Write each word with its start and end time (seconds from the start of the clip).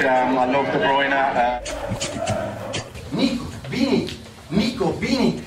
Um, 0.00 0.38
I 0.38 0.46
love 0.46 0.70
De 0.72 0.78
Bruyne. 0.78 1.12
Uh... 1.12 1.60
Nico, 3.14 3.44
Vini, 3.68 4.08
Nico, 4.50 4.92
Vini. 4.92 5.42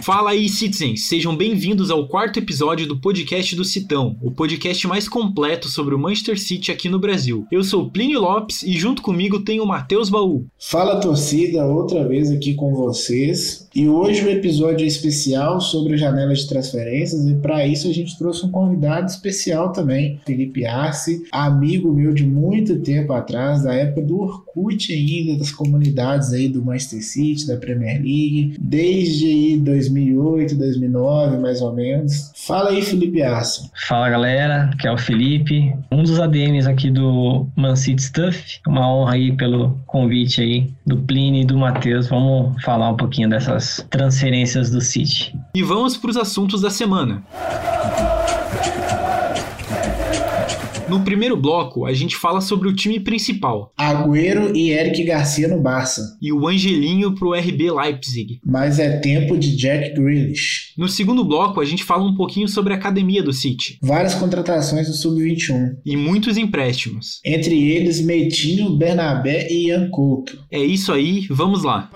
Fala 0.00 0.30
aí, 0.30 0.48
citizens! 0.48 1.08
Sejam 1.08 1.34
bem-vindos 1.34 1.90
ao 1.90 2.06
quarto 2.06 2.38
episódio 2.38 2.86
do 2.86 3.00
podcast 3.00 3.56
do 3.56 3.64
Citão, 3.64 4.16
o 4.22 4.30
podcast 4.30 4.86
mais 4.86 5.08
completo 5.08 5.66
sobre 5.68 5.96
o 5.96 5.98
Manchester 5.98 6.38
City 6.38 6.70
aqui 6.70 6.88
no 6.88 7.00
Brasil. 7.00 7.44
Eu 7.50 7.64
sou 7.64 7.90
Plínio 7.90 8.20
Lopes 8.20 8.62
e 8.62 8.78
junto 8.78 9.02
comigo 9.02 9.40
tem 9.40 9.60
o 9.60 9.66
Matheus 9.66 10.08
Baú. 10.08 10.46
Fala 10.60 11.00
torcida, 11.00 11.64
outra 11.64 12.06
vez 12.06 12.30
aqui 12.30 12.54
com 12.54 12.72
vocês. 12.72 13.63
E 13.74 13.88
hoje 13.88 14.24
o 14.24 14.30
episódio 14.30 14.84
é 14.84 14.86
especial 14.86 15.60
sobre 15.60 15.94
a 15.94 15.96
janela 15.96 16.32
de 16.32 16.46
transferências 16.46 17.26
e 17.26 17.34
para 17.34 17.66
isso 17.66 17.88
a 17.88 17.92
gente 17.92 18.16
trouxe 18.16 18.46
um 18.46 18.50
convidado 18.50 19.06
especial 19.06 19.72
também, 19.72 20.20
Felipe 20.24 20.64
Arce, 20.64 21.24
amigo 21.32 21.92
meu 21.92 22.14
de 22.14 22.24
muito 22.24 22.78
tempo 22.78 23.12
atrás, 23.12 23.64
da 23.64 23.74
época 23.74 24.02
do 24.02 24.20
Orkut 24.20 24.92
ainda, 24.92 25.38
das 25.38 25.50
comunidades 25.50 26.32
aí 26.32 26.48
do 26.48 26.64
Manchester 26.64 27.04
City, 27.04 27.46
da 27.46 27.56
Premier 27.56 27.96
League, 27.96 28.56
desde 28.60 29.26
aí 29.26 29.56
2000 29.58 30.14
2008, 30.14 30.56
2009, 30.56 31.38
mais 31.38 31.60
ou 31.60 31.72
menos. 31.72 32.32
Fala 32.46 32.70
aí, 32.70 32.82
Felipe 32.82 33.22
Assa. 33.22 33.70
Fala, 33.86 34.08
galera. 34.10 34.70
Que 34.78 34.86
é 34.86 34.92
o 34.92 34.98
Felipe, 34.98 35.74
um 35.90 36.02
dos 36.02 36.18
ADMs 36.20 36.68
aqui 36.68 36.90
do 36.90 37.46
Man 37.56 37.76
City 37.76 38.02
Stuff. 38.02 38.60
Uma 38.66 38.92
honra 38.92 39.14
aí 39.14 39.32
pelo 39.36 39.78
convite 39.86 40.40
aí 40.40 40.70
do 40.86 40.96
Pliny 40.96 41.42
e 41.42 41.44
do 41.44 41.56
Matheus. 41.56 42.08
Vamos 42.08 42.62
falar 42.62 42.90
um 42.90 42.96
pouquinho 42.96 43.28
dessas 43.28 43.63
transferências 43.90 44.70
do 44.70 44.80
City. 44.80 45.38
E 45.54 45.62
vamos 45.62 45.96
para 45.96 46.10
os 46.10 46.16
assuntos 46.16 46.60
da 46.60 46.70
semana. 46.70 47.22
No 50.94 51.04
primeiro 51.04 51.36
bloco, 51.36 51.86
a 51.86 51.92
gente 51.92 52.14
fala 52.14 52.40
sobre 52.40 52.68
o 52.68 52.72
time 52.72 53.00
principal. 53.00 53.72
Agüero 53.76 54.56
e 54.56 54.70
Eric 54.70 55.02
Garcia 55.02 55.48
no 55.48 55.60
Barça. 55.60 56.16
E 56.22 56.32
o 56.32 56.46
Angelinho 56.46 57.16
pro 57.16 57.34
RB 57.34 57.68
Leipzig. 57.68 58.38
Mas 58.46 58.78
é 58.78 59.00
tempo 59.00 59.36
de 59.36 59.56
Jack 59.56 59.92
Grealish. 59.94 60.72
No 60.78 60.88
segundo 60.88 61.24
bloco, 61.24 61.60
a 61.60 61.64
gente 61.64 61.82
fala 61.82 62.04
um 62.04 62.14
pouquinho 62.14 62.46
sobre 62.46 62.72
a 62.72 62.76
academia 62.76 63.24
do 63.24 63.32
City. 63.32 63.76
Várias 63.82 64.14
contratações 64.14 64.86
no 64.86 64.94
Sub-21. 64.94 65.78
E 65.84 65.96
muitos 65.96 66.36
empréstimos. 66.36 67.20
Entre 67.24 67.72
eles, 67.72 68.00
Meitinho, 68.00 68.76
Bernabé 68.76 69.48
e 69.50 69.66
Ian 69.70 69.90
Couto. 69.90 70.38
É 70.48 70.60
isso 70.60 70.92
aí, 70.92 71.26
vamos 71.28 71.64
lá. 71.64 71.90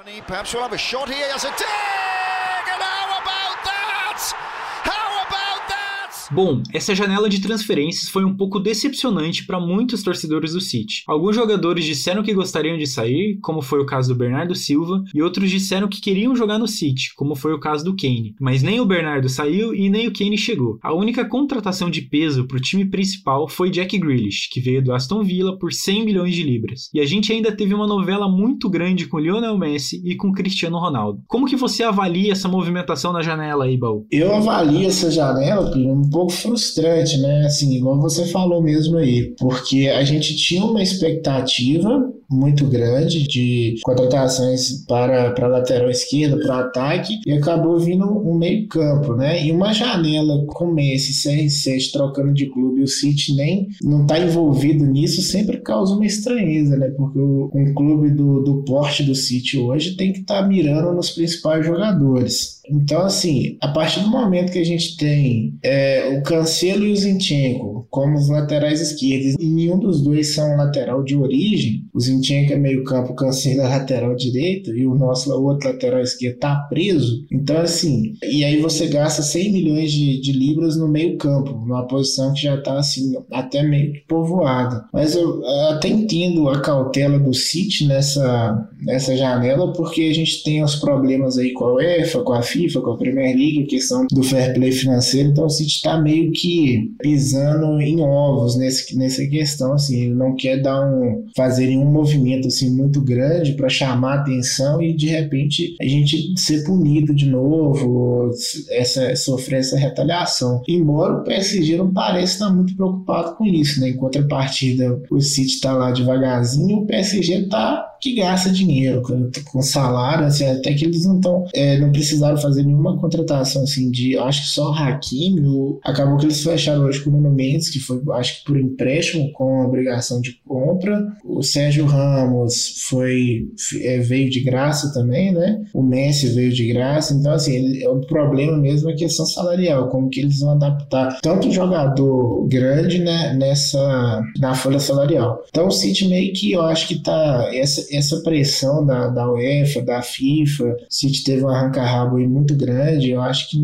Bom, 6.31 6.62
essa 6.75 6.95
janela 6.95 7.29
de 7.29 7.41
transferências 7.41 8.11
foi 8.11 8.25
um 8.25 8.37
pouco 8.37 8.61
decepcionante 8.61 9.47
para 9.47 9.59
muitos 9.59 10.03
torcedores 10.03 10.53
do 10.53 10.61
City. 10.61 11.03
Alguns 11.07 11.34
jogadores 11.34 11.84
disseram 11.84 12.23
que 12.23 12.34
gostariam 12.34 12.77
de 12.77 12.87
sair, 12.87 13.39
como 13.41 13.62
foi 13.62 13.81
o 13.81 13.87
caso 13.87 14.12
do 14.12 14.19
Bernardo 14.19 14.55
Silva, 14.55 15.03
e 15.15 15.23
outros 15.23 15.51
disseram 15.51 15.89
que 15.89 16.01
queriam 16.01 16.37
jogar 16.37 16.59
no 16.59 16.69
City, 16.69 17.15
como 17.17 17.34
foi 17.34 17.55
o 17.55 17.61
caso 17.61 17.84
do 17.84 17.97
Kane. 17.97 18.34
Mas 18.39 18.62
nem 18.62 18.79
o 18.79 18.87
Bernardo 18.87 19.29
saiu 19.29 19.75
e 19.75 19.89
nem 19.89 20.06
o 20.06 20.12
Kane 20.12 20.37
chegou. 20.37 20.79
A 20.83 20.95
única 20.95 21.25
contratação 21.25 21.89
de 21.89 22.03
peso 22.03 22.47
para 22.47 22.59
o 22.59 22.61
time 22.61 22.84
principal 22.84 23.49
foi 23.49 23.71
Jack 23.71 23.97
Grealish, 23.99 24.51
que 24.51 24.61
veio 24.61 24.84
do 24.84 24.93
Aston 24.93 25.23
Villa 25.23 25.59
por 25.59 25.73
100 25.73 26.05
milhões 26.05 26.34
de 26.34 26.43
libras. 26.43 26.91
E 26.93 27.01
a 27.01 27.06
gente 27.06 27.33
ainda 27.33 27.53
teve 27.53 27.73
uma 27.73 27.87
novela 27.87 28.29
muito 28.29 28.69
grande 28.69 29.06
com 29.06 29.19
Lionel 29.19 29.56
Messi 29.56 30.03
e 30.05 30.15
com 30.15 30.33
Cristiano 30.33 30.79
Ronaldo. 30.79 31.23
Como 31.27 31.47
que 31.47 31.56
você 31.56 31.83
avalia 31.83 32.33
essa 32.33 32.49
movimentação 32.49 33.12
na 33.12 33.23
janela 33.23 33.65
aí, 33.65 33.79
Baú? 33.79 34.06
Eu 34.11 34.34
avalio 34.34 34.87
essa 34.87 35.11
janela, 35.11 35.71
um 35.77 36.03
pouco 36.19 36.33
frustrante, 36.33 37.17
né? 37.19 37.47
Assim, 37.47 37.77
igual 37.77 38.01
você 38.01 38.27
falou 38.27 38.61
mesmo 38.61 38.97
aí, 38.97 39.34
porque 39.39 39.89
a 39.89 40.03
gente 40.03 40.37
tinha 40.37 40.65
uma 40.65 40.83
expectativa 40.83 42.12
muito 42.29 42.67
grande 42.67 43.27
de 43.27 43.77
contratações 43.83 44.84
para, 44.87 45.31
para 45.31 45.47
lateral 45.47 45.89
esquerda, 45.89 46.37
para 46.39 46.59
ataque, 46.59 47.21
e 47.25 47.33
acabou 47.33 47.78
vindo 47.78 48.05
um 48.05 48.37
meio 48.37 48.67
campo, 48.67 49.15
né? 49.15 49.47
E 49.47 49.53
uma 49.53 49.73
janela 49.73 50.45
com 50.47 50.67
Messi, 50.67 51.12
CR7 51.12 51.93
trocando 51.93 52.34
de 52.34 52.47
clube, 52.47 52.83
o 52.83 52.89
City 52.89 53.34
nem 53.34 53.69
não 53.83 54.03
está 54.03 54.19
envolvido 54.19 54.84
nisso, 54.84 55.23
sempre 55.23 55.59
causa 55.59 55.95
uma 55.95 56.05
estranheza, 56.05 56.77
né? 56.77 56.89
Porque 56.97 57.19
o, 57.19 57.49
um 57.55 57.73
clube 57.73 58.11
do, 58.11 58.43
do 58.43 58.65
porte 58.65 59.05
do 59.05 59.15
City 59.15 59.57
hoje 59.57 59.97
tem 59.97 60.12
que 60.12 60.21
estar 60.21 60.43
tá 60.43 60.49
mirando 60.49 60.93
nos 60.93 61.11
principais 61.11 61.65
jogadores. 61.65 62.58
Então, 62.71 63.03
assim, 63.03 63.56
a 63.61 63.69
partir 63.69 64.01
do 64.01 64.09
momento 64.09 64.53
que 64.53 64.59
a 64.59 64.65
gente 64.65 64.97
tem 64.97 65.59
é, 65.62 66.19
o 66.19 66.23
Cancelo 66.23 66.87
e 66.87 66.93
o 66.93 66.97
Zinchenko 66.97 67.79
como 67.91 68.17
os 68.17 68.29
laterais 68.29 68.81
esquerdos, 68.81 69.34
e 69.39 69.47
nenhum 69.47 69.79
dos 69.79 70.03
dois 70.03 70.34
são 70.34 70.56
lateral 70.56 71.03
de 71.03 71.17
origem, 71.17 71.84
o 71.95 72.01
Zinchenko 72.01 72.53
é 72.53 72.57
meio 72.57 72.84
campo, 72.84 73.12
o 73.12 73.17
Cancelo 73.17 73.62
é 73.62 73.69
lateral 73.69 74.15
direito, 74.15 74.77
e 74.77 74.87
o 74.87 74.95
nosso 74.95 75.33
o 75.33 75.45
outro 75.45 75.69
lateral 75.69 76.01
esquerdo 76.01 76.39
tá 76.39 76.67
preso. 76.69 77.25
Então, 77.31 77.59
assim, 77.59 78.15
e 78.23 78.45
aí 78.45 78.61
você 78.61 78.87
gasta 78.89 79.23
100 79.23 79.53
milhões 79.53 79.93
de, 79.93 80.21
de 80.21 80.33
libras 80.33 80.77
no 80.77 80.89
meio 80.89 81.17
campo, 81.17 81.53
numa 81.53 81.87
posição 81.87 82.33
que 82.33 82.43
já 82.43 82.61
tá, 82.61 82.78
assim, 82.78 83.15
até 83.33 83.62
meio 83.62 83.93
que 83.93 84.01
povoada. 84.01 84.84
Mas 84.93 85.15
eu 85.15 85.45
até 85.71 85.89
entendo 85.89 86.49
a 86.49 86.61
cautela 86.61 87.19
do 87.19 87.33
City 87.33 87.87
nessa, 87.87 88.69
nessa 88.83 89.17
janela, 89.17 89.73
porque 89.73 90.03
a 90.03 90.15
gente 90.15 90.43
tem 90.43 90.62
os 90.62 90.77
problemas 90.77 91.39
aí 91.39 91.53
com 91.53 91.65
a 91.65 91.75
UEFA, 91.75 92.23
com 92.23 92.33
a 92.33 92.43
FIFA, 92.43 92.58
FIFA, 92.59 92.81
com 92.81 92.91
a 92.91 92.97
Premier 92.97 93.37
League, 93.37 93.63
a 93.63 93.67
questão 93.67 94.07
do 94.11 94.23
fair 94.23 94.53
play 94.55 94.73
financeiro. 94.73 95.29
Então 95.29 95.47
o 95.47 95.51
City 95.51 95.77
está 95.77 96.01
meio 96.01 96.33
que 96.33 96.93
pisando 97.01 97.81
em 97.81 98.01
ovos 98.01 98.57
nesse, 98.57 98.97
nessa 98.97 99.25
questão. 99.27 99.73
Assim, 99.73 100.03
ele 100.03 100.15
não 100.15 100.35
quer 100.35 100.61
dar 100.61 100.85
um, 100.85 101.27
fazer 101.37 101.67
nenhum 101.67 101.91
movimento 101.91 102.49
assim, 102.49 102.71
muito 102.71 103.01
grande 103.01 103.53
para 103.53 103.69
chamar 103.69 104.21
atenção 104.21 104.83
e 104.83 104.93
de 104.93 105.07
repente 105.07 105.77
a 105.81 105.85
gente 105.85 106.35
ser 106.37 106.65
punido 106.65 107.15
de 107.15 107.27
novo, 107.27 108.31
essa, 108.71 109.15
sofrer 109.15 109.61
essa 109.61 109.79
retaliação. 109.79 110.63
Embora 110.69 111.15
o 111.15 111.25
PSG 111.25 111.77
não 111.77 111.93
pareça 111.93 112.35
estar 112.35 112.51
muito 112.51 112.75
preocupado 112.75 113.37
com 113.37 113.45
isso, 113.47 113.81
né? 113.81 113.91
Em 113.91 113.97
contrapartida, 113.97 115.01
o 115.11 115.21
City 115.21 115.55
está 115.55 115.73
lá 115.73 115.91
devagarzinho, 115.91 116.79
o 116.79 116.87
PSG 116.87 117.45
está 117.45 117.89
que 118.00 118.14
gasta 118.14 118.50
dinheiro 118.50 119.03
com, 119.03 119.31
com 119.50 119.62
salário, 119.62 120.26
assim, 120.26 120.47
até 120.47 120.72
que 120.75 120.84
eles 120.84 121.04
não 121.04 121.16
estão, 121.16 121.44
é, 121.54 121.78
não 121.78 121.91
precisaram 121.91 122.36
fazer 122.36 122.62
nenhuma 122.64 122.98
contratação 122.98 123.62
assim 123.62 123.91
de, 123.91 124.16
acho 124.19 124.42
que 124.42 124.48
só 124.48 124.70
o 124.70 124.75
Hakimi, 124.75 125.78
acabou 125.84 126.16
que 126.16 126.26
eles 126.26 126.42
fecharam 126.42 126.84
hoje 126.84 127.00
com 127.00 127.10
o 127.10 127.12
Nuno 127.14 127.31
Mendes, 127.31 127.70
que 127.70 127.81
foi, 127.81 128.00
acho 128.12 128.38
que 128.38 128.44
por 128.44 128.59
empréstimo 128.59 129.32
com 129.32 129.64
obrigação 129.64 130.20
de 130.20 130.41
compra, 130.47 131.06
o 131.25 131.42
Sérgio 131.42 131.86
Ramos 131.86 132.84
foi, 132.88 133.48
é, 133.82 133.98
veio 133.98 134.30
de 134.30 134.41
graça 134.41 134.92
também, 134.92 135.32
né, 135.32 135.62
o 135.72 135.82
Messi 135.82 136.28
veio 136.28 136.53
de 136.53 136.66
graça, 136.66 137.15
então 137.15 137.32
assim, 137.32 137.54
ele, 137.54 137.86
o 137.86 138.00
problema 138.00 138.56
mesmo 138.56 138.91
é 138.91 138.92
a 138.92 138.97
questão 138.97 139.26
salarial, 139.26 139.88
como 139.88 140.09
que 140.09 140.20
eles 140.20 140.41
vão 140.41 140.50
adaptar 140.50 141.20
tanto 141.22 141.50
jogador 141.50 142.47
grande, 142.48 142.98
né, 142.98 143.34
nessa, 143.34 144.22
na 144.38 144.54
folha 144.54 144.78
salarial. 144.78 145.42
Então 145.48 145.69
o 145.69 145.70
City 145.70 146.09
meio 146.09 146.32
que, 146.32 146.53
eu 146.53 146.62
acho 146.62 146.88
que 146.88 147.03
tá, 147.03 147.50
essa, 147.53 147.88
essa 147.91 148.21
pressão 148.22 148.84
da, 148.84 149.09
da 149.09 149.31
UEFA, 149.31 149.82
da 149.82 150.03
FIFA, 150.03 150.65
o 150.65 150.76
City 150.88 151.25
teve 151.25 151.44
um 151.44 151.49
arranca-rabo 151.49 152.19
muito 152.19 152.54
grande, 152.56 153.10
eu 153.10 153.21
acho 153.21 153.50
que 153.50 153.59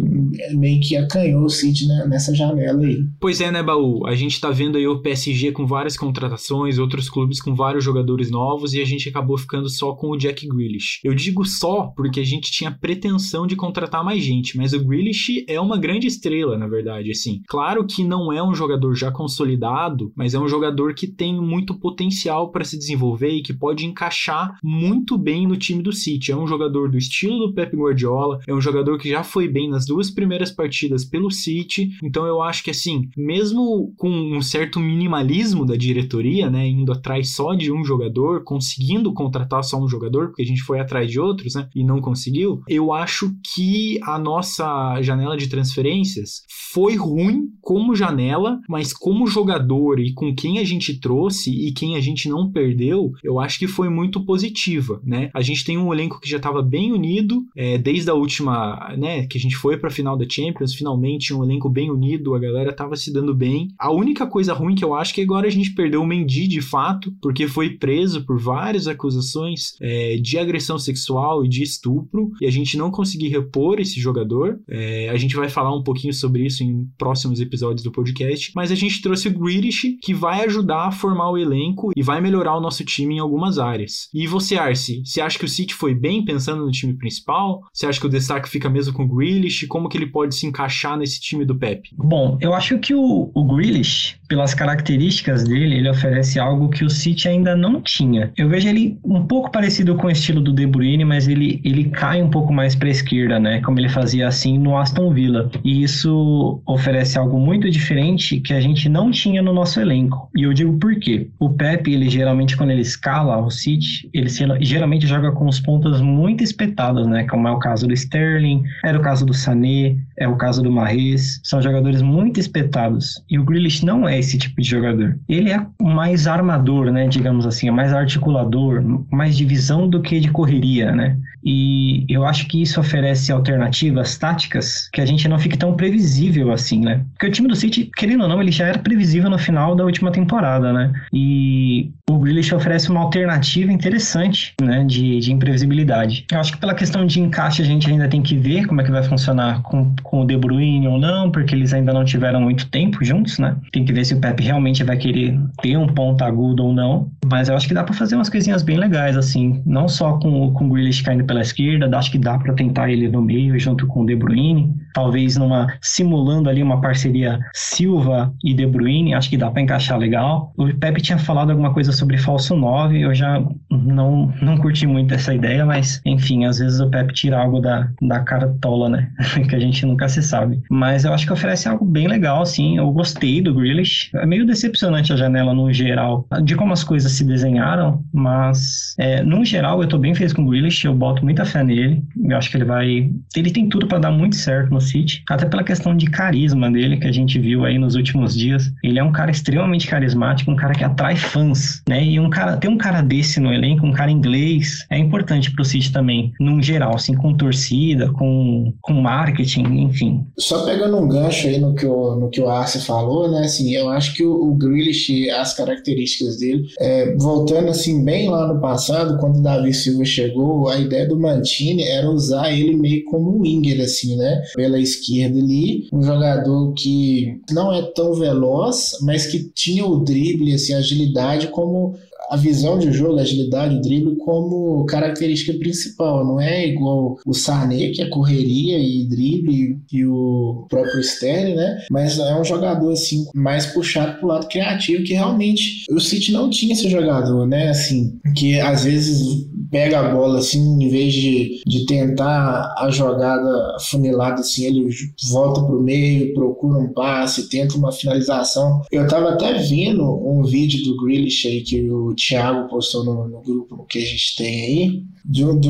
meio 0.54 0.80
que 0.80 0.96
acanhou 0.96 1.44
o 1.44 1.50
City 1.50 1.86
né, 1.86 2.06
nessa 2.08 2.34
janela 2.34 2.84
aí. 2.84 3.04
Pois 3.20 3.40
é, 3.40 3.50
né, 3.50 3.62
Baú? 3.62 4.06
A 4.06 4.14
gente 4.14 4.40
tá 4.40 4.50
vendo 4.50 4.78
aí 4.78 4.86
o 4.86 5.00
PSG 5.00 5.52
com 5.52 5.66
várias 5.66 5.96
contratações, 5.96 6.78
outros 6.78 7.08
clubes 7.08 7.40
com 7.40 7.54
vários 7.54 7.84
jogadores 7.84 8.30
novos 8.30 8.74
e 8.74 8.80
a 8.80 8.84
gente 8.84 9.08
acabou 9.08 9.36
ficando 9.36 9.69
só 9.69 9.93
com 9.93 10.10
o 10.10 10.16
Jack 10.16 10.46
Grealish. 10.46 11.00
Eu 11.04 11.14
digo 11.14 11.44
só 11.44 11.93
porque 11.96 12.20
a 12.20 12.25
gente 12.25 12.50
tinha 12.50 12.70
pretensão 12.70 13.46
de 13.46 13.56
contratar 13.56 14.04
mais 14.04 14.22
gente, 14.22 14.56
mas 14.56 14.72
o 14.72 14.84
Grealish 14.84 15.44
é 15.49 15.60
uma 15.60 15.78
grande 15.78 16.06
estrela, 16.06 16.56
na 16.58 16.66
verdade, 16.66 17.10
assim. 17.10 17.43
Claro 17.49 17.87
que 17.87 18.02
não 18.04 18.32
é 18.32 18.43
um 18.43 18.54
jogador 18.54 18.94
já 18.94 19.10
consolidado, 19.10 20.12
mas 20.16 20.34
é 20.34 20.38
um 20.38 20.49
jogador 20.49 20.94
que 20.94 21.06
tem 21.06 21.34
muito 21.40 21.75
potencial 21.78 22.50
para 22.50 22.64
se 22.64 22.78
desenvolver 22.78 23.31
e 23.31 23.43
que 23.43 23.52
pode 23.52 23.87
encaixar 23.87 24.13
encaixar 24.14 24.56
muito 24.62 25.19
bem 25.19 25.46
no 25.46 25.56
time 25.56 25.82
do 25.82 25.93
City. 25.93 26.31
É 26.31 26.37
um 26.37 26.46
jogador 26.46 26.88
do 26.90 26.96
estilo 26.96 27.49
do 27.49 27.52
Pep 27.52 27.76
Guardiola, 27.76 28.38
é 28.46 28.55
um 28.55 28.61
jogador 28.61 28.99
que 28.99 29.11
já 29.11 29.25
foi 29.25 29.49
bem 29.49 29.69
nas 29.69 29.84
duas 29.84 30.11
primeiras 30.11 30.50
partidas 30.50 31.05
pelo 31.05 31.31
City. 31.31 31.90
Então 32.02 32.25
eu 32.25 32.40
acho 32.40 32.62
que 32.62 32.70
assim, 32.70 33.08
mesmo 33.16 33.93
com 33.96 34.08
um 34.08 34.40
certo 34.40 34.78
minimalismo 34.78 35.66
da 35.66 35.76
diretoria, 35.76 36.49
né, 36.49 36.66
indo 36.66 36.93
atrás 36.93 37.31
só 37.31 37.55
de 37.55 37.72
um 37.72 37.84
jogador, 37.84 38.44
conseguindo 38.44 39.12
contratar 39.12 39.64
só 39.64 39.82
um 39.82 39.88
jogador, 39.88 40.28
porque 40.28 40.43
a 40.43 40.46
gente 40.46 40.62
foi 40.62 40.78
atrás 40.78 41.11
de 41.11 41.19
outros, 41.19 41.55
né, 41.55 41.69
e 41.75 41.84
não 41.84 42.00
conseguiu, 42.00 42.62
eu 42.69 42.93
acho 42.93 43.34
que 43.55 43.99
a 44.02 44.19
nossa 44.19 45.00
janela 45.02 45.37
de 45.37 45.49
transferências 45.49 46.44
foi 46.72 46.96
ruim 46.96 47.49
como 47.61 47.94
janela, 47.94 48.61
mas 48.69 48.93
como 48.93 49.26
jogador 49.26 49.99
e 49.99 50.12
com 50.12 50.34
quem 50.34 50.58
a 50.58 50.64
gente 50.64 50.99
trouxe 51.00 51.50
e 51.50 51.72
quem 51.72 51.96
a 51.96 52.00
gente 52.00 52.28
não 52.28 52.50
perdeu, 52.50 53.12
eu 53.22 53.40
acho 53.40 53.58
que 53.58 53.66
foi 53.66 53.88
muito 53.88 54.03
muito 54.04 54.24
positiva, 54.24 55.00
né? 55.02 55.30
A 55.34 55.40
gente 55.40 55.64
tem 55.64 55.78
um 55.78 55.92
elenco 55.92 56.20
que 56.20 56.28
já 56.28 56.36
estava 56.36 56.62
bem 56.62 56.92
unido 56.92 57.42
é, 57.56 57.78
desde 57.78 58.10
a 58.10 58.14
última, 58.14 58.94
né, 58.98 59.26
que 59.26 59.38
a 59.38 59.40
gente 59.40 59.56
foi 59.56 59.76
para 59.78 59.88
a 59.88 59.92
final 59.92 60.16
da 60.16 60.28
Champions, 60.28 60.74
finalmente 60.74 61.32
um 61.32 61.42
elenco 61.42 61.68
bem 61.68 61.90
unido, 61.90 62.34
a 62.34 62.38
galera 62.38 62.72
tava 62.72 62.96
se 62.96 63.12
dando 63.12 63.34
bem. 63.34 63.68
A 63.78 63.90
única 63.90 64.26
coisa 64.26 64.52
ruim 64.52 64.74
que 64.74 64.84
eu 64.84 64.94
acho 64.94 65.12
é 65.12 65.14
que 65.14 65.22
agora 65.22 65.46
a 65.46 65.50
gente 65.50 65.74
perdeu 65.74 66.02
o 66.02 66.06
Mendy 66.06 66.46
de 66.46 66.60
fato, 66.60 67.12
porque 67.22 67.48
foi 67.48 67.70
preso 67.70 68.24
por 68.26 68.38
várias 68.38 68.86
acusações 68.86 69.74
é, 69.80 70.16
de 70.16 70.38
agressão 70.38 70.78
sexual 70.78 71.44
e 71.44 71.48
de 71.48 71.62
estupro, 71.62 72.30
e 72.40 72.46
a 72.46 72.50
gente 72.50 72.76
não 72.76 72.90
conseguiu 72.90 73.30
repor 73.30 73.80
esse 73.80 73.98
jogador. 73.98 74.58
É, 74.68 75.08
a 75.08 75.16
gente 75.16 75.34
vai 75.34 75.48
falar 75.48 75.74
um 75.74 75.82
pouquinho 75.82 76.12
sobre 76.12 76.44
isso 76.44 76.62
em 76.62 76.86
próximos 76.98 77.40
episódios 77.40 77.82
do 77.82 77.92
podcast, 77.92 78.52
mas 78.54 78.70
a 78.70 78.74
gente 78.74 79.00
trouxe 79.00 79.28
o 79.28 79.38
Grealish, 79.38 79.96
que 80.02 80.12
vai 80.12 80.44
ajudar 80.44 80.88
a 80.88 80.92
formar 80.92 81.30
o 81.30 81.38
elenco 81.38 81.90
e 81.96 82.02
vai 82.02 82.20
melhorar 82.20 82.56
o 82.56 82.60
nosso 82.60 82.84
time 82.84 83.14
em 83.16 83.18
algumas 83.18 83.58
áreas. 83.58 83.94
E 84.12 84.26
você, 84.26 84.56
Arce, 84.56 85.02
você 85.05 85.20
acha 85.20 85.38
que 85.38 85.44
o 85.44 85.49
City 85.49 85.75
foi 85.75 85.94
bem 85.94 86.25
pensando 86.25 86.64
no 86.64 86.70
time 86.70 86.94
principal? 86.94 87.62
Você 87.73 87.87
acha 87.87 88.00
que 88.00 88.06
o 88.06 88.11
destaque 88.11 88.49
fica 88.49 88.69
mesmo 88.69 88.93
com 88.93 89.05
o 89.05 89.08
Grealish? 89.08 89.67
Como 89.67 89.88
que 89.88 89.96
ele 89.96 90.06
pode 90.06 90.35
se 90.35 90.46
encaixar 90.46 90.96
nesse 90.96 91.20
time 91.20 91.44
do 91.44 91.56
Pep? 91.56 91.88
Bom, 91.96 92.38
eu 92.41 92.55
acho 92.55 92.79
que 92.79 92.94
o, 92.94 93.31
o 93.35 93.44
Grealish, 93.44 94.17
pelas 94.29 94.55
características 94.55 95.44
dele, 95.44 95.76
ele 95.76 95.88
oferece 95.88 96.38
algo 96.38 96.69
que 96.69 96.85
o 96.85 96.91
City 96.91 97.29
ainda 97.29 97.56
não 97.56 97.81
tinha. 97.81 98.32
Eu 98.37 98.49
vejo 98.49 98.69
ele 98.69 98.99
um 99.05 99.25
pouco 99.25 99.50
parecido 99.50 99.94
com 99.97 100.06
o 100.06 100.11
estilo 100.11 100.40
do 100.40 100.52
De 100.52 100.67
Bruyne, 100.67 101.05
mas 101.05 101.29
ele, 101.29 101.61
ele 101.64 101.85
cai 101.90 102.23
um 102.23 102.31
pouco 102.31 102.52
mais 102.52 102.75
para 102.75 102.88
a 102.88 102.90
esquerda, 102.90 103.38
né? 103.38 103.61
Como 103.61 103.79
ele 103.79 103.88
fazia 103.88 104.29
assim 104.29 104.58
no 104.58 104.76
Aston 104.76 105.12
Villa. 105.12 105.50
E 105.64 105.82
isso 105.82 106.62
oferece 106.67 107.19
algo 107.19 107.38
muito 107.38 107.70
diferente 107.70 108.40
que 108.40 108.52
a 108.52 108.61
gente 108.61 108.88
não 108.88 109.11
tinha 109.11 109.43
no 109.43 109.52
nosso 109.52 109.81
elenco. 109.81 110.29
E 110.37 110.43
eu 110.43 110.52
digo 110.52 110.76
por 110.79 110.99
quê? 110.99 111.29
O 111.38 111.50
Pep, 111.50 111.90
ele 111.90 112.08
geralmente 112.08 112.56
quando 112.56 112.70
ele 112.70 112.82
escala 112.82 113.38
o 113.38 113.50
City, 113.50 113.83
ele 114.12 114.28
geralmente 114.60 115.06
joga 115.06 115.32
com 115.32 115.46
os 115.46 115.60
pontas 115.60 116.00
muito 116.00 116.42
espetados, 116.42 117.06
né? 117.06 117.25
Como 117.25 117.48
é 117.48 117.50
o 117.50 117.58
caso 117.58 117.86
do 117.86 117.94
Sterling, 117.94 118.62
era 118.84 118.98
o 118.98 119.02
caso 119.02 119.25
do 119.25 119.34
Sané, 119.34 119.96
é 120.19 120.28
o 120.28 120.36
caso 120.36 120.62
do 120.62 120.70
Mahrez. 120.70 121.40
São 121.42 121.60
jogadores 121.60 122.02
muito 122.02 122.38
espetados. 122.40 123.22
E 123.31 123.38
o 123.38 123.44
Grealish 123.44 123.84
não 123.84 124.08
é 124.08 124.19
esse 124.19 124.38
tipo 124.38 124.60
de 124.60 124.69
jogador. 124.69 125.19
Ele 125.28 125.50
é 125.50 125.66
mais 125.81 126.26
armador, 126.26 126.90
né? 126.90 127.08
Digamos 127.08 127.46
assim, 127.46 127.69
é 127.69 127.70
mais 127.70 127.92
articulador, 127.92 128.82
mais 129.10 129.36
de 129.36 129.44
visão 129.44 129.88
do 129.88 130.00
que 130.00 130.20
de 130.20 130.30
correria, 130.30 130.92
né? 130.92 131.16
E 131.44 132.06
eu 132.08 132.25
acho 132.25 132.48
que 132.48 132.62
isso 132.62 132.80
oferece 132.80 133.30
alternativas 133.30 134.16
táticas 134.16 134.88
que 134.90 135.00
a 135.00 135.06
gente 135.06 135.28
não 135.28 135.38
fique 135.38 135.58
tão 135.58 135.75
previsível 135.75 136.50
assim, 136.50 136.80
né? 136.80 137.04
Porque 137.12 137.26
o 137.26 137.30
time 137.30 137.48
do 137.48 137.54
City, 137.54 137.90
querendo 137.94 138.22
ou 138.22 138.28
não, 138.28 138.40
ele 138.40 138.50
já 138.50 138.66
era 138.66 138.78
previsível 138.78 139.28
no 139.28 139.38
final 139.38 139.76
da 139.76 139.84
última 139.84 140.10
temporada, 140.10 140.72
né? 140.72 140.92
E 141.12 141.92
o 142.08 142.19
Grealish 142.19 142.54
oferece 142.54 142.90
uma 142.90 143.00
alternativa 143.00 143.70
interessante, 143.75 144.55
né? 144.61 144.85
De, 144.85 145.19
de 145.21 145.32
imprevisibilidade. 145.32 146.26
Eu 146.31 146.41
acho 146.41 146.53
que 146.53 146.59
pela 146.59 146.75
questão 146.75 147.06
de 147.06 147.21
encaixe 147.21 147.62
a 147.62 147.65
gente 147.65 147.91
ainda 147.91 148.09
tem 148.09 148.23
que 148.23 148.37
ver 148.37 148.67
como 148.67 148.81
é 148.81 148.85
que 148.85 148.91
vai 148.91 149.03
funcionar 149.03 149.62
com, 149.62 149.94
com 150.03 150.23
o 150.23 150.26
De 150.26 150.37
Bruyne 150.37 150.87
ou 150.87 150.99
não, 150.99 151.31
porque 151.31 151.55
eles 151.55 151.73
ainda 151.73 151.93
não 151.93 152.05
tiveram 152.05 152.41
muito 152.41 152.69
tempo 152.71 153.05
juntos, 153.05 153.38
né? 153.38 153.56
Tem 153.73 153.85
que 153.85 153.93
ver 153.93 154.05
se 154.05 154.15
o 154.15 154.21
Pep 154.21 154.43
realmente 154.43 154.82
vai 154.85 154.97
querer 154.97 155.38
ter 155.62 155.76
um 155.76 155.87
ponto 155.87 156.23
agudo 156.23 156.65
ou 156.65 156.73
não. 156.73 157.11
Mas 157.26 157.49
eu 157.49 157.56
acho 157.56 157.67
que 157.67 157.75
dá 157.75 157.85
para 157.85 157.94
fazer 157.94 158.15
umas 158.15 158.29
coisinhas 158.29 158.62
bem 158.62 158.76
legais, 158.76 159.17
assim. 159.17 159.62
Não 159.67 159.88
só 159.88 160.19
com, 160.19 160.53
com 160.53 160.67
o 160.67 160.71
Grealish 160.71 161.03
caindo 161.03 161.25
pela 161.25 161.41
esquerda, 161.41 161.97
acho 161.97 162.11
que 162.11 162.19
dá 162.19 162.38
para 162.38 162.53
tentar 162.55 162.91
ele 162.91 163.09
no 163.09 163.23
meio 163.23 163.59
junto 163.59 163.87
com 163.87 164.03
o 164.03 164.06
De 164.06 164.17
Bruyne, 164.17 164.75
talvez 164.94 165.37
numa 165.37 165.67
simulando 165.82 166.49
ali 166.49 166.62
uma 166.62 166.81
parceria 166.81 167.38
Silva 167.52 168.32
e 168.43 168.55
De 168.55 168.64
Bruyne, 168.67 169.12
acho 169.12 169.29
que 169.29 169.37
dá 169.37 169.50
para 169.50 169.61
encaixar 169.61 169.99
legal. 169.99 170.52
O 170.56 170.73
Pepe 170.73 171.02
tinha 171.02 171.19
falado 171.19 171.50
alguma 171.50 171.75
coisa 171.75 171.93
sobre 171.93 172.17
falso 172.17 172.56
9, 172.56 173.00
eu 173.00 173.14
já 173.14 173.44
não 173.70 174.32
não 174.41 174.56
curti 174.56 174.87
muito 174.87 175.12
essa 175.12 175.35
ideia, 175.35 175.67
mas 175.67 176.00
enfim, 176.06 176.44
às 176.44 176.58
vezes 176.58 176.81
o 176.81 176.88
Pepe 176.88 177.12
tira 177.12 177.38
algo 177.38 177.61
da, 177.61 177.88
da 178.00 178.20
cara 178.20 178.56
tola, 178.61 178.88
né? 178.88 179.11
que 179.49 179.55
a 179.55 179.61
gente 179.61 179.85
nunca 179.85 180.08
se 180.08 180.23
sabe. 180.23 180.62
Mas 180.70 181.05
eu 181.05 181.12
acho 181.12 181.26
que 181.26 181.32
oferece 181.32 181.69
algo 181.69 181.85
bem 181.85 182.06
legal, 182.06 182.43
assim. 182.43 182.79
Eu 182.79 182.90
gostei 182.93 183.43
do 183.43 183.52
Grealish. 183.52 184.11
É 184.14 184.25
meio 184.25 184.47
decepcionante 184.47 185.12
a 185.12 185.17
janela 185.17 185.52
no 185.52 185.73
geral, 185.73 186.26
de 186.44 186.55
como 186.55 186.73
as 186.73 186.85
coisas 186.85 187.12
se 187.12 187.25
desenharam, 187.25 188.02
mas 188.12 188.94
é, 188.99 189.23
no 189.23 189.44
geral 189.44 189.82
eu 189.82 189.88
tô 189.88 189.99
bem 189.99 190.14
feliz 190.14 190.32
com 190.32 190.43
o 190.43 190.49
Grealish, 190.49 190.85
eu 190.85 190.94
boto 190.94 191.25
muita 191.25 191.44
fé 191.44 191.64
nele. 191.64 192.02
Eu 192.17 192.37
acho 192.37 192.50
que 192.50 192.56
ele 192.56 192.64
vai. 192.64 193.11
Ele 193.37 193.50
tem 193.50 193.69
tudo 193.69 193.87
para 193.87 193.99
dar 193.99 194.11
muito 194.12 194.37
certo 194.37 194.70
no 194.70 194.81
City, 194.84 195.22
até 195.28 195.46
pela 195.46 195.64
questão 195.64 195.96
de 195.96 196.06
carisma 196.06 196.70
dele 196.70 196.96
que 196.96 197.06
a 197.06 197.12
gente 197.12 197.38
viu 197.38 197.64
aí 197.64 197.78
nos 197.78 197.94
últimos 197.94 198.34
dias. 198.34 198.70
Ele 198.82 198.98
é 198.98 199.04
um 199.04 199.12
cara 199.12 199.31
extremamente 199.31 199.86
carismático, 199.86 200.50
um 200.50 200.56
cara 200.56 200.75
que 200.75 200.84
atrai 200.84 201.16
fãs, 201.16 201.82
né? 201.88 202.04
E 202.04 202.20
um 202.20 202.31
cara, 202.31 202.56
ter 202.56 202.69
um 202.69 202.78
cara 202.78 203.02
desse 203.02 203.40
no 203.40 203.52
elenco, 203.52 203.86
um 203.86 203.92
cara 203.92 204.10
inglês, 204.10 204.86
é 204.90 204.98
importante 204.98 205.50
pro 205.50 205.64
City 205.64 205.92
também, 205.92 206.32
num 206.38 206.62
geral, 206.62 206.94
assim, 206.94 207.14
com 207.14 207.34
torcida, 207.34 208.10
com, 208.12 208.72
com 208.81 208.94
marketing, 208.94 209.64
enfim. 209.81 210.25
Só 210.38 210.64
pegando 210.64 210.96
um 210.96 211.08
gancho 211.08 211.48
aí 211.48 211.58
no 211.58 211.75
que 211.75 211.87
o, 211.87 212.16
no 212.16 212.30
que 212.30 212.40
o 212.40 212.48
Arce 212.48 212.80
falou, 212.80 213.30
né? 213.30 213.40
Assim, 213.40 213.75
eu 213.75 213.88
acho 213.88 214.14
que 214.14 214.25
o, 214.25 214.32
o 214.32 214.54
Grealish, 214.54 215.30
as 215.30 215.54
características 215.54 216.38
dele, 216.38 216.64
é, 216.78 217.14
voltando 217.16 217.69
assim 217.69 218.04
bem 218.04 218.28
lá 218.28 218.46
no 218.46 218.60
passado, 218.60 219.19
quando 219.19 219.38
o 219.38 219.42
Davi 219.42 219.72
Silva 219.72 220.04
chegou, 220.04 220.69
a 220.69 220.78
ideia 220.78 221.06
do 221.06 221.19
Mantini 221.19 221.82
era 221.82 222.08
usar 222.10 222.52
ele 222.52 222.76
meio 222.76 223.04
como 223.04 223.37
um 223.37 223.42
winger, 223.42 223.80
assim, 223.82 224.16
né? 224.16 224.42
Pela 224.54 224.74
esquerda 224.79 225.38
ali, 225.38 225.88
um 225.93 226.03
jogador 226.03 226.73
que 226.75 227.41
não 227.50 227.73
é 227.73 227.82
tão 227.82 228.15
veloz, 228.15 228.99
mas 229.03 229.26
que 229.26 229.50
tinha 229.55 229.87
o 229.87 230.05
drible, 230.05 230.55
assim, 230.55 230.75
a 230.75 230.79
agilidade 230.79 231.49
como 231.49 231.97
a 232.34 232.36
visão 232.36 232.78
de 232.78 232.92
jogo, 232.92 233.19
a 233.19 233.22
agilidade, 233.22 233.76
o 233.76 233.81
drible 233.81 234.16
como 234.16 234.84
característica 234.86 235.56
principal. 235.56 236.25
Não 236.26 236.40
é 236.40 236.66
igual 236.66 237.16
o 237.25 237.32
Sané, 237.32 237.90
que 237.90 238.02
é 238.02 238.08
correria 238.08 238.78
e 238.78 239.06
drible, 239.08 239.78
e 239.92 240.04
o 240.04 240.66
próprio 240.69 241.00
Sterling, 241.00 241.54
né? 241.54 241.84
Mas 241.90 242.19
é 242.19 242.38
um 242.38 242.44
jogador, 242.44 242.92
assim, 242.92 243.25
mais 243.34 243.66
puxado 243.66 244.19
pro 244.19 244.28
lado 244.28 244.48
criativo, 244.48 245.04
que 245.04 245.14
realmente 245.14 245.84
o 245.90 246.00
City 246.00 246.32
não 246.32 246.50
tinha 246.50 246.72
esse 246.72 246.88
jogador, 246.88 247.46
né? 247.46 247.69
Assim, 247.69 248.19
que 248.37 248.58
às 248.60 248.84
vezes 248.84 249.44
pega 249.70 249.98
a 249.98 250.14
bola, 250.14 250.38
assim, 250.38 250.60
em 250.82 250.88
vez 250.88 251.12
de, 251.12 251.60
de 251.66 251.84
tentar 251.87 252.72
a 252.78 252.90
jogada 252.90 253.76
funilada, 253.80 254.40
assim, 254.40 254.66
ele 254.66 254.88
volta 255.30 255.62
pro 255.62 255.82
meio, 255.82 256.32
procura 256.32 256.78
um 256.78 256.92
passe, 256.92 257.48
tenta 257.48 257.76
uma 257.76 257.90
finalização. 257.90 258.82
Eu 258.92 259.06
tava 259.08 259.30
até 259.30 259.54
vendo 259.54 260.04
um 260.04 260.44
vídeo 260.44 260.84
do 260.84 261.02
Grealish 261.02 261.48
aí 261.48 261.60
que 261.60 261.90
o 261.90 262.14
Thiago 262.29 262.69
postou 262.69 263.05
no, 263.05 263.29
no 263.29 263.41
grupo 263.41 263.85
que 263.88 263.99
a 263.99 264.05
gente 264.05 264.37
tem 264.37 264.61
aí, 264.65 265.05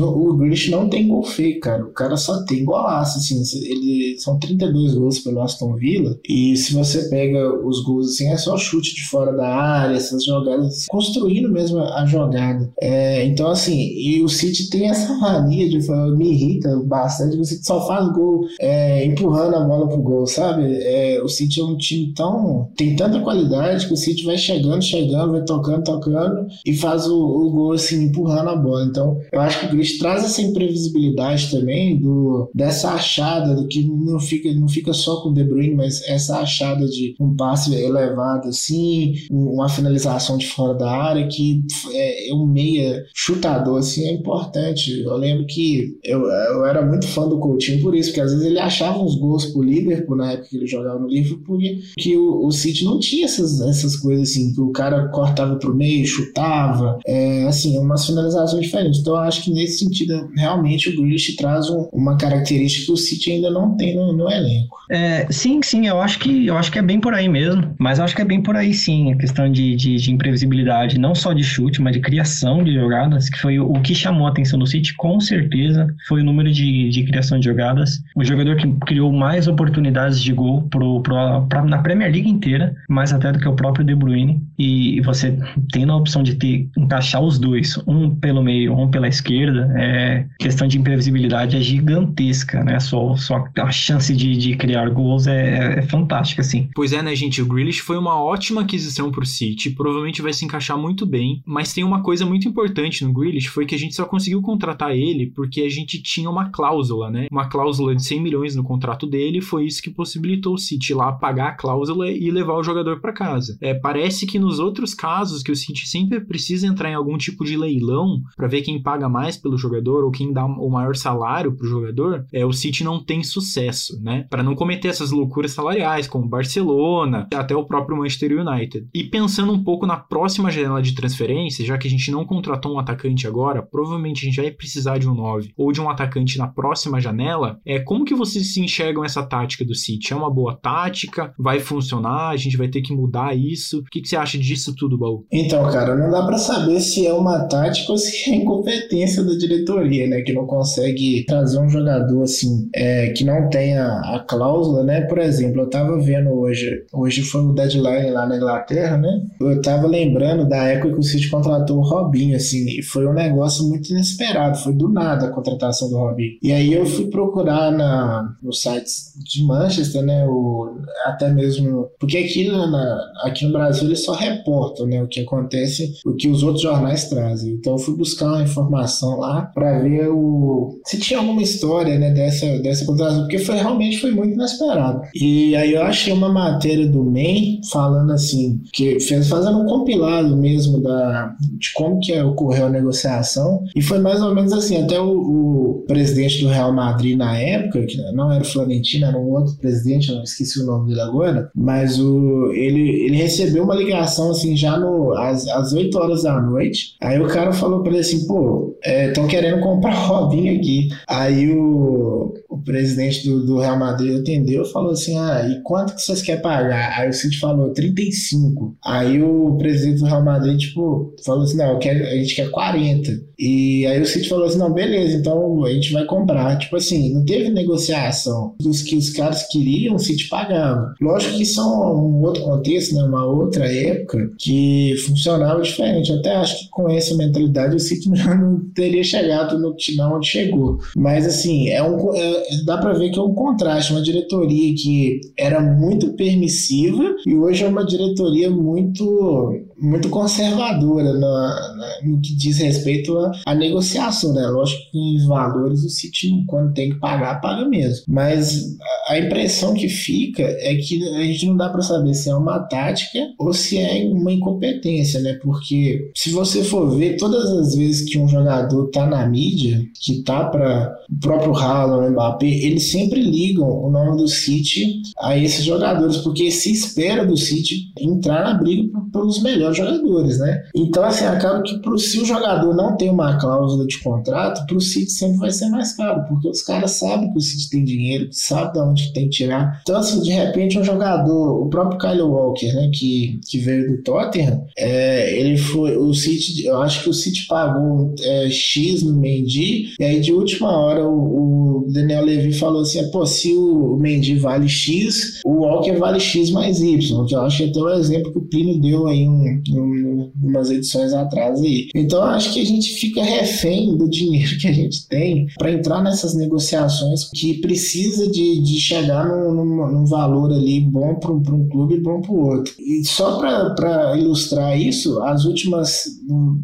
o 0.01 0.33
Grealish 0.35 0.69
não 0.69 0.89
tem 0.89 1.07
gol 1.07 1.23
feio, 1.23 1.59
cara. 1.59 1.83
O 1.83 1.93
cara 1.93 2.17
só 2.17 2.43
tem 2.43 2.65
golaço, 2.65 3.17
assim. 3.17 3.41
Ele, 3.65 4.17
são 4.19 4.37
32 4.37 4.95
gols 4.95 5.19
pelo 5.19 5.41
Aston 5.41 5.75
Villa. 5.75 6.17
E 6.27 6.57
se 6.57 6.73
você 6.73 7.09
pega 7.09 7.53
os 7.65 7.81
gols, 7.83 8.09
assim, 8.09 8.29
é 8.29 8.37
só 8.37 8.57
chute 8.57 8.93
de 8.93 9.03
fora 9.07 9.31
da 9.31 9.47
área, 9.47 9.95
essas 9.95 10.25
jogadas, 10.25 10.85
construindo 10.89 11.49
mesmo 11.49 11.79
a 11.79 12.05
jogada. 12.05 12.69
É, 12.81 13.25
então, 13.25 13.47
assim, 13.47 13.77
e 13.77 14.21
o 14.21 14.27
City 14.27 14.69
tem 14.69 14.89
essa 14.89 15.13
mania 15.15 15.69
de 15.69 15.79
me 16.17 16.31
irrita 16.31 16.75
bastante. 16.85 17.45
City 17.45 17.65
só 17.65 17.87
faz 17.87 18.11
gol 18.11 18.45
é, 18.59 19.05
empurrando 19.05 19.55
a 19.55 19.61
bola 19.61 19.87
pro 19.87 20.01
gol, 20.01 20.27
sabe? 20.27 20.63
É, 20.81 21.21
o 21.23 21.29
City 21.29 21.61
é 21.61 21.63
um 21.63 21.77
time 21.77 22.13
tão. 22.13 22.69
tem 22.75 22.95
tanta 22.95 23.21
qualidade 23.21 23.87
que 23.87 23.93
o 23.93 23.97
City 23.97 24.25
vai 24.25 24.37
chegando, 24.37 24.81
chegando, 24.81 25.31
vai 25.31 25.43
tocando, 25.43 25.83
tocando 25.83 26.34
e 26.65 26.75
faz 26.75 27.07
o, 27.07 27.17
o 27.17 27.49
gol, 27.51 27.73
assim, 27.73 28.05
empurrando 28.05 28.49
a 28.49 28.55
bola. 28.55 28.85
Então, 28.85 29.19
eu 29.31 29.39
acho 29.39 29.59
que 29.59 29.65
o 29.65 29.69
Grealish 29.69 29.99
traz 29.99 30.23
essa 30.23 30.41
imprevisibilidade 30.41 31.51
também 31.51 31.97
do, 31.97 32.49
dessa 32.53 32.91
achada 32.91 33.55
do 33.55 33.67
que 33.67 33.83
não 33.83 34.19
fica, 34.19 34.51
não 34.53 34.67
fica 34.67 34.93
só 34.93 35.21
com 35.21 35.29
o 35.29 35.33
De 35.33 35.43
Bruyne, 35.43 35.75
mas 35.75 36.01
essa 36.07 36.39
achada 36.39 36.87
de 36.87 37.15
um 37.19 37.35
passe 37.35 37.73
elevado 37.73 38.49
assim, 38.49 39.13
uma 39.29 39.69
finalização 39.69 40.37
de 40.37 40.47
fora 40.47 40.73
da 40.73 40.89
área 40.89 41.27
que 41.27 41.63
é, 41.91 42.29
é 42.29 42.33
um 42.33 42.45
meia 42.45 43.03
chutador 43.13 43.79
assim 43.79 44.05
é 44.05 44.13
importante. 44.13 45.01
Eu 45.01 45.15
lembro 45.17 45.45
que 45.45 45.97
eu, 46.03 46.21
eu 46.21 46.65
era 46.65 46.85
muito 46.85 47.07
fã 47.07 47.27
do 47.27 47.39
Coutinho 47.39 47.81
por 47.81 47.95
isso, 47.95 48.09
porque 48.09 48.21
às 48.21 48.31
vezes 48.31 48.45
ele 48.45 48.59
achava 48.59 48.99
uns 48.99 49.15
gols 49.15 49.45
pro 49.45 49.61
Liverpool 49.61 50.15
na 50.15 50.33
época 50.33 50.49
que 50.49 50.57
ele 50.57 50.67
jogava 50.67 50.99
no 50.99 51.07
Liverpool, 51.07 51.59
que 51.97 52.17
o, 52.17 52.45
o 52.45 52.51
City 52.51 52.85
não 52.85 52.99
tinha 52.99 53.25
essas, 53.25 53.61
essas 53.61 53.95
coisas 53.95 54.29
assim, 54.29 54.53
que 54.53 54.61
o 54.61 54.71
cara 54.71 55.07
cortava 55.09 55.55
pro 55.55 55.75
meio, 55.75 56.05
chutava, 56.25 56.99
é, 57.05 57.45
assim, 57.47 57.77
umas 57.77 58.05
finalizações 58.05 58.63
diferentes. 58.63 58.99
Então 58.99 59.13
eu 59.13 59.21
acho 59.21 59.43
que 59.43 59.51
nesse 59.51 59.79
sentido, 59.79 60.29
realmente 60.35 60.89
o 60.89 60.95
Grealish 60.95 61.35
traz 61.35 61.69
um, 61.69 61.87
uma 61.93 62.17
característica 62.17 62.85
que 62.85 62.91
o 62.91 62.97
City 62.97 63.31
ainda 63.31 63.49
não 63.49 63.75
tem 63.75 63.95
no, 63.95 64.13
no 64.13 64.31
elenco. 64.31 64.77
É, 64.89 65.27
sim, 65.31 65.61
sim, 65.63 65.87
eu 65.87 65.99
acho 65.99 66.19
que 66.19 66.47
eu 66.47 66.57
acho 66.57 66.71
que 66.71 66.79
é 66.79 66.81
bem 66.81 66.99
por 66.99 67.13
aí 67.13 67.27
mesmo. 67.27 67.73
Mas 67.79 67.97
eu 67.97 68.05
acho 68.05 68.15
que 68.15 68.21
é 68.21 68.25
bem 68.25 68.41
por 68.41 68.55
aí 68.55 68.73
sim, 68.73 69.11
a 69.13 69.17
questão 69.17 69.51
de, 69.51 69.75
de, 69.75 69.95
de 69.95 70.11
imprevisibilidade, 70.11 70.99
não 70.99 71.15
só 71.15 71.33
de 71.33 71.43
chute, 71.43 71.81
mas 71.81 71.93
de 71.93 71.99
criação 71.99 72.63
de 72.63 72.73
jogadas, 72.73 73.29
que 73.29 73.39
foi 73.39 73.59
o 73.59 73.73
que 73.81 73.95
chamou 73.95 74.27
a 74.27 74.29
atenção 74.29 74.59
do 74.59 74.67
City, 74.67 74.93
com 74.95 75.19
certeza, 75.19 75.87
foi 76.07 76.21
o 76.21 76.23
número 76.23 76.51
de, 76.51 76.89
de 76.89 77.03
criação 77.03 77.39
de 77.39 77.45
jogadas. 77.45 78.01
O 78.15 78.23
jogador 78.23 78.55
que 78.55 78.67
criou 78.85 79.11
mais 79.11 79.47
oportunidades 79.47 80.21
de 80.21 80.33
gol 80.33 80.63
pro, 80.69 81.01
pro, 81.01 81.45
pra, 81.47 81.63
na 81.63 81.79
Premier 81.79 82.11
League 82.11 82.29
inteira, 82.29 82.75
mais 82.89 83.11
até 83.11 83.31
do 83.31 83.39
que 83.39 83.47
o 83.47 83.55
próprio 83.55 83.85
De 83.85 83.95
Bruyne. 83.95 84.41
E 84.57 85.01
você 85.01 85.37
tendo 85.71 85.91
a 85.91 85.97
opção 85.97 86.14
de 86.23 86.35
ter, 86.35 86.69
encaixar 86.77 87.21
os 87.21 87.39
dois, 87.39 87.77
um 87.87 88.15
pelo 88.15 88.43
meio, 88.43 88.73
um 88.73 88.89
pela 88.89 89.07
esquerda, 89.07 89.71
é 89.77 90.25
questão 90.39 90.67
de 90.67 90.77
imprevisibilidade 90.77 91.57
é 91.57 91.61
gigantesca, 91.61 92.63
né? 92.63 92.79
Só, 92.79 93.15
só 93.15 93.43
a 93.57 93.71
chance 93.71 94.15
de, 94.15 94.35
de 94.37 94.55
criar 94.55 94.89
gols 94.89 95.27
é, 95.27 95.79
é 95.79 95.81
fantástica, 95.83 96.41
assim. 96.41 96.69
Pois 96.75 96.93
é, 96.93 97.01
né, 97.01 97.15
gente? 97.15 97.41
O 97.41 97.45
Grealish 97.45 97.79
foi 97.79 97.97
uma 97.97 98.21
ótima 98.21 98.61
aquisição 98.61 99.11
pro 99.11 99.25
City, 99.25 99.69
provavelmente 99.69 100.21
vai 100.21 100.33
se 100.33 100.45
encaixar 100.45 100.77
muito 100.77 101.05
bem, 101.05 101.41
mas 101.45 101.73
tem 101.73 101.83
uma 101.83 102.01
coisa 102.01 102.25
muito 102.25 102.47
importante 102.47 103.03
no 103.03 103.13
Grealish, 103.13 103.47
foi 103.47 103.65
que 103.65 103.75
a 103.75 103.79
gente 103.79 103.95
só 103.95 104.05
conseguiu 104.05 104.41
contratar 104.41 104.91
ele 104.91 105.27
porque 105.27 105.61
a 105.61 105.69
gente 105.69 106.01
tinha 106.01 106.29
uma 106.29 106.49
cláusula, 106.49 107.09
né? 107.09 107.27
Uma 107.31 107.47
cláusula 107.47 107.95
de 107.95 108.03
100 108.03 108.21
milhões 108.21 108.55
no 108.55 108.63
contrato 108.63 109.07
dele, 109.07 109.41
foi 109.41 109.65
isso 109.65 109.81
que 109.81 109.89
possibilitou 109.89 110.53
o 110.53 110.57
City 110.57 110.93
lá 110.93 111.11
pagar 111.11 111.49
a 111.49 111.51
cláusula 111.51 112.09
e 112.09 112.29
levar 112.31 112.53
o 112.53 112.63
jogador 112.63 112.99
para 112.99 113.13
casa. 113.13 113.57
É, 113.61 113.73
parece 113.73 114.25
que 114.25 114.37
nos 114.37 114.59
outros 114.59 114.93
casos 114.93 115.41
que 115.41 115.51
o 115.51 115.55
City 115.55 115.87
sempre 115.87 116.04
precisa 116.07 116.67
entrar 116.67 116.89
em 116.89 116.95
algum 116.95 117.17
tipo 117.17 117.43
de 117.43 117.57
leilão 117.57 118.21
para 118.35 118.47
ver 118.47 118.61
quem 118.61 118.81
paga 118.81 119.09
mais 119.09 119.37
pelo 119.37 119.57
jogador 119.57 120.03
ou 120.03 120.11
quem 120.11 120.31
dá 120.31 120.45
o 120.45 120.69
maior 120.69 120.95
salário 120.95 121.55
pro 121.55 121.67
jogador, 121.67 122.25
é 122.31 122.45
o 122.45 122.53
City 122.53 122.83
não 122.83 123.03
tem 123.03 123.23
sucesso, 123.23 124.01
né? 124.01 124.25
Para 124.29 124.43
não 124.43 124.55
cometer 124.55 124.87
essas 124.87 125.11
loucuras 125.11 125.51
salariais 125.51 126.07
como 126.07 126.27
Barcelona, 126.27 127.27
até 127.33 127.55
o 127.55 127.65
próprio 127.65 127.97
Manchester 127.97 128.39
United. 128.39 128.87
E 128.93 129.03
pensando 129.03 129.51
um 129.51 129.63
pouco 129.63 129.85
na 129.85 129.97
próxima 129.97 130.51
janela 130.51 130.81
de 130.81 130.95
transferência, 130.95 131.65
já 131.65 131.77
que 131.77 131.87
a 131.87 131.91
gente 131.91 132.11
não 132.11 132.25
contratou 132.25 132.73
um 132.73 132.79
atacante 132.79 133.27
agora, 133.27 133.61
provavelmente 133.61 134.25
a 134.25 134.29
gente 134.29 134.41
vai 134.41 134.51
precisar 134.51 134.97
de 134.97 135.09
um 135.09 135.13
9 135.13 135.53
ou 135.57 135.71
de 135.71 135.81
um 135.81 135.89
atacante 135.89 136.37
na 136.37 136.47
próxima 136.47 136.99
janela, 136.99 137.59
é 137.65 137.79
como 137.79 138.05
que 138.05 138.15
vocês 138.15 138.53
se 138.53 138.61
enxergam 138.61 139.03
essa 139.03 139.23
tática 139.23 139.65
do 139.65 139.75
City? 139.75 140.13
É 140.13 140.15
uma 140.15 140.29
boa 140.29 140.55
tática? 140.55 141.33
Vai 141.37 141.59
funcionar? 141.59 142.29
A 142.29 142.37
gente 142.37 142.57
vai 142.57 142.67
ter 142.67 142.81
que 142.81 142.93
mudar 142.93 143.35
isso? 143.35 143.79
O 143.79 143.83
que, 143.83 144.01
que 144.01 144.07
você 144.07 144.15
acha 144.15 144.37
disso 144.37 144.75
tudo, 144.75 144.97
Baú? 144.97 145.25
Então, 145.31 145.69
cara, 145.71 145.94
não 145.97 146.09
dá 146.09 146.25
para 146.25 146.37
saber 146.37 146.79
se 146.79 147.05
é 147.05 147.13
uma 147.13 147.39
tática 147.47 147.91
ou 147.91 147.97
se 147.97 148.29
é 148.29 148.35
incompetência 148.35 149.23
da 149.23 149.33
diretoria, 149.33 150.07
né? 150.07 150.21
Que 150.21 150.33
não 150.33 150.45
consegue 150.45 151.25
trazer 151.25 151.59
um 151.59 151.69
jogador 151.69 152.23
assim, 152.23 152.69
é, 152.73 153.09
que 153.09 153.23
não 153.23 153.49
tenha 153.49 153.85
a 153.85 154.19
cláusula, 154.19 154.83
né? 154.83 155.01
Por 155.01 155.19
exemplo, 155.19 155.61
eu 155.61 155.69
tava 155.69 155.97
vendo 155.99 156.29
hoje, 156.31 156.83
hoje 156.93 157.21
foi 157.21 157.41
o 157.41 157.53
deadline 157.53 158.11
lá 158.11 158.25
na 158.25 158.37
Inglaterra, 158.37 158.97
né? 158.97 159.21
Eu 159.39 159.61
tava 159.61 159.87
lembrando 159.87 160.47
da 160.47 160.63
época 160.63 160.93
que 160.93 160.99
o 160.99 161.03
City 161.03 161.29
contratou 161.29 161.77
o 161.77 161.83
Robinho, 161.83 162.35
assim, 162.35 162.65
e 162.79 162.81
foi 162.81 163.05
um 163.07 163.13
negócio 163.13 163.67
muito 163.67 163.89
inesperado, 163.91 164.57
foi 164.57 164.73
do 164.73 164.89
nada 164.89 165.27
a 165.27 165.31
contratação 165.31 165.89
do 165.89 165.97
Robinho. 165.97 166.37
E 166.41 166.51
aí 166.51 166.73
eu 166.73 166.85
fui 166.85 167.07
procurar 167.07 167.71
na, 167.71 168.35
nos 168.41 168.61
sites 168.61 169.13
de 169.23 169.43
Manchester, 169.43 170.03
né? 170.03 170.25
O, 170.27 170.77
até 171.05 171.29
mesmo. 171.29 171.89
Porque 171.99 172.17
aqui, 172.17 172.49
na, 172.49 173.11
aqui 173.23 173.45
no 173.45 173.53
Brasil 173.53 173.85
eles 173.85 174.03
só 174.03 174.13
reportam, 174.13 174.85
né? 174.85 175.01
O 175.01 175.07
que 175.07 175.21
acontece, 175.21 175.84
o 176.05 176.13
que 176.13 176.27
os 176.27 176.43
outros 176.43 176.61
jornais 176.61 177.09
trazem. 177.09 177.53
Então 177.53 177.73
eu 177.73 177.79
fui 177.79 177.95
buscar 177.95 178.27
uma 178.27 178.43
informação 178.43 179.19
lá 179.19 179.43
para 179.53 179.79
ver 179.79 180.09
o, 180.09 180.79
se 180.85 180.99
tinha 180.99 181.19
alguma 181.19 181.41
história, 181.41 181.97
né? 181.97 182.11
Dessa, 182.11 182.59
dessa 182.59 182.85
contratação, 182.85 183.21
porque 183.21 183.39
foi 183.39 183.55
realmente 183.55 183.99
foi 183.99 184.11
muito 184.11 184.33
inesperado. 184.33 185.01
E 185.13 185.55
aí 185.55 185.73
eu 185.73 185.81
achei 185.83 186.13
uma 186.13 186.29
matéria 186.29 186.87
do 186.87 187.03
MEI 187.03 187.59
falando 187.71 188.11
assim, 188.11 188.61
que 188.73 188.99
fez 188.99 189.27
fazendo 189.27 189.59
um 189.59 189.65
compilado 189.65 190.35
mesmo 190.35 190.81
da, 190.81 191.35
de 191.39 191.73
como 191.73 191.99
que 191.99 192.19
ocorreu 192.21 192.67
a 192.67 192.69
negociação. 192.69 193.63
E 193.75 193.81
foi 193.81 193.99
mais 193.99 194.21
ou 194.21 194.33
menos 194.33 194.53
assim, 194.53 194.83
até 194.83 194.99
o, 194.99 195.09
o 195.09 195.83
presidente 195.87 196.41
do 196.41 196.49
Real 196.49 196.73
Madrid 196.73 197.17
na 197.17 197.37
época, 197.37 197.85
que 197.85 197.97
não 198.11 198.31
era 198.31 198.43
o 198.43 198.47
Florentino, 198.47 199.05
era 199.05 199.17
um 199.17 199.31
outro 199.31 199.55
presidente, 199.57 200.11
não 200.11 200.23
esqueci 200.23 200.61
o 200.61 200.65
nome 200.65 200.89
dele 200.89 201.01
agora, 201.01 201.49
mas 201.55 201.99
o, 201.99 202.51
ele, 202.53 203.05
ele 203.05 203.17
recebeu 203.17 203.63
uma 203.63 203.75
ligação 203.75 204.31
assim 204.31 204.55
já 204.55 204.77
no, 204.77 205.13
às, 205.17 205.47
às 205.47 205.71
8 205.75 205.97
horas 205.97 206.23
da 206.23 206.41
noite. 206.41 206.95
Aí 207.01 207.19
o 207.19 207.27
cara 207.27 207.53
falou 207.53 207.81
para 207.81 207.91
ele 207.91 208.01
assim, 208.01 208.25
pô, 208.27 208.75
estão 208.83 209.25
é, 209.25 209.27
querendo 209.27 209.61
comprar 209.61 209.93
o 209.95 210.07
Robinho 210.07 210.57
aqui. 210.57 210.89
Aí 211.07 211.51
o 211.51 212.33
presidente 212.65 213.27
do, 213.27 213.45
do 213.45 213.59
Real 213.59 213.77
Madrid 213.77 214.19
atendeu 214.19 214.63
e 214.63 214.71
falou 214.71 214.91
assim: 214.91 215.17
Ah, 215.17 215.47
e 215.49 215.61
quanto 215.61 215.95
que 215.95 216.01
vocês 216.01 216.21
querem 216.21 216.41
pagar? 216.41 216.99
Aí 216.99 217.09
o 217.09 217.13
City 217.13 217.39
falou 217.39 217.71
35. 217.71 218.75
Aí 218.83 219.21
o 219.21 219.55
presidente 219.57 219.99
do 219.99 220.05
Real 220.05 220.23
Madrid, 220.23 220.59
tipo, 220.59 221.13
falou 221.23 221.43
assim: 221.43 221.57
Não, 221.57 221.79
quero, 221.79 222.03
a 222.05 222.15
gente 222.15 222.35
quer 222.35 222.49
40. 222.49 223.23
E 223.37 223.85
aí 223.85 224.01
o 224.01 224.05
City 224.05 224.27
falou 224.27 224.45
assim: 224.45 224.57
Não, 224.57 224.73
beleza, 224.73 225.17
então 225.17 225.63
a 225.63 225.71
gente 225.71 225.93
vai 225.93 226.05
comprar. 226.05 226.57
Tipo 226.57 226.75
assim, 226.77 227.13
não 227.13 227.23
teve 227.23 227.49
negociação. 227.49 228.55
Dos 228.59 228.81
que 228.81 228.95
os 228.95 229.09
caras 229.09 229.47
queriam, 229.47 229.95
o 229.95 229.99
City 229.99 230.27
pagava. 230.27 230.93
Lógico 231.01 231.35
que 231.35 231.43
isso 231.43 231.59
é 231.59 231.63
um 231.63 232.21
outro 232.21 232.43
contexto, 232.43 232.95
né? 232.95 233.03
Uma 233.03 233.25
outra 233.25 233.71
época 233.71 234.31
que 234.39 234.95
funcionava 235.05 235.61
diferente. 235.61 236.11
Eu 236.11 236.19
até 236.19 236.35
acho 236.35 236.59
que 236.59 236.69
com 236.69 236.89
essa 236.89 237.15
mentalidade 237.15 237.75
o 237.75 237.79
City 237.79 238.09
não 238.09 238.59
teria 238.73 239.03
chegado 239.03 239.59
no 239.59 239.75
final 239.79 240.17
onde 240.17 240.27
chegou. 240.27 240.79
Mas 240.95 241.25
assim, 241.25 241.69
é 241.69 241.83
um, 241.83 242.15
é, 242.15 242.43
dá 242.63 242.77
para 242.77 242.93
ver 242.93 243.09
que 243.09 243.19
é 243.19 243.21
um 243.21 243.33
contraste. 243.33 243.91
Uma 243.91 244.01
diretoria 244.01 244.73
que 244.75 245.21
era 245.37 245.59
muito 245.59 246.13
permissiva 246.13 247.15
e 247.25 247.35
hoje 247.35 247.63
é 247.63 247.67
uma 247.67 247.85
diretoria 247.85 248.49
muito 248.49 249.65
muito 249.77 250.09
conservadora 250.09 251.13
no, 251.13 252.11
no 252.11 252.21
que 252.21 252.35
diz 252.35 252.57
respeito 252.59 253.15
à, 253.45 253.53
negociação, 253.53 254.33
né? 254.33 254.47
Lógico 254.47 254.81
que 254.91 254.97
em 254.97 255.27
valores 255.27 255.83
o 255.83 255.89
City, 255.89 256.43
quando 256.47 256.73
tem 256.73 256.91
que 256.91 256.99
pagar, 256.99 257.41
paga 257.41 257.67
mesmo. 257.67 258.05
Mas 258.07 258.77
a 259.07 259.19
impressão 259.19 259.73
que 259.73 259.89
fica 259.89 260.43
é 260.43 260.75
que 260.75 261.03
a 261.15 261.23
gente 261.23 261.45
não 261.47 261.57
dá 261.57 261.69
para 261.69 261.81
saber 261.81 262.13
se 262.13 262.29
é 262.29 262.35
uma 262.35 262.59
tática 262.59 263.19
ou 263.37 263.53
se 263.53 263.77
é 263.77 264.05
uma 264.05 264.31
incompetência, 264.31 265.19
né? 265.19 265.37
Porque 265.41 266.11
se 266.15 266.31
você 266.31 266.63
for 266.63 266.95
ver, 266.95 267.17
todas 267.17 267.51
as 267.51 267.75
vezes 267.75 268.09
que 268.09 268.17
um 268.17 268.27
jogador 268.27 268.89
tá 268.91 269.05
na 269.05 269.27
mídia, 269.27 269.81
que 269.99 270.23
tá 270.23 270.45
para 270.45 270.95
o 271.11 271.19
próprio 271.19 271.55
Haaland, 271.55 272.11
Mbappé, 272.11 272.44
eles 272.45 272.91
sempre 272.91 273.21
ligam 273.21 273.67
o 273.67 273.89
nome 273.89 274.17
do 274.17 274.27
City 274.27 275.01
a 275.19 275.37
esses 275.37 275.63
jogadores, 275.63 276.17
porque 276.17 276.51
se 276.51 276.71
espera 276.71 277.25
do 277.25 277.37
City 277.37 277.91
entrar 277.99 278.43
na 278.43 278.53
briga 278.55 278.99
pelos 279.11 279.41
melhores 279.41 279.77
jogadores, 279.77 280.39
né? 280.39 280.63
Então, 280.75 281.03
assim, 281.03 281.25
acaba 281.25 281.61
que 281.61 281.79
pro, 281.79 281.97
se 281.97 282.19
o 282.19 282.25
jogador 282.25 282.75
não 282.75 282.95
tem 282.97 283.09
uma 283.09 283.37
cláusula 283.37 283.85
de 283.85 283.99
contrato, 283.99 284.65
pro 284.67 284.81
City 284.81 285.11
sempre 285.11 285.37
vai 285.37 285.51
ser 285.51 285.69
mais 285.69 285.95
caro, 285.95 286.25
porque 286.27 286.49
os 286.49 286.61
caras 286.61 286.91
sabem 286.91 287.31
que 287.31 287.37
o 287.37 287.41
City 287.41 287.69
tem 287.69 287.83
dinheiro, 287.83 288.27
sabe 288.31 288.73
de 288.73 288.79
onde 288.79 289.13
tem 289.13 289.25
que 289.25 289.37
tirar. 289.37 289.79
Então, 289.81 289.97
assim, 289.97 290.21
de 290.21 290.31
repente, 290.31 290.77
um 290.77 290.83
jogador, 290.83 291.61
o 291.61 291.69
próprio 291.69 291.99
Kyle 291.99 292.21
Walker, 292.21 292.73
né, 292.73 292.89
que, 292.93 293.39
que 293.47 293.57
veio 293.57 293.87
do 293.87 294.03
Tottenham, 294.03 294.65
é, 294.77 295.39
ele 295.39 295.57
foi, 295.57 295.97
o 295.97 296.13
City, 296.13 296.65
eu 296.65 296.81
acho 296.81 297.03
que 297.03 297.09
o 297.09 297.13
City 297.13 297.45
pagou 297.47 298.13
é, 298.21 298.49
X 298.49 299.03
no 299.03 299.13
Mendy, 299.13 299.93
e 299.99 300.03
aí 300.03 300.19
de 300.19 300.33
última 300.33 300.71
hora 300.71 301.07
o, 301.07 301.85
o 301.85 301.91
Daniel 301.91 302.25
Levy 302.35 302.53
falou 302.53 302.81
assim, 302.81 303.09
pô, 303.11 303.25
se 303.25 303.53
o 303.53 303.97
Mendy 303.97 304.37
vale 304.37 304.67
X, 304.67 305.41
o 305.45 305.61
Walker 305.61 305.93
vale 305.93 306.19
X 306.19 306.49
mais 306.51 306.81
Y, 306.81 307.25
que 307.25 307.35
eu 307.35 307.41
acho 307.41 307.57
que 307.57 307.69
até 307.69 307.79
o 307.79 307.89
exemplo 307.89 308.31
que 308.31 308.37
o 308.37 308.45
Plínio 308.45 308.79
deu 308.79 309.07
aí 309.07 309.27
um, 309.27 309.61
um, 309.69 310.31
umas 310.43 310.69
edições 310.69 311.13
atrás 311.13 311.61
aí. 311.61 311.89
Então 311.95 312.19
eu 312.19 312.29
acho 312.29 312.53
que 312.53 312.61
a 312.61 312.65
gente 312.65 312.93
fica 312.95 313.23
refém 313.23 313.97
do 313.97 314.09
dinheiro 314.09 314.57
que 314.59 314.67
a 314.67 314.73
gente 314.73 315.07
tem 315.07 315.47
para 315.57 315.71
entrar 315.71 316.03
nessas 316.03 316.35
negociações 316.35 317.29
que 317.33 317.55
precisa 317.55 318.29
de, 318.29 318.61
de 318.61 318.79
chegar 318.79 319.27
num, 319.27 319.53
num, 319.53 319.91
num 319.91 320.05
valor 320.05 320.51
ali 320.51 320.79
bom 320.79 321.15
para 321.15 321.31
um 321.31 321.67
clube 321.69 321.95
e 321.95 322.01
bom 322.01 322.21
para 322.21 322.31
o 322.31 322.47
outro. 322.47 322.73
E 322.79 323.03
só 323.05 323.37
para 323.37 324.17
ilustrar 324.17 324.79
isso, 324.79 325.21
as 325.23 325.45
últimas, 325.45 326.03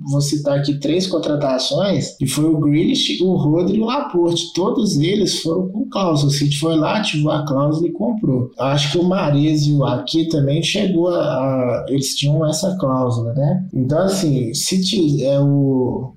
vou 0.10 0.22
citar 0.22 0.60
aqui 0.60 0.80
três 0.80 1.08
contratações, 1.08 2.16
que 2.18 2.26
foi 2.26 2.46
o 2.46 2.60
Grealish, 2.60 3.22
o 3.22 3.36
Rodri 3.36 3.78
e 3.78 3.82
o 3.82 3.86
Laporte. 3.86 4.52
Todos 4.54 4.98
eles 4.98 5.42
foram 5.42 5.51
com 5.56 5.90
cláusula. 5.90 6.32
City 6.32 6.58
foi 6.58 6.76
lá, 6.76 6.98
ativou 6.98 7.32
a 7.32 7.46
cláusula 7.46 7.88
e 7.88 7.92
comprou. 7.92 8.52
Acho 8.58 8.92
que 8.92 8.98
o 8.98 9.04
Marezio 9.04 9.86
aqui 9.86 10.28
também 10.30 10.62
chegou 10.64 11.10
a, 11.10 11.22
a 11.22 11.86
eles 11.88 12.16
tinham 12.16 12.46
essa 12.48 12.76
cláusula, 12.78 13.34
né? 13.34 13.66
Então, 13.74 14.00
assim, 14.00 14.54
se 14.54 15.24
é 15.24 15.40
o, 15.40 16.14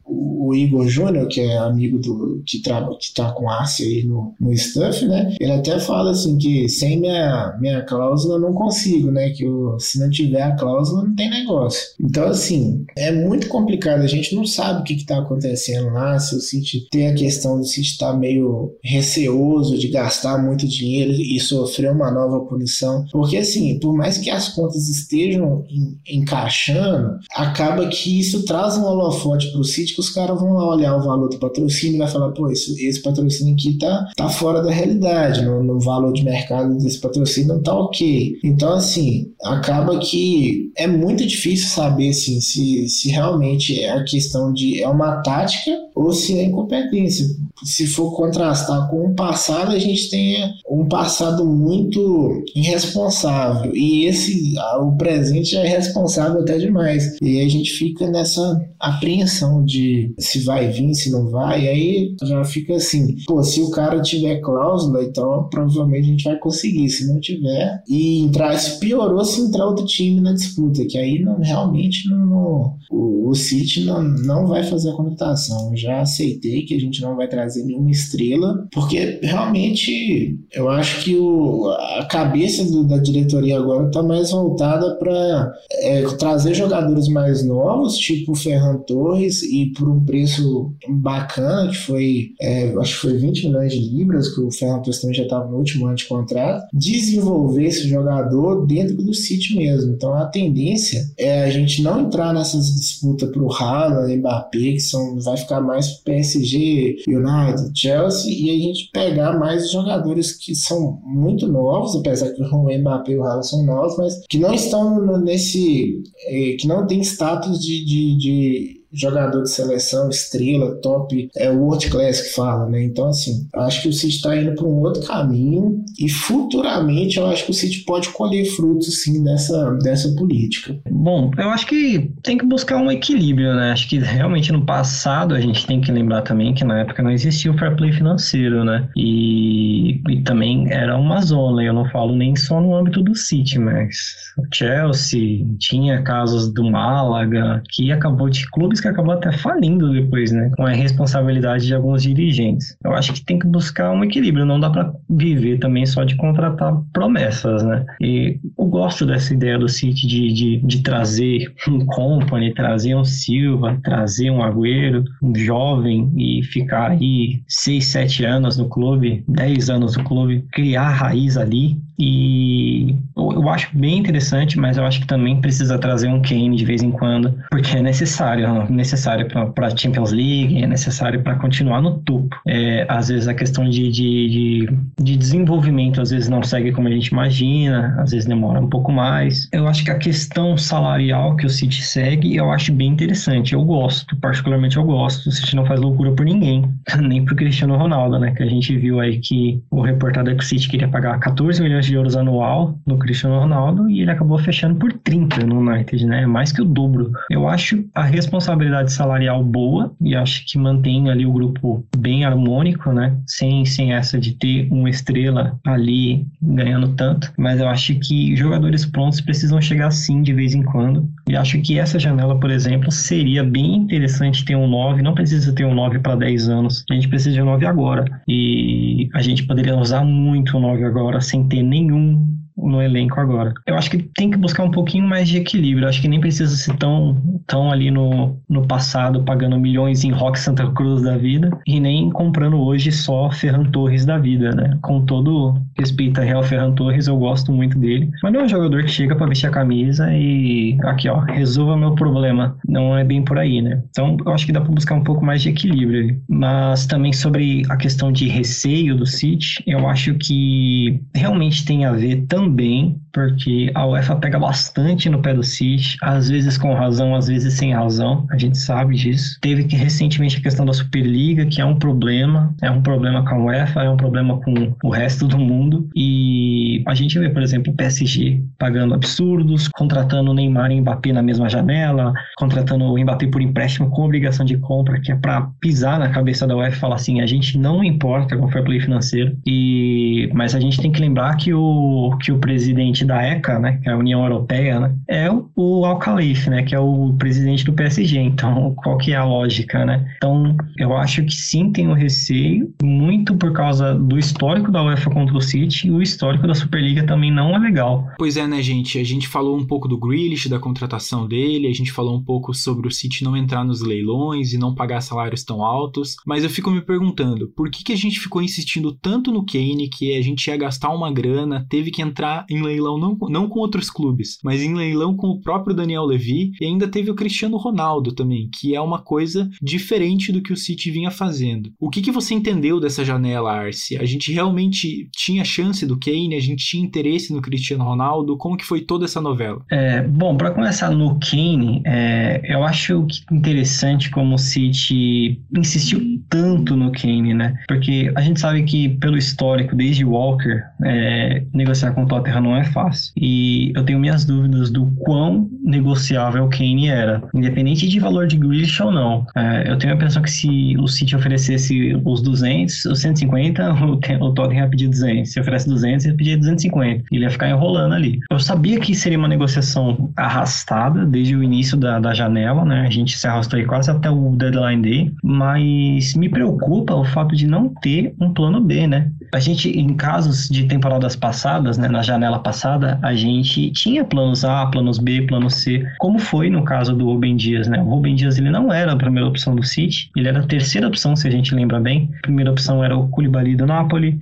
o 0.46 0.54
Igor 0.54 0.86
Júnior, 0.88 1.26
que 1.28 1.40
é 1.40 1.56
amigo 1.56 1.98
do 1.98 2.42
que, 2.44 2.60
tra, 2.60 2.86
que 3.00 3.14
tá 3.14 3.32
com 3.32 3.48
Arce 3.48 3.82
aí 3.82 4.04
no, 4.04 4.34
no 4.38 4.56
Stuff, 4.56 5.04
né? 5.06 5.34
Ele 5.40 5.52
até 5.52 5.78
falo 5.78 6.10
assim 6.10 6.36
que 6.36 6.68
sem 6.68 7.00
minha, 7.00 7.56
minha 7.60 7.82
cláusula 7.82 8.34
eu 8.34 8.40
não 8.40 8.52
consigo, 8.52 9.10
né? 9.10 9.30
Que 9.30 9.44
eu, 9.44 9.78
se 9.78 9.98
não 9.98 10.10
tiver 10.10 10.42
a 10.42 10.56
cláusula 10.56 11.04
não 11.04 11.14
tem 11.14 11.30
negócio. 11.30 11.80
Então, 12.00 12.26
assim, 12.26 12.84
é 12.96 13.10
muito 13.10 13.48
complicado. 13.48 14.02
A 14.02 14.06
gente 14.06 14.34
não 14.34 14.44
sabe 14.44 14.80
o 14.80 14.84
que 14.84 14.94
está 14.94 15.18
acontecendo 15.18 15.90
lá, 15.92 16.18
se 16.18 16.34
o 16.34 16.40
City 16.40 16.86
tem 16.90 17.08
a 17.08 17.14
questão 17.14 17.58
do 17.58 17.64
City 17.64 17.92
estar 17.92 18.12
tá 18.12 18.18
meio 18.18 18.76
receoso 18.82 19.78
de 19.78 19.88
gastar 19.88 20.38
muito 20.38 20.68
dinheiro 20.68 21.12
e 21.12 21.40
sofrer 21.40 21.90
uma 21.90 22.10
nova 22.10 22.40
punição. 22.40 23.04
Porque, 23.10 23.36
assim, 23.36 23.78
por 23.78 23.94
mais 23.94 24.18
que 24.18 24.30
as 24.30 24.48
contas 24.50 24.88
estejam 24.88 25.64
encaixando, 26.06 27.18
acaba 27.34 27.86
que 27.88 28.18
isso 28.18 28.44
traz 28.44 28.76
um 28.76 28.84
holofote 28.84 29.50
para 29.50 29.60
o 29.60 29.64
City 29.64 29.94
que 29.94 30.00
os 30.04 30.10
caras 30.10 30.38
vão 30.38 30.52
lá 30.54 30.74
olhar 30.74 30.96
o 30.96 31.02
valor 31.02 31.28
do 31.28 31.38
patrocínio 31.38 31.96
e 31.96 31.98
vai 31.98 32.08
falar, 32.08 32.30
pô, 32.32 32.50
esse, 32.50 32.86
esse 32.86 33.02
patrocínio 33.02 33.54
aqui 33.54 33.78
tá, 33.78 34.08
tá 34.16 34.28
fora 34.28 34.62
da 34.62 34.70
realidade, 34.70 35.44
no, 35.44 35.62
no 35.62 35.80
valor 35.80 36.12
de 36.12 36.24
mercado 36.24 36.76
desse 36.78 37.00
patrocínio 37.00 37.54
não 37.54 37.62
tá 37.62 37.74
ok. 37.74 38.38
Então, 38.44 38.72
assim, 38.74 39.32
acaba 39.42 39.98
que 39.98 40.72
é 40.76 40.86
muito 40.86 41.26
difícil 41.26 41.68
saber 41.68 42.10
assim, 42.10 42.40
se, 42.40 42.88
se 42.88 43.10
realmente 43.10 43.80
é 43.80 43.90
a 43.90 44.04
questão 44.04 44.52
de 44.52 44.82
é 44.82 44.88
uma 44.88 45.22
tática 45.22 45.72
ou 45.94 46.12
se 46.12 46.38
é 46.38 46.44
incompetência. 46.44 47.26
Se 47.64 47.86
for 47.86 48.16
contrastar 48.16 48.90
com 48.90 49.06
o 49.06 49.14
passado, 49.14 49.72
a 49.72 49.78
gente 49.78 50.10
tem 50.10 50.36
um 50.68 50.86
passado 50.86 51.44
muito 51.44 52.42
irresponsável 52.54 53.74
e 53.74 54.06
esse 54.06 54.54
o 54.80 54.92
presente 54.96 55.56
é 55.56 55.66
responsável 55.66 56.40
até 56.40 56.58
demais. 56.58 57.16
E 57.22 57.40
a 57.40 57.48
gente 57.48 57.70
fica 57.70 58.06
nessa 58.08 58.60
apreensão 58.78 59.64
de 59.64 59.93
se 60.18 60.40
vai 60.40 60.68
vir, 60.68 60.94
se 60.94 61.10
não 61.10 61.28
vai, 61.28 61.68
aí 61.68 62.14
já 62.22 62.44
fica 62.44 62.74
assim, 62.74 63.16
pô, 63.26 63.42
se 63.42 63.60
o 63.60 63.70
cara 63.70 64.00
tiver 64.00 64.40
cláusula, 64.40 65.02
então 65.04 65.48
provavelmente 65.50 66.04
a 66.04 66.10
gente 66.10 66.24
vai 66.24 66.38
conseguir, 66.38 66.88
se 66.88 67.06
não 67.06 67.20
tiver, 67.20 67.82
e 67.88 68.20
entrar, 68.20 68.56
se 68.58 68.78
piorou 68.78 69.24
se 69.24 69.40
entrar 69.40 69.66
outro 69.66 69.86
time 69.86 70.20
na 70.20 70.32
disputa, 70.32 70.84
que 70.86 70.98
aí 70.98 71.20
não, 71.20 71.38
realmente 71.38 72.08
não, 72.08 72.76
o, 72.90 73.30
o 73.30 73.34
City 73.34 73.84
não, 73.84 74.02
não 74.02 74.46
vai 74.46 74.62
fazer 74.62 74.90
a 74.90 74.96
contratação. 74.96 75.74
Já 75.74 76.00
aceitei 76.00 76.62
que 76.62 76.74
a 76.74 76.80
gente 76.80 77.00
não 77.02 77.16
vai 77.16 77.28
trazer 77.28 77.64
nenhuma 77.64 77.90
estrela, 77.90 78.66
porque 78.72 79.18
realmente 79.22 80.38
eu 80.52 80.68
acho 80.68 81.02
que 81.04 81.16
o, 81.16 81.68
a 81.98 82.06
cabeça 82.06 82.64
do, 82.64 82.84
da 82.84 82.98
diretoria 82.98 83.58
agora 83.58 83.86
está 83.86 84.02
mais 84.02 84.30
voltada 84.30 84.96
para 84.96 85.52
é, 85.72 86.02
trazer 86.16 86.54
jogadores 86.54 87.08
mais 87.08 87.44
novos, 87.44 87.96
tipo 87.96 88.32
o 88.32 88.36
Ferran 88.36 88.78
Torres, 88.78 89.42
e 89.42 89.72
por 89.84 89.90
um 89.90 90.04
preço 90.04 90.72
bacana, 90.88 91.68
que 91.70 91.76
foi, 91.76 92.30
é, 92.40 92.72
acho 92.78 92.94
que 92.94 93.00
foi 93.08 93.18
20 93.18 93.48
milhões 93.48 93.72
de 93.72 93.80
libras, 93.80 94.34
que 94.34 94.40
o 94.40 94.48
Torres 94.48 95.00
também 95.00 95.14
já 95.14 95.24
estava 95.24 95.46
no 95.46 95.58
último 95.58 95.86
ano 95.86 95.94
de 95.94 96.06
contrato, 96.06 96.64
desenvolver 96.72 97.64
esse 97.64 97.86
jogador 97.86 98.66
dentro 98.66 98.96
do 98.96 99.12
City 99.12 99.54
mesmo. 99.56 99.92
Então 99.92 100.14
a 100.14 100.24
tendência 100.26 101.02
é 101.18 101.44
a 101.44 101.50
gente 101.50 101.82
não 101.82 102.00
entrar 102.00 102.32
nessas 102.32 102.74
disputas 102.74 103.28
para 103.30 103.42
o 103.42 103.52
Haaland, 103.52 104.16
Mbappé, 104.16 104.72
que 104.72 104.80
são, 104.80 105.18
vai 105.20 105.36
ficar 105.36 105.60
mais 105.60 105.88
PSG, 106.02 106.96
United, 107.06 107.78
Chelsea, 107.78 108.32
e 108.32 108.50
a 108.50 108.58
gente 108.58 108.90
pegar 108.90 109.38
mais 109.38 109.70
jogadores 109.70 110.32
que 110.32 110.54
são 110.54 110.98
muito 111.04 111.46
novos, 111.46 111.94
apesar 111.94 112.30
que 112.30 112.42
o 112.42 112.78
Mbappé 112.78 113.12
e 113.12 113.16
o 113.16 113.22
Haaland 113.22 113.46
são 113.46 113.62
novos, 113.64 113.98
mas 113.98 114.26
que 114.30 114.38
não 114.38 114.54
estão 114.54 115.18
nesse. 115.20 116.02
Eh, 116.28 116.56
que 116.58 116.66
não 116.66 116.86
tem 116.86 117.00
status 117.00 117.60
de, 117.60 117.84
de, 117.84 118.16
de 118.16 118.83
jogador 118.94 119.42
de 119.42 119.50
seleção, 119.50 120.08
estrela, 120.08 120.76
top, 120.76 121.28
é 121.36 121.50
o 121.50 121.58
world 121.58 121.88
class 121.90 122.20
que 122.20 122.30
fala, 122.30 122.68
né? 122.68 122.84
Então, 122.84 123.08
assim, 123.08 123.48
acho 123.54 123.82
que 123.82 123.88
o 123.88 123.92
City 123.92 124.16
está 124.16 124.36
indo 124.36 124.54
para 124.54 124.66
um 124.66 124.80
outro 124.80 125.02
caminho 125.06 125.84
e 125.98 126.08
futuramente 126.08 127.18
eu 127.18 127.26
acho 127.26 127.44
que 127.44 127.50
o 127.50 127.54
City 127.54 127.80
pode 127.84 128.08
colher 128.10 128.44
frutos, 128.44 129.02
sim, 129.02 129.22
dessa, 129.24 129.72
dessa 129.82 130.14
política. 130.14 130.76
Bom, 130.90 131.30
eu 131.38 131.50
acho 131.50 131.66
que 131.66 132.12
tem 132.22 132.38
que 132.38 132.46
buscar 132.46 132.76
um 132.76 132.90
equilíbrio, 132.90 133.54
né? 133.54 133.72
Acho 133.72 133.88
que 133.88 133.98
realmente 133.98 134.52
no 134.52 134.64
passado 134.64 135.34
a 135.34 135.40
gente 135.40 135.66
tem 135.66 135.80
que 135.80 135.90
lembrar 135.90 136.22
também 136.22 136.54
que 136.54 136.64
na 136.64 136.80
época 136.80 137.02
não 137.02 137.10
existia 137.10 137.50
o 137.50 137.58
fair 137.58 137.76
play 137.76 137.92
financeiro, 137.92 138.64
né? 138.64 138.88
E, 138.96 140.00
e 140.08 140.22
também 140.22 140.70
era 140.72 140.96
uma 140.96 141.20
zona, 141.20 141.62
eu 141.62 141.72
não 141.72 141.88
falo 141.90 142.14
nem 142.14 142.36
só 142.36 142.60
no 142.60 142.74
âmbito 142.74 143.02
do 143.02 143.14
City, 143.14 143.58
mas 143.58 144.14
o 144.38 144.42
Chelsea 144.52 145.44
tinha 145.58 146.02
casos 146.02 146.52
do 146.52 146.64
Málaga, 146.70 147.62
que 147.70 147.92
acabou 147.92 148.28
de 148.28 148.48
clubes 148.50 148.80
que 148.84 148.88
acabou 148.88 149.14
até 149.14 149.32
falindo 149.32 149.92
depois, 149.92 150.30
né? 150.30 150.50
Com 150.56 150.66
a 150.66 150.70
responsabilidade 150.70 151.66
de 151.66 151.74
alguns 151.74 152.02
dirigentes. 152.02 152.76
Eu 152.84 152.92
acho 152.92 153.12
que 153.12 153.24
tem 153.24 153.38
que 153.38 153.46
buscar 153.46 153.90
um 153.90 154.04
equilíbrio, 154.04 154.44
não 154.44 154.60
dá 154.60 154.68
para 154.68 154.92
viver 155.08 155.58
também 155.58 155.86
só 155.86 156.04
de 156.04 156.16
contratar 156.16 156.78
promessas, 156.92 157.62
né? 157.62 157.84
E 158.00 158.38
eu 158.58 158.66
gosto 158.66 159.06
dessa 159.06 159.32
ideia 159.32 159.58
do 159.58 159.68
City 159.68 160.06
de, 160.06 160.32
de, 160.32 160.56
de 160.58 160.82
trazer 160.82 161.52
um 161.66 161.84
Company, 161.86 162.52
trazer 162.52 162.94
um 162.94 163.04
Silva, 163.04 163.78
trazer 163.82 164.30
um 164.30 164.42
Agüero, 164.42 165.04
um 165.22 165.34
jovem 165.34 166.12
e 166.16 166.42
ficar 166.42 166.90
aí 166.90 167.42
6, 167.48 167.86
7 167.86 168.24
anos 168.24 168.56
no 168.58 168.68
clube, 168.68 169.24
10 169.26 169.70
anos 169.70 169.96
no 169.96 170.04
clube, 170.04 170.44
criar 170.52 170.90
raiz 170.90 171.36
ali 171.36 171.78
e 171.98 172.96
eu 173.16 173.48
acho 173.48 173.76
bem 173.76 173.98
interessante, 173.98 174.58
mas 174.58 174.76
eu 174.76 174.84
acho 174.84 175.00
que 175.00 175.06
também 175.06 175.40
precisa 175.40 175.78
trazer 175.78 176.08
um 176.08 176.20
Kane 176.20 176.56
de 176.56 176.64
vez 176.64 176.82
em 176.82 176.90
quando, 176.90 177.38
porque 177.50 177.76
é 177.76 177.82
necessário, 177.82 178.46
é 178.46 178.70
necessário 178.70 179.28
para 179.54 179.66
a 179.66 179.76
Champions 179.76 180.10
League, 180.10 180.62
é 180.62 180.66
necessário 180.66 181.22
para 181.22 181.36
continuar 181.36 181.80
no 181.80 181.98
topo. 181.98 182.36
É, 182.46 182.84
às 182.88 183.08
vezes 183.08 183.28
a 183.28 183.34
questão 183.34 183.68
de, 183.68 183.90
de, 183.90 184.28
de, 184.28 184.68
de, 185.00 185.16
desenvolvimento 185.16 186.00
às 186.00 186.10
vezes 186.10 186.28
não 186.28 186.42
segue 186.42 186.72
como 186.72 186.88
a 186.88 186.90
gente 186.90 187.08
imagina, 187.08 187.94
às 188.00 188.10
vezes 188.10 188.26
demora 188.26 188.60
um 188.60 188.68
pouco 188.68 188.90
mais. 188.90 189.48
Eu 189.52 189.68
acho 189.68 189.84
que 189.84 189.90
a 189.90 189.98
questão 189.98 190.56
salarial 190.56 191.36
que 191.36 191.46
o 191.46 191.50
City 191.50 191.82
segue, 191.82 192.34
eu 192.34 192.50
acho 192.50 192.72
bem 192.72 192.88
interessante. 192.88 193.52
Eu 193.52 193.64
gosto, 193.64 194.16
particularmente 194.16 194.76
eu 194.76 194.84
gosto. 194.84 195.28
O 195.28 195.32
City 195.32 195.54
não 195.54 195.64
faz 195.64 195.80
loucura 195.80 196.12
por 196.12 196.24
ninguém, 196.24 196.68
nem 197.00 197.24
pro 197.24 197.36
Cristiano 197.36 197.76
Ronaldo, 197.76 198.18
né? 198.18 198.32
Que 198.32 198.42
a 198.42 198.48
gente 198.48 198.76
viu 198.76 199.00
aí 199.00 199.20
que 199.20 199.62
o 199.70 199.80
reportado 199.80 200.30
é 200.30 200.34
que 200.34 200.42
o 200.42 200.46
City 200.46 200.68
queria 200.68 200.88
pagar 200.88 201.18
14 201.20 201.62
milhões 201.62 201.83
de 201.84 201.94
euros 201.94 202.16
anual 202.16 202.78
no 202.86 202.98
Cristiano 202.98 203.38
Ronaldo 203.38 203.88
e 203.88 204.00
ele 204.00 204.10
acabou 204.10 204.38
fechando 204.38 204.76
por 204.76 204.92
30 204.92 205.46
no 205.46 205.60
United, 205.60 206.06
né? 206.06 206.26
Mais 206.26 206.52
que 206.52 206.62
o 206.62 206.64
dobro. 206.64 207.12
Eu 207.30 207.48
acho 207.48 207.84
a 207.94 208.02
responsabilidade 208.02 208.92
salarial 208.92 209.42
boa 209.42 209.94
e 210.00 210.14
acho 210.14 210.44
que 210.46 210.58
mantém 210.58 211.10
ali 211.10 211.26
o 211.26 211.32
grupo 211.32 211.84
bem 211.96 212.24
harmônico, 212.24 212.92
né? 212.92 213.16
Sem, 213.26 213.64
sem 213.64 213.92
essa 213.92 214.18
de 214.18 214.32
ter 214.34 214.68
uma 214.70 214.90
estrela 214.90 215.58
ali 215.66 216.26
ganhando 216.40 216.88
tanto. 216.88 217.32
Mas 217.38 217.60
eu 217.60 217.68
acho 217.68 217.94
que 217.96 218.34
jogadores 218.36 218.84
prontos 218.86 219.20
precisam 219.20 219.60
chegar 219.60 219.90
sim 219.90 220.22
de 220.22 220.32
vez 220.32 220.54
em 220.54 220.62
quando. 220.62 221.08
E 221.28 221.36
acho 221.36 221.60
que 221.60 221.78
essa 221.78 221.98
janela, 221.98 222.38
por 222.38 222.50
exemplo, 222.50 222.90
seria 222.90 223.42
bem 223.42 223.76
interessante 223.76 224.44
ter 224.44 224.56
um 224.56 224.66
9. 224.66 225.02
Não 225.02 225.14
precisa 225.14 225.52
ter 225.52 225.64
um 225.64 225.74
9 225.74 225.98
para 226.00 226.16
10 226.16 226.48
anos. 226.48 226.84
A 226.90 226.94
gente 226.94 227.08
precisa 227.08 227.34
de 227.34 227.42
um 227.42 227.46
9 227.46 227.66
agora. 227.66 228.04
E 228.28 229.08
a 229.14 229.22
gente 229.22 229.44
poderia 229.44 229.76
usar 229.76 230.04
muito 230.04 230.56
o 230.56 230.60
9 230.60 230.84
agora 230.84 231.20
sem 231.20 231.46
ter 231.48 231.62
nenhum 231.74 232.43
no 232.68 232.82
elenco 232.82 233.20
agora. 233.20 233.52
Eu 233.66 233.76
acho 233.76 233.90
que 233.90 233.98
tem 233.98 234.30
que 234.30 234.36
buscar 234.36 234.64
um 234.64 234.70
pouquinho 234.70 235.06
mais 235.06 235.28
de 235.28 235.38
equilíbrio. 235.38 235.84
Eu 235.84 235.88
acho 235.88 236.00
que 236.00 236.08
nem 236.08 236.20
precisa 236.20 236.54
ser 236.54 236.76
tão, 236.76 237.16
tão 237.46 237.70
ali 237.70 237.90
no, 237.90 238.36
no 238.48 238.66
passado 238.66 239.22
pagando 239.22 239.58
milhões 239.58 240.04
em 240.04 240.10
Rock 240.10 240.38
Santa 240.38 240.70
Cruz 240.72 241.02
da 241.02 241.16
vida 241.16 241.50
e 241.66 241.78
nem 241.80 242.10
comprando 242.10 242.60
hoje 242.60 242.90
só 242.90 243.30
Ferran 243.30 243.64
Torres 243.64 244.04
da 244.04 244.18
vida, 244.18 244.50
né? 244.52 244.78
Com 244.82 245.04
todo 245.04 245.54
respeito 245.78 246.20
a 246.20 246.24
Real 246.24 246.42
Ferran 246.42 246.72
Torres, 246.72 247.06
eu 247.06 247.16
gosto 247.16 247.52
muito 247.52 247.78
dele. 247.78 248.10
Mas 248.22 248.32
não 248.32 248.40
é 248.40 248.44
um 248.44 248.48
jogador 248.48 248.82
que 248.82 248.90
chega 248.90 249.14
para 249.14 249.26
vestir 249.26 249.48
a 249.48 249.50
camisa 249.50 250.12
e 250.12 250.76
aqui, 250.84 251.08
ó, 251.08 251.20
resolva 251.20 251.76
meu 251.76 251.94
problema. 251.94 252.56
Não 252.66 252.96
é 252.96 253.04
bem 253.04 253.22
por 253.22 253.38
aí, 253.38 253.60
né? 253.60 253.82
Então, 253.90 254.16
eu 254.24 254.32
acho 254.32 254.46
que 254.46 254.52
dá 254.52 254.60
para 254.60 254.72
buscar 254.72 254.94
um 254.94 255.04
pouco 255.04 255.24
mais 255.24 255.42
de 255.42 255.50
equilíbrio. 255.50 256.20
Mas 256.28 256.86
também 256.86 257.12
sobre 257.12 257.62
a 257.68 257.76
questão 257.76 258.10
de 258.12 258.28
receio 258.28 258.96
do 258.96 259.06
City, 259.06 259.62
eu 259.66 259.88
acho 259.88 260.14
que 260.14 261.00
realmente 261.14 261.64
tem 261.64 261.84
a 261.84 261.92
ver 261.92 262.24
também 262.28 262.53
também, 262.54 263.03
porque 263.14 263.70
a 263.74 263.86
UEFA 263.86 264.16
pega 264.16 264.38
bastante 264.38 265.08
no 265.08 265.22
pé 265.22 265.32
do 265.32 265.42
City, 265.42 265.96
às 266.02 266.28
vezes 266.28 266.58
com 266.58 266.74
razão, 266.74 267.14
às 267.14 267.28
vezes 267.28 267.54
sem 267.54 267.72
razão, 267.72 268.26
a 268.30 268.36
gente 268.36 268.58
sabe 268.58 268.96
disso. 268.96 269.38
Teve 269.40 269.64
que 269.64 269.76
recentemente 269.76 270.36
a 270.36 270.40
questão 270.40 270.66
da 270.66 270.72
Superliga, 270.72 271.46
que 271.46 271.60
é 271.60 271.64
um 271.64 271.78
problema, 271.78 272.52
é 272.60 272.70
um 272.70 272.82
problema 272.82 273.24
com 273.24 273.36
a 273.36 273.44
UEFA, 273.44 273.84
é 273.84 273.88
um 273.88 273.96
problema 273.96 274.40
com 274.40 274.74
o 274.82 274.90
resto 274.90 275.28
do 275.28 275.38
mundo, 275.38 275.88
e 275.94 276.82
a 276.86 276.94
gente 276.94 277.18
vê, 277.18 277.30
por 277.30 277.42
exemplo, 277.42 277.72
o 277.72 277.76
PSG 277.76 278.42
pagando 278.58 278.94
absurdos, 278.94 279.68
contratando 279.68 280.34
Neymar 280.34 280.72
e 280.72 280.80
Mbappé 280.80 281.12
na 281.12 281.22
mesma 281.22 281.48
janela, 281.48 282.12
contratando 282.36 282.84
o 282.84 282.98
Mbappé 282.98 283.28
por 283.28 283.40
empréstimo 283.40 283.90
com 283.90 284.02
obrigação 284.02 284.44
de 284.44 284.56
compra, 284.56 285.00
que 285.00 285.12
é 285.12 285.14
para 285.14 285.48
pisar 285.60 286.00
na 286.00 286.08
cabeça 286.08 286.46
da 286.46 286.56
UEFA 286.56 286.76
e 286.76 286.80
falar 286.80 286.96
assim, 286.96 287.20
a 287.20 287.26
gente 287.26 287.56
não 287.56 287.84
importa 287.84 288.36
com 288.36 288.46
o 288.46 288.50
fair 288.50 288.64
play 288.64 288.80
financeiro, 288.80 289.36
e 289.46 290.28
mas 290.34 290.54
a 290.56 290.60
gente 290.60 290.80
tem 290.80 290.90
que 290.90 291.00
lembrar 291.00 291.36
que 291.36 291.54
o 291.54 292.16
que 292.20 292.32
o 292.32 292.38
presidente 292.38 293.03
presidente 293.04 293.06
da 293.06 293.22
ECA, 293.22 293.58
né, 293.58 293.78
que 293.82 293.88
é 293.88 293.92
a 293.92 293.96
União 293.96 294.22
Europeia, 294.22 294.80
né, 294.80 294.96
é 295.08 295.30
o 295.30 295.84
Al 295.84 295.98
Khalifa, 295.98 296.50
né, 296.50 296.62
que 296.62 296.74
é 296.74 296.80
o 296.80 297.14
presidente 297.18 297.64
do 297.64 297.72
PSG. 297.72 298.18
Então, 298.18 298.74
qual 298.76 298.96
que 298.98 299.12
é 299.12 299.16
a 299.16 299.24
lógica, 299.24 299.84
né? 299.84 300.04
Então, 300.16 300.56
eu 300.78 300.96
acho 300.96 301.24
que 301.24 301.32
sim 301.32 301.70
tem 301.70 301.88
o 301.88 301.94
receio, 301.94 302.72
muito 302.82 303.36
por 303.36 303.52
causa 303.52 303.94
do 303.94 304.18
histórico 304.18 304.72
da 304.72 304.82
UEFA 304.82 305.10
contra 305.10 305.36
o 305.36 305.40
City 305.40 305.88
e 305.88 305.90
o 305.90 306.02
histórico 306.02 306.46
da 306.46 306.54
Superliga 306.54 307.06
também 307.06 307.30
não 307.30 307.54
é 307.54 307.58
legal. 307.58 308.08
Pois 308.18 308.36
é, 308.36 308.46
né, 308.46 308.62
gente? 308.62 308.98
A 308.98 309.04
gente 309.04 309.28
falou 309.28 309.56
um 309.56 309.66
pouco 309.66 309.86
do 309.86 309.98
Grealish, 309.98 310.48
da 310.48 310.58
contratação 310.58 311.26
dele, 311.26 311.68
a 311.68 311.74
gente 311.74 311.92
falou 311.92 312.16
um 312.16 312.22
pouco 312.22 312.54
sobre 312.54 312.88
o 312.88 312.90
City 312.90 313.24
não 313.24 313.36
entrar 313.36 313.64
nos 313.64 313.80
leilões 313.80 314.52
e 314.52 314.58
não 314.58 314.74
pagar 314.74 315.00
salários 315.00 315.44
tão 315.44 315.62
altos, 315.62 316.16
mas 316.26 316.44
eu 316.44 316.50
fico 316.50 316.70
me 316.70 316.80
perguntando, 316.80 317.48
por 317.48 317.70
que, 317.70 317.84
que 317.84 317.92
a 317.92 317.96
gente 317.96 318.20
ficou 318.20 318.42
insistindo 318.42 318.92
tanto 318.92 319.30
no 319.30 319.44
Kane 319.44 319.88
que 319.88 320.16
a 320.16 320.22
gente 320.22 320.46
ia 320.46 320.56
gastar 320.56 320.90
uma 320.90 321.12
grana, 321.12 321.66
teve 321.68 321.90
que 321.90 322.02
entrar 322.02 322.46
em 322.48 322.62
leilão 322.62 322.93
não, 322.98 323.16
não 323.28 323.48
com 323.48 323.60
outros 323.60 323.90
clubes, 323.90 324.38
mas 324.42 324.62
em 324.62 324.74
leilão 324.74 325.16
com 325.16 325.28
o 325.28 325.40
próprio 325.40 325.74
Daniel 325.74 326.04
Levy 326.04 326.52
e 326.60 326.64
ainda 326.64 326.88
teve 326.88 327.10
o 327.10 327.14
Cristiano 327.14 327.56
Ronaldo 327.56 328.12
também, 328.14 328.48
que 328.52 328.74
é 328.74 328.80
uma 328.80 329.00
coisa 329.00 329.48
diferente 329.62 330.32
do 330.32 330.42
que 330.42 330.52
o 330.52 330.56
City 330.56 330.90
vinha 330.90 331.10
fazendo. 331.10 331.72
O 331.78 331.90
que, 331.90 332.00
que 332.00 332.10
você 332.10 332.34
entendeu 332.34 332.80
dessa 332.80 333.04
janela, 333.04 333.52
Arce? 333.52 333.96
A 333.96 334.04
gente 334.04 334.32
realmente 334.32 335.08
tinha 335.14 335.44
chance 335.44 335.86
do 335.86 335.98
Kane, 335.98 336.36
a 336.36 336.40
gente 336.40 336.64
tinha 336.64 336.84
interesse 336.84 337.32
no 337.32 337.42
Cristiano 337.42 337.84
Ronaldo, 337.84 338.36
como 338.36 338.56
que 338.56 338.64
foi 338.64 338.80
toda 338.80 339.04
essa 339.04 339.20
novela? 339.20 339.62
É, 339.70 340.02
bom, 340.02 340.36
para 340.36 340.50
começar 340.50 340.90
no 340.90 341.18
Kane, 341.18 341.82
é, 341.84 342.40
eu 342.44 342.62
acho 342.64 343.06
interessante 343.30 344.10
como 344.10 344.34
o 344.34 344.38
City 344.38 345.42
insistiu 345.56 346.00
tanto 346.28 346.76
no 346.76 346.92
Kane, 346.92 347.34
né? 347.34 347.58
Porque 347.68 348.12
a 348.14 348.20
gente 348.20 348.40
sabe 348.40 348.62
que 348.64 348.88
pelo 348.88 349.16
histórico 349.16 349.76
desde 349.76 350.04
Walker, 350.04 350.62
é, 350.84 351.44
negociar 351.52 351.92
com 351.92 352.04
o 352.04 352.06
Tottenham 352.06 352.40
não 352.40 352.56
é 352.56 352.64
fácil. 352.64 352.83
E 353.16 353.72
eu 353.74 353.84
tenho 353.84 353.98
minhas 353.98 354.24
dúvidas 354.24 354.70
do 354.70 354.86
quão 354.98 355.48
negociável 355.62 356.44
o 356.44 356.48
Kane 356.48 356.88
era, 356.88 357.22
independente 357.34 357.88
de 357.88 357.98
valor 357.98 358.26
de 358.26 358.36
Grealish 358.36 358.82
ou 358.82 358.90
não. 358.90 359.26
É, 359.34 359.70
eu 359.70 359.78
tenho 359.78 359.92
a 359.92 359.96
impressão 359.96 360.22
que 360.22 360.30
se 360.30 360.76
o 360.78 360.86
City 360.86 361.16
oferecesse 361.16 362.00
os 362.04 362.22
200, 362.22 362.84
os 362.86 363.00
150, 363.00 363.72
o, 363.84 364.26
o 364.26 364.34
Tottenham 364.34 364.64
ia 364.64 364.70
pedir 364.70 364.88
200. 364.88 365.32
Se 365.32 365.40
oferece 365.40 365.68
200, 365.68 366.06
ia 366.06 366.14
pedir 366.14 366.36
250. 366.36 367.04
Ele 367.10 367.24
ia 367.24 367.30
ficar 367.30 367.48
enrolando 367.48 367.94
ali. 367.94 368.20
Eu 368.30 368.38
sabia 368.38 368.78
que 368.80 368.94
seria 368.94 369.18
uma 369.18 369.28
negociação 369.28 370.10
arrastada 370.16 371.06
desde 371.06 371.36
o 371.36 371.42
início 371.42 371.76
da, 371.76 371.98
da 371.98 372.14
janela, 372.14 372.64
né? 372.64 372.86
A 372.86 372.90
gente 372.90 373.16
se 373.16 373.26
arrastou 373.26 373.58
aí 373.58 373.64
quase 373.64 373.90
até 373.90 374.10
o 374.10 374.34
deadline 374.36 374.82
day, 374.82 375.12
mas 375.22 376.14
me 376.14 376.28
preocupa 376.28 376.94
o 376.94 377.04
fato 377.04 377.34
de 377.34 377.46
não 377.46 377.68
ter 377.68 378.14
um 378.20 378.32
plano 378.32 378.60
B, 378.60 378.86
né? 378.86 379.10
A 379.32 379.40
gente, 379.40 379.68
em 379.70 379.94
casos 379.94 380.48
de 380.48 380.64
temporadas 380.66 381.16
passadas, 381.16 381.76
né, 381.76 381.88
na 381.88 382.02
janela 382.02 382.38
passada, 382.38 382.73
a 383.02 383.14
gente 383.14 383.70
tinha 383.70 384.04
planos 384.04 384.44
A, 384.44 384.66
planos 384.66 384.98
B, 384.98 385.22
plano 385.22 385.50
C, 385.50 385.86
como 385.98 386.18
foi 386.18 386.50
no 386.50 386.64
caso 386.64 386.94
do 386.94 387.06
Rubem 387.06 387.36
Dias, 387.36 387.68
né? 387.68 387.80
O 387.80 387.90
Rubem 387.90 388.14
Dias 388.14 388.38
ele 388.38 388.50
não 388.50 388.72
era 388.72 388.92
a 388.92 388.96
primeira 388.96 389.28
opção 389.28 389.54
do 389.54 389.62
City, 389.62 390.10
ele 390.16 390.28
era 390.28 390.40
a 390.40 390.46
terceira 390.46 390.88
opção, 390.88 391.14
se 391.14 391.28
a 391.28 391.30
gente 391.30 391.54
lembra 391.54 391.80
bem. 391.80 392.10
A 392.18 392.22
primeira 392.22 392.50
opção 392.50 392.82
era 392.82 392.96
o 392.96 393.08
Koulibaly 393.08 393.56
do 393.56 393.66
Napoli, 393.66 394.20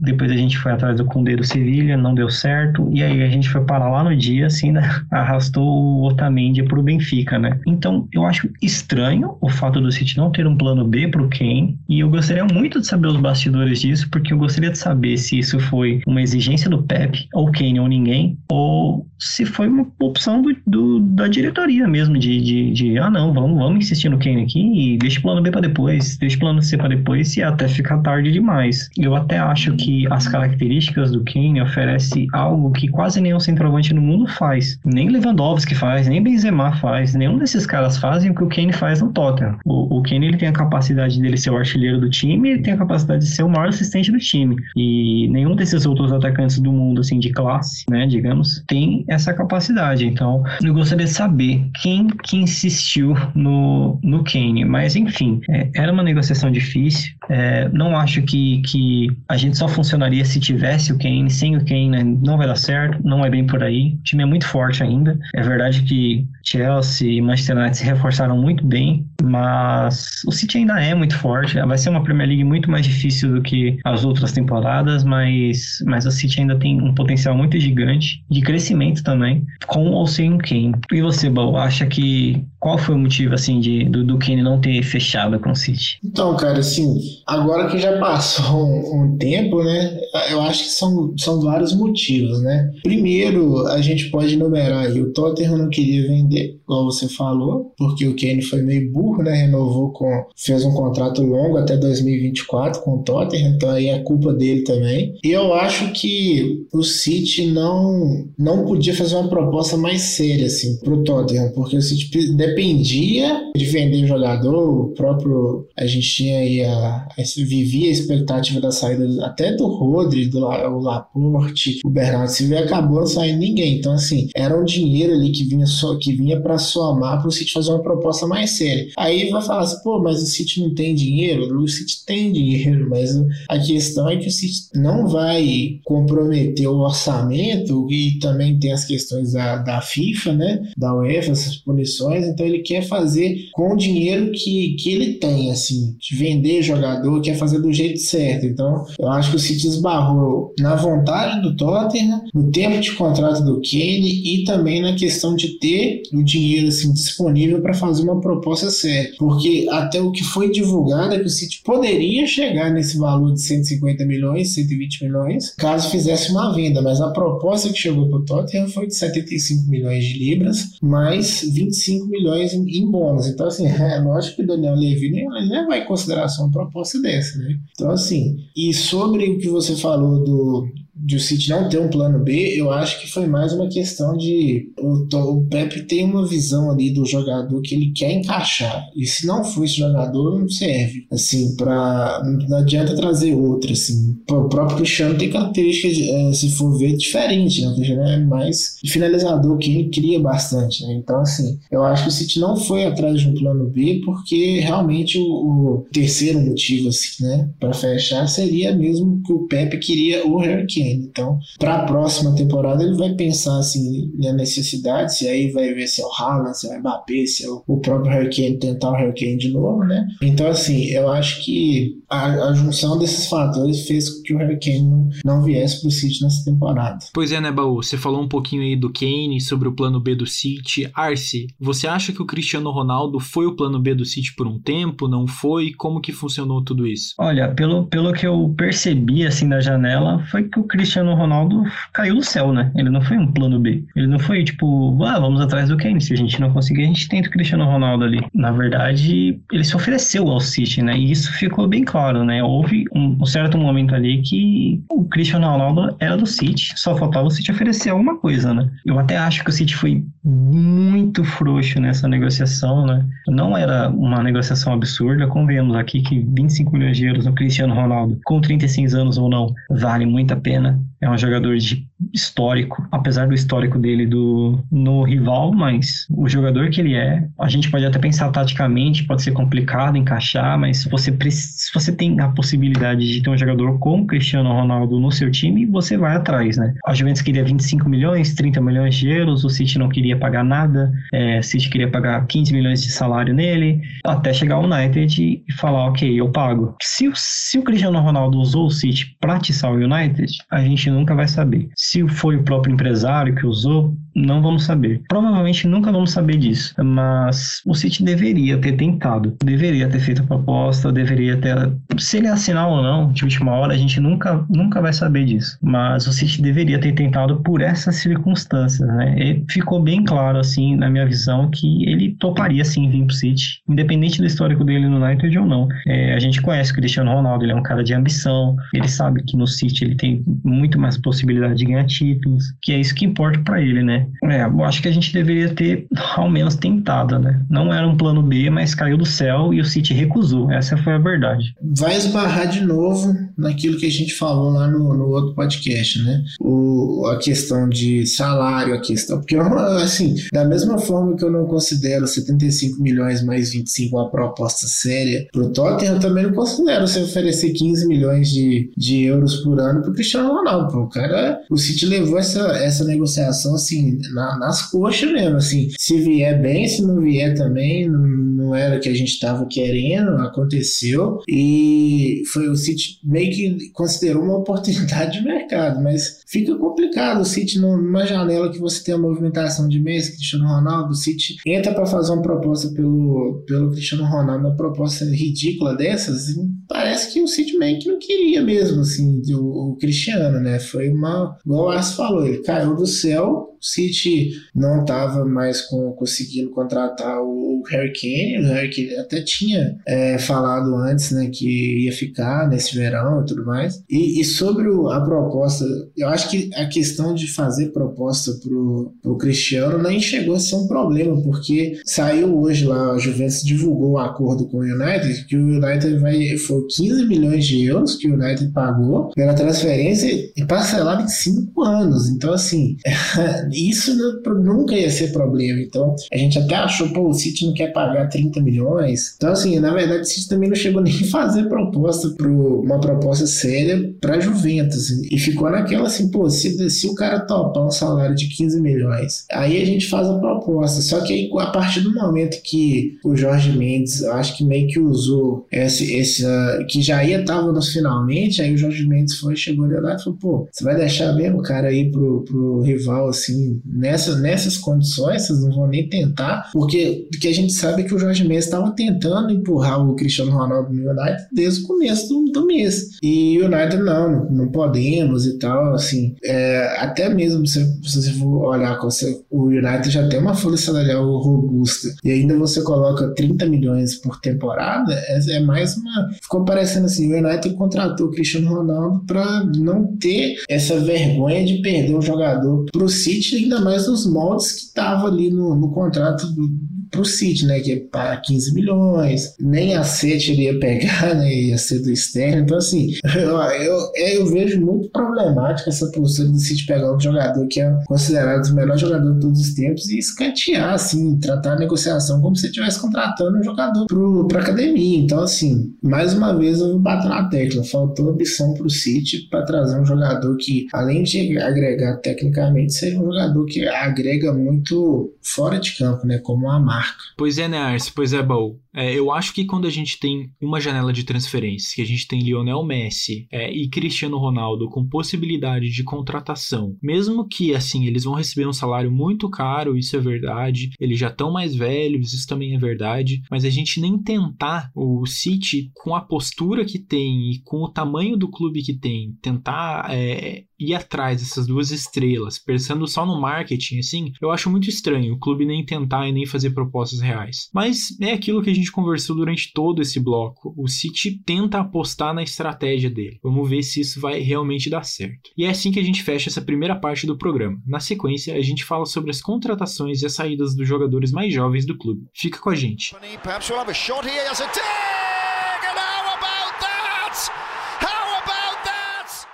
depois 0.00 0.30
a 0.30 0.36
gente 0.36 0.56
foi 0.58 0.72
atrás 0.72 0.96
do 0.96 1.04
Koundé 1.04 1.36
do 1.36 1.44
Sevilha, 1.44 1.96
não 1.96 2.14
deu 2.14 2.30
certo, 2.30 2.88
e 2.92 3.02
aí 3.02 3.22
a 3.22 3.28
gente 3.28 3.48
foi 3.48 3.62
parar 3.64 3.90
lá 3.90 4.04
no 4.04 4.16
dia, 4.16 4.46
assim, 4.46 4.72
né? 4.72 4.82
arrastou 5.10 5.66
o 5.66 6.04
Otamendi 6.04 6.62
para 6.62 6.78
o 6.78 6.82
Benfica, 6.82 7.38
né? 7.38 7.58
Então, 7.66 8.08
eu 8.12 8.24
acho 8.24 8.48
estranho 8.62 9.36
o 9.40 9.48
fato 9.48 9.80
do 9.80 9.90
City 9.90 10.16
não 10.16 10.30
ter 10.30 10.46
um 10.46 10.56
plano 10.56 10.86
B 10.86 11.08
para 11.08 11.22
o 11.22 11.28
Kane, 11.28 11.78
e 11.88 12.00
eu 12.00 12.10
gostaria 12.10 12.44
muito 12.44 12.80
de 12.80 12.86
saber 12.86 13.08
os 13.08 13.16
bastidores 13.16 13.80
disso, 13.80 14.08
porque 14.10 14.32
eu 14.32 14.38
gostaria 14.38 14.70
de 14.70 14.78
saber 14.78 15.16
se 15.16 15.38
isso 15.38 15.58
foi 15.58 16.00
uma 16.06 16.22
exigência 16.22 16.68
do 16.70 16.82
Pep, 16.82 17.26
ou 17.34 17.50
Kane 17.64 17.80
ou 17.80 17.88
ninguém, 17.88 18.38
ou 18.48 19.06
se 19.18 19.46
foi 19.46 19.68
uma 19.68 19.86
opção 20.00 20.42
do, 20.42 20.54
do 20.66 21.00
da 21.00 21.28
diretoria 21.28 21.88
mesmo, 21.88 22.18
de, 22.18 22.40
de, 22.40 22.72
de, 22.72 22.98
ah 22.98 23.10
não, 23.10 23.32
vamos, 23.32 23.56
vamos 23.56 23.84
insistir 23.84 24.08
no 24.08 24.18
Kane 24.18 24.42
aqui 24.42 24.60
e 24.60 24.98
deixa 24.98 25.18
o 25.18 25.22
plano 25.22 25.40
B 25.40 25.50
para 25.50 25.62
depois, 25.62 26.18
deixa 26.18 26.36
o 26.36 26.40
plano 26.40 26.62
C 26.62 26.76
para 26.76 26.88
depois 26.88 27.36
e 27.36 27.42
até 27.42 27.66
ficar 27.66 27.98
tarde 27.98 28.30
demais. 28.30 28.90
Eu 28.98 29.14
até 29.14 29.38
acho 29.38 29.74
que 29.76 30.06
as 30.12 30.28
características 30.28 31.12
do 31.12 31.24
Kane 31.24 31.62
oferece 31.62 32.26
algo 32.32 32.70
que 32.72 32.88
quase 32.88 33.20
nenhum 33.20 33.40
centroavante 33.40 33.94
no 33.94 34.02
mundo 34.02 34.26
faz. 34.26 34.78
Nem 34.84 35.08
Lewandowski 35.08 35.74
faz, 35.74 36.06
nem 36.08 36.22
Benzema 36.22 36.72
faz, 36.76 37.14
nenhum 37.14 37.38
desses 37.38 37.66
caras 37.66 37.96
fazem 37.96 38.30
o 38.30 38.34
que 38.34 38.44
o 38.44 38.48
Kane 38.48 38.72
faz 38.72 39.00
no 39.00 39.12
Tottenham. 39.12 39.58
O, 39.64 39.98
o 39.98 40.02
Kane 40.02 40.26
ele 40.26 40.36
tem 40.36 40.48
a 40.48 40.52
capacidade 40.52 41.20
dele 41.20 41.36
ser 41.36 41.50
o 41.50 41.56
artilheiro 41.56 42.00
do 42.00 42.10
time, 42.10 42.50
ele 42.50 42.62
tem 42.62 42.74
a 42.74 42.76
capacidade 42.76 43.24
de 43.24 43.30
ser 43.30 43.42
o 43.42 43.48
maior 43.48 43.68
assistente 43.68 44.12
do 44.12 44.18
time. 44.18 44.56
E 44.76 45.28
nenhum 45.30 45.56
desses 45.56 45.86
outros 45.86 46.12
atacantes 46.12 46.58
do 46.58 46.72
mundo, 46.72 47.00
assim, 47.00 47.18
de 47.18 47.30
classe, 47.30 47.53
né, 47.88 48.06
digamos, 48.06 48.62
tem 48.66 49.04
essa 49.08 49.32
capacidade. 49.32 50.06
Então, 50.06 50.42
eu 50.62 50.72
gostaria 50.74 51.06
de 51.06 51.12
saber 51.12 51.68
quem 51.82 52.08
que 52.08 52.36
insistiu 52.36 53.14
no, 53.34 53.98
no 54.02 54.24
Kane. 54.24 54.64
Mas, 54.64 54.96
enfim, 54.96 55.40
é, 55.48 55.70
era 55.74 55.92
uma 55.92 56.02
negociação 56.02 56.50
difícil. 56.50 57.12
É, 57.28 57.68
não 57.70 57.96
acho 57.96 58.22
que, 58.22 58.62
que 58.62 59.08
a 59.28 59.36
gente 59.36 59.56
só 59.56 59.68
funcionaria 59.68 60.24
se 60.24 60.40
tivesse 60.40 60.92
o 60.92 60.98
Kane. 60.98 61.30
Sem 61.30 61.56
o 61.56 61.64
Kane, 61.64 61.90
né, 61.90 62.04
não 62.04 62.36
vai 62.36 62.46
dar 62.46 62.56
certo. 62.56 62.98
Não 63.04 63.24
é 63.24 63.30
bem 63.30 63.46
por 63.46 63.62
aí. 63.62 63.94
O 63.94 64.02
time 64.02 64.22
é 64.22 64.26
muito 64.26 64.46
forte 64.46 64.82
ainda. 64.82 65.18
É 65.34 65.42
verdade 65.42 65.82
que 65.82 66.26
Chelsea 66.44 67.12
e 67.12 67.20
Manchester 67.20 67.56
United 67.56 67.76
se 67.76 67.84
reforçaram 67.84 68.36
muito 68.36 68.64
bem, 68.66 69.06
mas 69.22 70.22
o 70.26 70.32
City 70.32 70.58
ainda 70.58 70.80
é 70.80 70.94
muito 70.94 71.16
forte. 71.16 71.58
Vai 71.58 71.78
ser 71.78 71.90
uma 71.90 72.02
Premier 72.02 72.28
League 72.28 72.44
muito 72.44 72.70
mais 72.70 72.86
difícil 72.86 73.34
do 73.34 73.42
que 73.42 73.78
as 73.84 74.04
outras 74.04 74.32
temporadas, 74.32 75.04
mas, 75.04 75.78
mas 75.86 76.06
o 76.06 76.10
City 76.10 76.40
ainda 76.40 76.58
tem 76.58 76.80
um 76.80 76.94
potencial 76.94 77.36
muito 77.36 77.43
gigante 77.60 78.24
de 78.30 78.40
crescimento 78.40 79.02
também, 79.02 79.44
com 79.66 79.90
ou 79.90 80.06
sem 80.06 80.32
o 80.32 80.38
Kane. 80.38 80.74
E 80.92 81.00
você, 81.00 81.30
acha 81.56 81.86
que 81.86 82.44
qual 82.64 82.78
foi 82.78 82.94
o 82.94 82.98
motivo, 82.98 83.34
assim, 83.34 83.60
de, 83.60 83.84
do, 83.84 84.02
do 84.02 84.18
Kane 84.18 84.42
não 84.42 84.58
ter 84.58 84.82
fechado 84.82 85.38
com 85.38 85.50
o 85.50 85.54
City? 85.54 85.98
Então, 86.02 86.34
cara, 86.34 86.60
assim, 86.60 86.98
agora 87.26 87.68
que 87.68 87.78
já 87.78 87.98
passou 87.98 88.64
um, 88.64 89.02
um, 89.02 89.18
tempo, 89.18 89.62
né, 89.62 90.00
eu 90.30 90.40
acho 90.40 90.64
que 90.64 90.70
são, 90.70 91.12
são 91.18 91.42
vários 91.42 91.74
motivos, 91.74 92.40
né. 92.40 92.72
Primeiro, 92.82 93.66
a 93.66 93.82
gente 93.82 94.10
pode 94.10 94.32
enumerar 94.32 94.86
aí, 94.86 94.98
o 94.98 95.12
Tottenham 95.12 95.58
não 95.58 95.68
queria 95.68 96.08
vender, 96.08 96.58
igual 96.62 96.86
você 96.86 97.06
falou, 97.06 97.74
porque 97.76 98.08
o 98.08 98.16
Kane 98.16 98.40
foi 98.40 98.62
meio 98.62 98.90
burro, 98.90 99.22
né, 99.22 99.34
renovou 99.34 99.90
com, 99.90 100.24
fez 100.34 100.64
um 100.64 100.72
contrato 100.72 101.20
longo 101.20 101.58
até 101.58 101.76
2024 101.76 102.80
com 102.80 102.94
o 102.94 103.02
Tottenham, 103.02 103.56
então 103.56 103.68
aí 103.68 103.88
é 103.88 103.98
culpa 103.98 104.32
dele 104.32 104.62
também. 104.62 105.18
E 105.22 105.32
eu 105.32 105.52
acho 105.52 105.92
que 105.92 106.66
o 106.72 106.82
City 106.82 107.46
não, 107.46 108.26
não 108.38 108.64
podia 108.64 108.94
fazer 108.94 109.16
uma 109.16 109.28
proposta 109.28 109.76
mais 109.76 110.00
séria, 110.00 110.46
assim, 110.46 110.78
pro 110.78 111.04
Tottenham, 111.04 111.52
porque 111.52 111.76
o 111.76 111.82
City 111.82 112.10
dependia 112.54 113.50
de 113.56 113.64
vender 113.66 114.06
jogador, 114.06 114.86
o 114.86 114.94
próprio. 114.94 115.66
A 115.76 115.86
gente 115.86 116.08
tinha 116.08 116.38
aí 116.38 116.64
a, 116.64 117.08
a 117.18 117.22
vivia 117.44 117.88
a 117.88 117.92
expectativa 117.92 118.60
da 118.60 118.70
saída 118.70 119.24
até 119.24 119.52
do 119.54 119.66
Rodri, 119.66 120.26
do 120.26 120.38
o 120.38 120.80
Laporte, 120.80 121.80
o 121.84 121.90
Bernardo 121.90 122.28
Silva, 122.28 122.54
e 122.54 122.58
acabou 122.58 123.00
não 123.00 123.06
saindo 123.06 123.38
ninguém. 123.38 123.78
Então, 123.78 123.92
assim, 123.92 124.28
era 124.34 124.58
um 124.58 124.64
dinheiro 124.64 125.12
ali 125.12 125.30
que 125.30 125.44
vinha, 125.44 125.66
so, 125.66 125.98
que 125.98 126.12
vinha 126.12 126.40
para 126.40 126.58
somar 126.58 127.20
para 127.20 127.28
o 127.28 127.32
City 127.32 127.52
fazer 127.52 127.70
uma 127.70 127.82
proposta 127.82 128.26
mais 128.26 128.50
séria. 128.50 128.86
Aí 128.96 129.30
vai 129.30 129.42
falar 129.42 129.62
assim, 129.62 129.82
pô, 129.82 130.00
mas 130.00 130.22
o 130.22 130.26
City 130.26 130.60
não 130.60 130.74
tem 130.74 130.94
dinheiro? 130.94 131.56
O 131.60 131.68
City 131.68 132.04
tem 132.06 132.32
dinheiro, 132.32 132.88
mas 132.90 133.14
a 133.48 133.58
questão 133.58 134.08
é 134.08 134.16
que 134.16 134.28
o 134.28 134.32
City 134.32 134.68
não 134.74 135.08
vai 135.08 135.80
comprometer 135.84 136.68
o 136.68 136.78
orçamento 136.78 137.86
e 137.90 138.18
também 138.18 138.58
tem 138.58 138.72
as 138.72 138.84
questões 138.84 139.32
da, 139.32 139.56
da 139.58 139.80
FIFA, 139.80 140.32
né? 140.32 140.62
Da 140.76 140.94
UEFA, 140.94 141.32
essas 141.32 141.56
punições. 141.56 142.26
Então, 142.26 142.43
então 142.44 142.46
ele 142.46 142.58
quer 142.60 142.82
fazer 142.82 143.48
com 143.52 143.72
o 143.72 143.76
dinheiro 143.76 144.30
que, 144.32 144.76
que 144.78 144.92
ele 144.92 145.14
tem, 145.14 145.50
assim, 145.50 145.96
de 145.98 146.14
vender 146.14 146.62
jogador, 146.62 147.20
quer 147.20 147.36
fazer 147.36 147.60
do 147.60 147.72
jeito 147.72 148.00
certo. 148.00 148.46
Então 148.46 148.84
eu 148.98 149.08
acho 149.08 149.30
que 149.30 149.36
o 149.36 149.40
City 149.40 149.66
esbarrou 149.66 150.54
na 150.58 150.76
vontade 150.76 151.40
do 151.42 151.56
Tottenham, 151.56 152.22
no 152.32 152.50
tempo 152.50 152.80
de 152.80 152.92
contrato 152.92 153.42
do 153.44 153.60
Kane 153.60 154.22
e 154.24 154.44
também 154.44 154.82
na 154.82 154.94
questão 154.94 155.34
de 155.34 155.58
ter 155.58 156.02
o 156.12 156.22
dinheiro 156.22 156.68
assim, 156.68 156.92
disponível 156.92 157.60
para 157.62 157.74
fazer 157.74 158.02
uma 158.02 158.20
proposta 158.20 158.70
séria. 158.70 159.12
Porque 159.18 159.66
até 159.70 160.00
o 160.00 160.12
que 160.12 160.22
foi 160.22 160.50
divulgado 160.50 161.14
é 161.14 161.18
que 161.18 161.26
o 161.26 161.30
City 161.30 161.62
poderia 161.64 162.26
chegar 162.26 162.70
nesse 162.70 162.98
valor 162.98 163.32
de 163.32 163.40
150 163.40 164.04
milhões, 164.04 164.54
120 164.54 165.04
milhões, 165.04 165.54
caso 165.56 165.90
fizesse 165.90 166.30
uma 166.30 166.54
venda, 166.54 166.82
mas 166.82 167.00
a 167.00 167.10
proposta 167.10 167.70
que 167.70 167.78
chegou 167.78 168.08
para 168.08 168.18
o 168.18 168.24
Tottenham 168.24 168.68
foi 168.68 168.86
de 168.86 168.94
75 168.94 169.68
milhões 169.68 170.04
de 170.04 170.18
libras, 170.18 170.70
mais 170.82 171.42
25 171.52 172.06
milhões 172.06 172.33
milhões 172.34 172.52
em, 172.52 172.68
em 172.68 172.90
bônus. 172.90 173.26
Então, 173.26 173.46
assim, 173.46 173.66
é 173.70 173.98
lógico 174.00 174.36
que 174.36 174.46
Daniel 174.46 174.74
Levy 174.74 175.10
nem, 175.10 175.28
levar 175.28 175.78
em 175.78 175.86
consideração 175.86 176.46
uma 176.46 176.52
proposta 176.52 177.00
dessa, 177.00 177.38
né? 177.38 177.58
Então, 177.72 177.90
assim, 177.90 178.36
e 178.56 178.72
sobre 178.72 179.28
o 179.30 179.38
que 179.38 179.48
você 179.48 179.76
falou 179.76 180.22
do, 180.24 180.68
de 181.04 181.16
o 181.16 181.20
City 181.20 181.50
não 181.50 181.68
ter 181.68 181.78
um 181.78 181.88
plano 181.88 182.18
B, 182.18 182.54
eu 182.58 182.70
acho 182.70 183.00
que 183.00 183.10
foi 183.10 183.26
mais 183.26 183.52
uma 183.52 183.68
questão 183.68 184.16
de 184.16 184.72
o, 184.78 185.06
o 185.16 185.46
Pepe 185.46 185.82
tem 185.82 186.04
uma 186.04 186.26
visão 186.26 186.70
ali 186.70 186.90
do 186.90 187.04
jogador 187.04 187.60
que 187.60 187.74
ele 187.74 187.92
quer 187.92 188.12
encaixar. 188.12 188.86
E 188.96 189.06
se 189.06 189.26
não 189.26 189.44
for 189.44 189.64
esse 189.64 189.76
jogador, 189.76 190.40
não 190.40 190.48
serve. 190.48 191.06
Assim, 191.12 191.54
para 191.56 192.22
não 192.48 192.58
adianta 192.58 192.96
trazer 192.96 193.34
outro, 193.34 193.72
assim. 193.72 194.16
O 194.30 194.48
próprio 194.48 194.78
Cristiano 194.78 195.18
tem 195.18 195.30
características, 195.30 195.98
é, 195.98 196.32
se 196.32 196.48
for 196.50 196.76
ver, 196.78 196.96
diferente, 196.96 197.60
né? 197.60 197.68
O 197.68 197.74
Cristiano 197.74 198.02
é 198.02 198.18
mais 198.20 198.78
finalizador, 198.86 199.58
que 199.58 199.70
ele 199.70 199.90
cria 199.90 200.18
bastante, 200.18 200.86
né? 200.86 200.94
Então, 200.94 201.20
assim, 201.20 201.58
eu 201.70 201.84
acho 201.84 202.04
que 202.04 202.08
o 202.08 202.12
City 202.12 202.40
não 202.40 202.56
foi 202.56 202.84
atrás 202.84 203.20
de 203.20 203.28
um 203.28 203.34
plano 203.34 203.68
B, 203.68 204.00
porque 204.04 204.60
realmente 204.60 205.18
o, 205.18 205.24
o 205.24 205.86
terceiro 205.92 206.40
motivo, 206.40 206.88
assim, 206.88 207.24
né, 207.24 207.50
para 207.60 207.74
fechar 207.74 208.26
seria 208.26 208.74
mesmo 208.74 209.22
que 209.24 209.32
o 209.32 209.46
Pepe 209.46 209.78
queria 209.78 210.26
o 210.26 210.38
Harry 210.38 210.66
Kane. 210.66 210.93
Então, 210.94 211.38
para 211.58 211.76
a 211.76 211.84
próxima 211.84 212.34
temporada, 212.34 212.82
ele 212.82 212.96
vai 212.96 213.14
pensar, 213.14 213.58
assim, 213.58 214.12
na 214.18 214.32
necessidade, 214.32 215.14
se 215.14 215.28
aí 215.28 215.50
vai 215.50 215.72
ver 215.72 215.86
se 215.86 216.00
é 216.00 216.04
o 216.04 216.12
Haaland, 216.12 216.56
se 216.56 216.68
é 216.70 216.76
o 216.76 216.80
Mbappé, 216.80 217.26
se 217.26 217.44
é 217.44 217.48
o 217.48 217.78
próprio 217.78 218.12
Harry 218.12 218.34
Kane, 218.34 218.58
tentar 218.58 218.90
o 218.90 218.94
Harry 218.94 219.14
Kane 219.14 219.36
de 219.36 219.50
novo, 219.50 219.84
né? 219.84 220.06
Então, 220.22 220.46
assim, 220.46 220.84
eu 220.86 221.10
acho 221.10 221.44
que 221.44 221.98
a, 222.08 222.48
a 222.48 222.54
junção 222.54 222.98
desses 222.98 223.28
fatores 223.28 223.86
fez 223.86 224.08
com 224.08 224.22
que 224.22 224.34
o 224.34 224.38
Harry 224.38 224.58
Kane 224.58 224.82
não, 224.82 225.08
não 225.24 225.42
viesse 225.42 225.80
pro 225.80 225.90
City 225.90 226.22
nessa 226.22 226.44
temporada. 226.44 226.98
Pois 227.12 227.32
é, 227.32 227.40
né, 227.40 227.50
Baú? 227.50 227.82
Você 227.82 227.96
falou 227.96 228.22
um 228.22 228.28
pouquinho 228.28 228.62
aí 228.62 228.76
do 228.76 228.92
Kane, 228.92 229.40
sobre 229.40 229.68
o 229.68 229.72
plano 229.72 230.00
B 230.00 230.14
do 230.14 230.26
City. 230.26 230.90
Arce, 230.94 231.46
você 231.58 231.86
acha 231.86 232.12
que 232.12 232.22
o 232.22 232.26
Cristiano 232.26 232.70
Ronaldo 232.70 233.18
foi 233.20 233.46
o 233.46 233.56
plano 233.56 233.80
B 233.80 233.94
do 233.94 234.04
City 234.04 234.34
por 234.34 234.46
um 234.46 234.58
tempo? 234.58 235.08
Não 235.08 235.26
foi? 235.26 235.72
Como 235.72 236.00
que 236.00 236.12
funcionou 236.12 236.62
tudo 236.62 236.86
isso? 236.86 237.14
Olha, 237.18 237.48
pelo, 237.54 237.86
pelo 237.86 238.12
que 238.12 238.26
eu 238.26 238.54
percebi, 238.56 239.26
assim, 239.26 239.48
da 239.48 239.60
janela, 239.60 240.24
foi 240.30 240.44
que 240.44 240.58
o 240.58 240.64
Cristiano 240.74 241.14
Ronaldo 241.14 241.62
caiu 241.92 242.16
do 242.16 242.24
céu, 242.24 242.52
né? 242.52 242.72
Ele 242.74 242.90
não 242.90 243.00
foi 243.00 243.16
um 243.16 243.30
plano 243.30 243.60
B. 243.60 243.84
Ele 243.94 244.08
não 244.08 244.18
foi, 244.18 244.42
tipo, 244.42 245.00
ah, 245.04 245.20
vamos 245.20 245.40
atrás 245.40 245.68
do 245.68 245.76
Kane. 245.76 246.00
Se 246.00 246.12
a 246.12 246.16
gente 246.16 246.40
não 246.40 246.52
conseguir, 246.52 246.82
a 246.82 246.86
gente 246.86 247.08
tenta 247.08 247.28
o 247.28 247.30
Cristiano 247.30 247.64
Ronaldo 247.64 248.04
ali. 248.04 248.20
Na 248.34 248.50
verdade, 248.50 249.40
ele 249.52 249.64
se 249.64 249.76
ofereceu 249.76 250.28
ao 250.28 250.40
City, 250.40 250.82
né? 250.82 250.98
E 250.98 251.12
isso 251.12 251.32
ficou 251.32 251.68
bem 251.68 251.84
claro, 251.84 252.24
né? 252.24 252.42
Houve 252.42 252.84
um, 252.92 253.16
um 253.20 253.26
certo 253.26 253.56
momento 253.56 253.94
ali 253.94 254.20
que 254.22 254.82
o 254.90 255.04
Cristiano 255.04 255.46
Ronaldo 255.46 255.94
era 256.00 256.16
do 256.16 256.26
City, 256.26 256.72
só 256.76 256.96
faltava 256.96 257.26
o 257.26 257.30
City 257.30 257.52
oferecer 257.52 257.90
alguma 257.90 258.18
coisa, 258.18 258.52
né? 258.52 258.68
Eu 258.84 258.98
até 258.98 259.16
acho 259.16 259.44
que 259.44 259.50
o 259.50 259.52
City 259.52 259.76
foi 259.76 260.04
muito 260.24 261.22
frouxo 261.22 261.80
nessa 261.80 262.08
negociação, 262.08 262.86
né? 262.86 263.06
Não 263.28 263.56
era 263.56 263.88
uma 263.90 264.22
negociação 264.22 264.72
absurda, 264.72 265.26
convenhamos 265.26 265.76
aqui 265.76 266.02
que 266.02 266.20
25 266.20 266.72
milhões 266.72 266.96
de 266.96 267.06
euros 267.06 267.26
no 267.26 267.32
Cristiano 267.32 267.74
Ronaldo, 267.74 268.18
com 268.24 268.40
36 268.40 268.94
anos 268.94 269.18
ou 269.18 269.28
não, 269.28 269.54
vale 269.70 270.06
muito 270.06 270.32
a 270.32 270.36
pena. 270.36 270.63
né? 270.64 270.80
É 271.04 271.10
um 271.10 271.18
jogador 271.18 271.54
de 271.58 271.86
histórico, 272.14 272.86
apesar 272.90 273.28
do 273.28 273.34
histórico 273.34 273.78
dele 273.78 274.06
do, 274.06 274.58
no 274.72 275.02
rival, 275.02 275.52
mas 275.52 276.06
o 276.10 276.26
jogador 276.26 276.70
que 276.70 276.80
ele 276.80 276.94
é, 276.94 277.28
a 277.38 277.46
gente 277.46 277.70
pode 277.70 277.84
até 277.84 277.98
pensar 277.98 278.30
taticamente, 278.30 279.04
pode 279.04 279.22
ser 279.22 279.32
complicado 279.32 279.98
encaixar, 279.98 280.58
mas 280.58 280.78
se 280.78 280.88
você, 280.88 281.14
se 281.30 281.74
você 281.74 281.92
tem 281.92 282.18
a 282.20 282.28
possibilidade 282.28 283.06
de 283.06 283.22
ter 283.22 283.28
um 283.28 283.36
jogador 283.36 283.78
como 283.80 284.06
Cristiano 284.06 284.50
Ronaldo 284.50 284.98
no 284.98 285.12
seu 285.12 285.30
time, 285.30 285.66
você 285.66 285.98
vai 285.98 286.16
atrás, 286.16 286.56
né? 286.56 286.72
A 286.86 286.94
Juventus 286.94 287.20
queria 287.20 287.44
25 287.44 287.86
milhões, 287.86 288.32
30 288.32 288.62
milhões 288.62 288.94
de 288.94 289.10
euros, 289.10 289.44
o 289.44 289.50
City 289.50 289.78
não 289.78 289.90
queria 289.90 290.16
pagar 290.16 290.42
nada, 290.42 290.90
é, 291.12 291.38
o 291.38 291.42
City 291.42 291.68
queria 291.68 291.90
pagar 291.90 292.26
15 292.26 292.50
milhões 292.50 292.82
de 292.82 292.90
salário 292.90 293.34
nele, 293.34 293.82
até 294.06 294.32
chegar 294.32 294.54
ao 294.54 294.64
United 294.64 295.22
e 295.22 295.52
falar, 295.52 295.88
ok, 295.88 296.18
eu 296.18 296.30
pago. 296.30 296.74
Se, 296.80 297.10
se 297.14 297.58
o 297.58 297.62
Cristiano 297.62 298.00
Ronaldo 298.00 298.38
usou 298.38 298.68
o 298.68 298.70
City 298.70 299.14
para 299.20 299.36
atiçar 299.36 299.70
o 299.70 299.76
United, 299.76 300.32
a 300.50 300.60
gente 300.60 300.93
nunca 300.94 301.14
vai 301.14 301.28
saber. 301.28 301.68
Se 301.76 302.06
foi 302.08 302.36
o 302.36 302.44
próprio 302.44 302.72
empresário 302.72 303.34
que 303.34 303.46
usou, 303.46 303.96
não 304.14 304.42
vamos 304.42 304.64
saber. 304.64 305.02
Provavelmente 305.08 305.66
nunca 305.66 305.90
vamos 305.90 306.12
saber 306.12 306.36
disso, 306.36 306.74
mas 306.82 307.60
o 307.66 307.74
City 307.74 308.02
deveria 308.02 308.58
ter 308.58 308.72
tentado, 308.72 309.36
deveria 309.44 309.88
ter 309.88 310.00
feito 310.00 310.22
a 310.22 310.26
proposta, 310.26 310.92
deveria 310.92 311.36
ter. 311.36 311.54
Se 311.98 312.18
ele 312.18 312.28
assinar 312.28 312.68
ou 312.68 312.82
não, 312.82 313.12
de 313.12 313.24
última 313.24 313.52
hora, 313.52 313.74
a 313.74 313.76
gente 313.76 314.00
nunca, 314.00 314.44
nunca 314.48 314.80
vai 314.80 314.92
saber 314.92 315.24
disso. 315.24 315.58
Mas 315.62 316.06
o 316.06 316.12
City 316.12 316.40
deveria 316.40 316.78
ter 316.78 316.92
tentado 316.92 317.40
por 317.42 317.60
essas 317.60 317.96
circunstâncias, 317.96 318.88
né? 318.88 319.14
E 319.18 319.44
ficou 319.50 319.82
bem 319.82 320.04
claro, 320.04 320.38
assim, 320.38 320.76
na 320.76 320.88
minha 320.88 321.06
visão, 321.06 321.50
que 321.50 321.88
ele 321.88 322.16
toparia 322.18 322.64
sim 322.64 322.88
vir 322.88 323.04
pro 323.06 323.14
City, 323.14 323.60
independente 323.68 324.18
do 324.18 324.26
histórico 324.26 324.64
dele 324.64 324.88
no 324.88 325.04
United 325.04 325.36
ou 325.38 325.46
não. 325.46 325.68
É, 325.86 326.14
a 326.14 326.18
gente 326.18 326.40
conhece 326.40 326.72
o 326.72 326.74
Cristiano 326.74 327.12
Ronaldo, 327.12 327.44
ele 327.44 327.52
é 327.52 327.56
um 327.56 327.62
cara 327.62 327.82
de 327.82 327.94
ambição, 327.94 328.56
ele 328.72 328.88
sabe 328.88 329.22
que 329.22 329.36
no 329.36 329.46
City 329.46 329.84
ele 329.84 329.96
tem 329.96 330.24
muito 330.44 330.78
mais 330.78 330.98
possibilidade 330.98 331.56
de 331.56 331.64
ganhar 331.64 331.84
títulos, 331.84 332.44
que 332.62 332.72
é 332.72 332.78
isso 332.78 332.94
que 332.94 333.04
importa 333.04 333.38
para 333.40 333.60
ele, 333.60 333.82
né? 333.82 334.03
É, 334.24 334.44
eu 334.44 334.64
acho 334.64 334.82
que 334.82 334.88
a 334.88 334.92
gente 334.92 335.12
deveria 335.12 335.54
ter 335.54 335.86
ao 336.16 336.30
menos 336.30 336.56
tentado, 336.56 337.18
né? 337.18 337.40
Não 337.48 337.72
era 337.72 337.86
um 337.86 337.96
plano 337.96 338.22
B, 338.22 338.50
mas 338.50 338.74
caiu 338.74 338.96
do 338.96 339.06
céu 339.06 339.52
e 339.52 339.60
o 339.60 339.64
City 339.64 339.92
recusou. 339.92 340.50
Essa 340.50 340.76
foi 340.76 340.94
a 340.94 340.98
verdade. 340.98 341.54
Vai 341.76 341.96
esbarrar 341.96 342.48
de 342.48 342.60
novo 342.60 343.14
naquilo 343.36 343.78
que 343.78 343.86
a 343.86 343.90
gente 343.90 344.14
falou 344.14 344.50
lá 344.50 344.66
no, 344.66 344.94
no 344.94 345.08
outro 345.08 345.34
podcast, 345.34 346.02
né? 346.02 346.22
O, 346.40 347.06
a 347.06 347.18
questão 347.18 347.68
de 347.68 348.06
salário, 348.06 348.74
a 348.74 348.80
questão. 348.80 349.18
Porque, 349.18 349.36
assim, 349.36 350.14
da 350.32 350.44
mesma 350.44 350.78
forma 350.78 351.16
que 351.16 351.24
eu 351.24 351.30
não 351.30 351.46
considero 351.46 352.06
75 352.06 352.80
milhões 352.80 353.22
mais 353.22 353.52
25 353.52 353.96
uma 353.96 354.10
proposta 354.10 354.66
séria 354.66 355.26
pro 355.32 355.50
Tottenham, 355.50 355.94
eu 355.94 356.00
também 356.00 356.24
não 356.24 356.32
considero 356.32 356.86
você 356.86 357.02
oferecer 357.02 357.50
15 357.50 357.86
milhões 357.86 358.30
de, 358.30 358.70
de 358.76 359.04
euros 359.04 359.36
por 359.36 359.60
ano 359.60 359.82
pro 359.82 359.92
Cristiano 359.92 360.28
Ronaldo. 360.28 360.72
Pô. 360.72 360.80
O 360.82 360.88
cara, 360.88 361.40
o 361.50 361.56
City 361.56 361.86
levou 361.86 362.18
essa, 362.18 362.40
essa 362.58 362.84
negociação, 362.84 363.54
assim, 363.54 363.93
na, 364.12 364.38
nas 364.38 364.70
coxas 364.70 365.10
mesmo, 365.12 365.36
assim. 365.36 365.70
Se 365.78 365.98
vier 366.00 366.40
bem, 366.40 366.68
se 366.68 366.82
não 366.82 367.00
vier 367.00 367.34
também, 367.34 367.88
não, 367.88 368.06
não 368.06 368.54
era 368.54 368.76
o 368.76 368.80
que 368.80 368.88
a 368.88 368.94
gente 368.94 369.12
estava 369.12 369.46
querendo, 369.46 370.10
aconteceu. 370.18 371.20
E 371.28 372.22
foi 372.32 372.48
o 372.48 372.56
City 372.56 372.98
meio 373.04 373.30
que 373.30 373.70
considerou 373.70 374.22
uma 374.22 374.38
oportunidade 374.44 375.18
de 375.18 375.24
mercado, 375.24 375.82
mas 375.82 376.22
fica 376.26 376.54
complicado 376.56 377.20
o 377.20 377.24
City 377.24 377.58
numa 377.58 378.06
janela 378.06 378.50
que 378.50 378.58
você 378.58 378.82
tem 378.82 378.94
a 378.94 378.98
movimentação 378.98 379.68
de 379.68 379.80
mês, 379.80 380.10
Cristiano 380.10 380.46
Ronaldo, 380.46 380.90
o 380.90 380.94
City 380.94 381.36
entra 381.46 381.74
para 381.74 381.86
fazer 381.86 382.12
uma 382.12 382.22
proposta 382.22 382.68
pelo, 382.70 383.44
pelo 383.46 383.70
Cristiano 383.70 384.04
Ronaldo, 384.04 384.46
uma 384.46 384.56
proposta 384.56 385.04
ridícula 385.04 385.76
dessas, 385.76 386.28
assim, 386.28 386.50
parece 386.68 387.12
que 387.12 387.22
o 387.22 387.28
City 387.28 387.56
meio 387.58 387.78
que 387.78 387.88
não 387.88 387.98
queria 387.98 388.42
mesmo, 388.42 388.80
assim, 388.80 389.22
o, 389.34 389.72
o 389.72 389.76
Cristiano, 389.76 390.40
né? 390.40 390.58
Foi 390.58 390.90
uma, 390.90 391.36
igual 391.44 391.66
o 391.66 391.70
Ars 391.70 391.94
falou, 391.94 392.26
ele 392.26 392.42
caiu 392.42 392.74
do 392.74 392.86
céu 392.86 393.53
City 393.64 394.30
não 394.54 394.82
estava 394.82 395.24
mais 395.24 395.62
com, 395.62 395.92
conseguindo 395.92 396.50
contratar 396.50 397.22
o 397.22 397.62
Harry 397.68 397.92
Kane. 397.92 398.44
O 398.44 398.52
Harry 398.52 398.70
Kane 398.70 398.96
até 398.96 399.22
tinha 399.22 399.78
é, 399.86 400.18
falado 400.18 400.74
antes 400.76 401.10
né, 401.10 401.30
que 401.32 401.84
ia 401.84 401.92
ficar 401.92 402.48
nesse 402.48 402.76
verão 402.76 403.22
e 403.22 403.26
tudo 403.26 403.44
mais. 403.44 403.82
E, 403.88 404.20
e, 404.20 404.24
sobre 404.24 404.68
o, 404.68 404.88
a 404.88 405.00
proposta, 405.00 405.64
eu 405.96 406.08
acho 406.08 406.30
que 406.30 406.50
a 406.54 406.66
questão 406.66 407.14
de 407.14 407.26
fazer 407.26 407.70
proposta 407.70 408.32
pro, 408.42 408.94
pro 409.02 409.16
Cristiano 409.16 409.82
nem 409.82 410.00
chegou 410.00 410.34
a 410.34 410.40
ser 410.40 410.56
um 410.56 410.66
problema, 410.66 411.20
porque 411.22 411.80
saiu 411.84 412.38
hoje 412.38 412.64
lá, 412.64 412.92
a 412.92 412.98
Juventus 412.98 413.42
divulgou 413.42 413.90
o 413.90 413.94
um 413.94 413.98
acordo 413.98 414.46
com 414.48 414.58
o 414.58 414.62
United, 414.62 415.26
que 415.26 415.36
o 415.36 415.58
United 415.58 415.98
vai. 415.98 416.36
Foi 416.36 416.66
15 416.68 417.06
milhões 417.06 417.46
de 417.46 417.64
euros 417.64 417.96
que 417.96 418.08
o 418.08 418.14
United 418.14 418.50
pagou 418.52 419.10
pela 419.14 419.34
transferência 419.34 420.08
e 420.36 420.44
parcelado 420.44 421.02
em 421.02 421.08
5 421.08 421.62
anos. 421.62 422.08
Então, 422.08 422.32
assim, 422.32 422.76
isso 423.54 423.94
nunca 424.26 424.74
ia 424.74 424.90
ser 424.90 425.12
problema. 425.12 425.60
Então, 425.60 425.94
a 426.12 426.16
gente 426.16 426.38
até 426.38 426.56
achou, 426.56 426.88
pô, 426.90 427.08
o 427.08 427.14
City 427.14 427.46
não 427.46 427.54
quer 427.54 427.72
pagar 427.72 428.08
30 428.08 428.40
milhões. 428.40 429.14
Então, 429.16 429.30
assim, 429.30 429.58
na 429.58 429.72
verdade, 429.72 430.02
o 430.02 430.04
City 430.04 430.28
também 430.28 430.48
não 430.48 430.56
chegou 430.56 430.80
nem 430.82 430.94
a 430.94 431.06
fazer 431.06 431.44
proposta 431.48 432.10
pro, 432.10 432.60
uma 432.60 432.80
proposta 432.80 433.26
séria 433.26 433.94
para 434.00 434.20
Juventus. 434.20 434.90
E 435.10 435.18
ficou 435.18 435.50
naquela 435.50 435.86
assim, 435.86 436.10
pô, 436.10 436.28
se, 436.28 436.70
se 436.70 436.86
o 436.86 436.94
cara 436.94 437.20
topar 437.20 437.66
um 437.66 437.70
salário 437.70 438.14
de 438.14 438.28
15 438.28 438.60
milhões, 438.60 439.24
aí 439.30 439.60
a 439.60 439.64
gente 439.64 439.86
faz 439.88 440.08
a 440.08 440.18
proposta. 440.18 440.80
Só 440.82 441.00
que 441.00 441.12
aí, 441.12 441.30
a 441.38 441.50
partir 441.50 441.80
do 441.80 441.94
momento 441.94 442.42
que 442.42 442.98
o 443.04 443.16
Jorge 443.16 443.52
Mendes, 443.52 444.02
acho 444.04 444.36
que 444.36 444.44
meio 444.44 444.66
que 444.68 444.78
usou 444.78 445.46
esse, 445.50 445.94
esse 445.94 446.24
uh, 446.24 446.66
que 446.68 446.82
já 446.82 447.04
ia 447.04 447.24
tava 447.24 447.52
nos 447.52 447.72
finalmente, 447.72 448.42
aí 448.42 448.54
o 448.54 448.58
Jorge 448.58 448.86
Mendes 448.86 449.16
foi, 449.18 449.36
chegou 449.36 449.66
lá 449.66 449.94
e 449.94 450.02
falou, 450.02 450.18
pô, 450.20 450.48
você 450.50 450.64
vai 450.64 450.76
deixar 450.76 451.12
mesmo 451.14 451.38
o 451.38 451.42
cara 451.42 451.68
aí 451.68 451.90
pro, 451.90 452.22
pro 452.22 452.60
rival, 452.60 453.08
assim, 453.08 453.43
assim, 453.44 453.60
nessa, 453.64 454.16
nessas 454.16 454.56
condições, 454.56 455.26
vocês 455.26 455.42
não 455.42 455.52
vão 455.52 455.66
nem 455.66 455.88
tentar, 455.88 456.50
porque, 456.52 457.06
porque 457.10 457.28
a 457.28 457.34
gente 457.34 457.52
sabe 457.52 457.84
que 457.84 457.94
o 457.94 457.98
Jorge 457.98 458.26
Mendes 458.26 458.46
estava 458.46 458.70
tentando 458.72 459.32
empurrar 459.32 459.86
o 459.86 459.94
Cristiano 459.94 460.32
Ronaldo 460.32 460.72
no 460.72 460.90
United 460.90 461.26
desde 461.32 461.62
o 461.62 461.66
começo 461.66 462.08
do, 462.08 462.32
do 462.32 462.46
mês. 462.46 462.90
E 463.02 463.38
o 463.40 463.46
United 463.46 463.82
não, 463.82 464.30
não, 464.30 464.48
podemos 464.48 465.26
e 465.26 465.38
tal, 465.38 465.74
assim, 465.74 466.14
é, 466.24 466.76
até 466.78 467.12
mesmo 467.12 467.46
se, 467.46 467.64
se 467.82 468.02
você 468.02 468.12
for 468.12 468.46
olhar, 468.46 468.78
você, 468.80 469.20
o 469.30 469.44
United 469.46 469.90
já 469.90 470.08
tem 470.08 470.20
uma 470.20 470.34
folha 470.34 470.56
salarial 470.56 471.04
robusta 471.18 471.94
e 472.04 472.10
ainda 472.10 472.36
você 472.36 472.62
coloca 472.62 473.14
30 473.14 473.46
milhões 473.46 473.96
por 473.96 474.20
temporada, 474.20 474.94
é, 475.08 475.36
é 475.36 475.40
mais 475.40 475.76
uma. 475.76 476.10
Ficou 476.22 476.44
parecendo 476.44 476.86
assim: 476.86 477.12
o 477.12 477.16
United 477.16 477.54
contratou 477.54 478.06
o 478.06 478.10
Cristiano 478.10 478.48
Ronaldo 478.48 479.04
para 479.06 479.44
não 479.56 479.96
ter 479.96 480.36
essa 480.48 480.78
vergonha 480.78 481.44
de 481.44 481.60
perder 481.60 481.94
um 481.94 482.02
jogador 482.02 482.66
pro 482.72 482.88
City, 482.88 483.23
ainda 483.32 483.60
mais 483.60 483.86
nos 483.86 484.06
moldes 484.06 484.52
que 484.52 484.60
estava 484.62 485.06
ali 485.06 485.30
no, 485.30 485.54
no 485.54 485.72
contrato 485.72 486.26
do, 486.26 486.48
pro 486.94 487.04
City, 487.04 487.44
né? 487.44 487.60
Que 487.60 487.72
é 487.72 487.76
para 487.80 488.16
15 488.16 488.54
milhões, 488.54 489.34
nem 489.40 489.74
a 489.74 489.82
City 489.82 490.32
iria 490.32 490.58
pegar, 490.60 491.14
né? 491.14 491.34
Ia 491.34 491.58
ser 491.58 491.80
do 491.80 491.90
externo. 491.90 492.42
Então, 492.42 492.56
assim, 492.56 492.92
eu, 493.14 493.36
eu, 493.38 493.78
eu 493.96 494.26
vejo 494.26 494.60
muito 494.60 494.88
problemática 494.90 495.70
essa 495.70 495.90
postura 495.90 496.28
do 496.28 496.38
City 496.38 496.66
pegar 496.66 496.94
um 496.94 497.00
jogador 497.00 497.46
que 497.48 497.60
é 497.60 497.74
considerado 497.86 498.46
o 498.46 498.54
melhor 498.54 498.78
jogador 498.78 499.14
de 499.14 499.20
todos 499.20 499.40
os 499.40 499.54
tempos 499.54 499.88
e 499.90 499.98
escantear, 499.98 500.74
assim, 500.74 501.18
tratar 501.18 501.54
a 501.54 501.58
negociação 501.58 502.20
como 502.20 502.36
se 502.36 502.46
estivesse 502.46 502.80
contratando 502.80 503.38
um 503.38 503.42
jogador 503.42 503.86
pro, 503.86 504.28
pra 504.28 504.40
academia. 504.40 504.98
Então, 504.98 505.20
assim, 505.20 505.74
mais 505.82 506.14
uma 506.14 506.36
vez 506.36 506.60
eu 506.60 506.78
bato 506.78 507.08
na 507.08 507.28
tecla. 507.28 507.64
Faltou 507.64 508.10
ambição 508.10 508.54
pro 508.54 508.70
City 508.70 509.28
para 509.28 509.44
trazer 509.44 509.80
um 509.80 509.84
jogador 509.84 510.36
que, 510.36 510.66
além 510.72 511.02
de 511.02 511.38
agregar 511.38 511.96
tecnicamente, 511.96 512.72
seja 512.72 512.98
um 512.98 513.04
jogador 513.04 513.44
que 513.46 513.66
agrega 513.66 514.32
muito 514.32 515.12
fora 515.20 515.58
de 515.58 515.76
campo, 515.76 516.06
né? 516.06 516.18
Como 516.18 516.48
a 516.50 516.60
marca 516.60 516.83
marca. 516.84 517.04
Pois 517.16 517.38
é, 517.38 517.48
né, 517.48 517.58
Arce? 517.58 517.92
Pois 517.92 518.12
é, 518.12 518.22
Baú. 518.22 518.60
É, 518.74 518.92
eu 518.92 519.12
acho 519.12 519.32
que 519.32 519.44
quando 519.44 519.66
a 519.66 519.70
gente 519.70 519.98
tem 519.98 520.30
uma 520.40 520.60
janela 520.60 520.92
de 520.92 521.04
transferências, 521.04 521.72
que 521.72 521.82
a 521.82 521.86
gente 521.86 522.08
tem 522.08 522.20
Lionel 522.20 522.64
Messi 522.64 523.26
é, 523.30 523.52
e 523.52 523.68
Cristiano 523.68 524.18
Ronaldo 524.18 524.68
com 524.68 524.86
possibilidade 524.86 525.70
de 525.70 525.84
contratação, 525.84 526.76
mesmo 526.82 527.26
que 527.26 527.54
assim 527.54 527.86
eles 527.86 528.04
vão 528.04 528.14
receber 528.14 528.46
um 528.46 528.52
salário 528.52 528.90
muito 528.90 529.30
caro, 529.30 529.76
isso 529.76 529.96
é 529.96 530.00
verdade, 530.00 530.70
eles 530.80 530.98
já 530.98 531.08
estão 531.08 531.32
mais 531.32 531.54
velhos, 531.54 532.12
isso 532.12 532.26
também 532.26 532.54
é 532.54 532.58
verdade, 532.58 533.22
mas 533.30 533.44
a 533.44 533.50
gente 533.50 533.80
nem 533.80 533.96
tentar 533.96 534.70
o 534.74 535.06
City 535.06 535.70
com 535.72 535.94
a 535.94 536.00
postura 536.00 536.64
que 536.64 536.78
tem 536.78 537.30
e 537.30 537.40
com 537.44 537.58
o 537.58 537.68
tamanho 537.68 538.16
do 538.16 538.28
clube 538.28 538.62
que 538.62 538.74
tem, 538.74 539.16
tentar 539.22 539.86
é, 539.90 540.44
ir 540.58 540.74
atrás 540.74 541.20
dessas 541.20 541.46
duas 541.46 541.70
estrelas, 541.70 542.38
pensando 542.38 542.86
só 542.86 543.04
no 543.04 543.20
marketing, 543.20 543.78
assim, 543.78 544.12
eu 544.20 544.30
acho 544.30 544.50
muito 544.50 544.68
estranho 544.68 545.14
o 545.14 545.18
clube 545.18 545.44
nem 545.44 545.64
tentar 545.64 546.08
e 546.08 546.12
nem 546.12 546.26
fazer 546.26 546.50
propostas 546.50 547.00
reais. 547.00 547.48
Mas 547.52 547.98
é 548.00 548.12
aquilo 548.12 548.42
que 548.42 548.50
a 548.50 548.54
gente 548.54 548.72
conversou 548.72 549.16
durante 549.16 549.52
todo 549.52 549.82
esse 549.82 550.00
bloco. 550.00 550.54
O 550.56 550.68
City 550.68 551.22
tenta 551.24 551.58
apostar 551.58 552.14
na 552.14 552.22
estratégia 552.22 552.90
dele. 552.90 553.18
Vamos 553.22 553.48
ver 553.48 553.62
se 553.62 553.80
isso 553.80 554.00
vai 554.00 554.20
realmente 554.20 554.70
dar 554.70 554.84
certo. 554.84 555.30
E 555.36 555.44
é 555.44 555.50
assim 555.50 555.72
que 555.72 555.80
a 555.80 555.84
gente 555.84 556.02
fecha 556.02 556.28
essa 556.28 556.42
primeira 556.42 556.76
parte 556.76 557.06
do 557.06 557.16
programa. 557.16 557.60
Na 557.66 557.80
sequência, 557.80 558.34
a 558.34 558.42
gente 558.42 558.64
fala 558.64 558.86
sobre 558.86 559.10
as 559.10 559.20
contratações 559.20 560.02
e 560.02 560.06
as 560.06 560.14
saídas 560.14 560.54
dos 560.54 560.66
jogadores 560.66 561.12
mais 561.12 561.32
jovens 561.32 561.66
do 561.66 561.76
clube. 561.76 562.06
Fica 562.14 562.38
com 562.38 562.50
a 562.50 562.54
gente. 562.54 562.94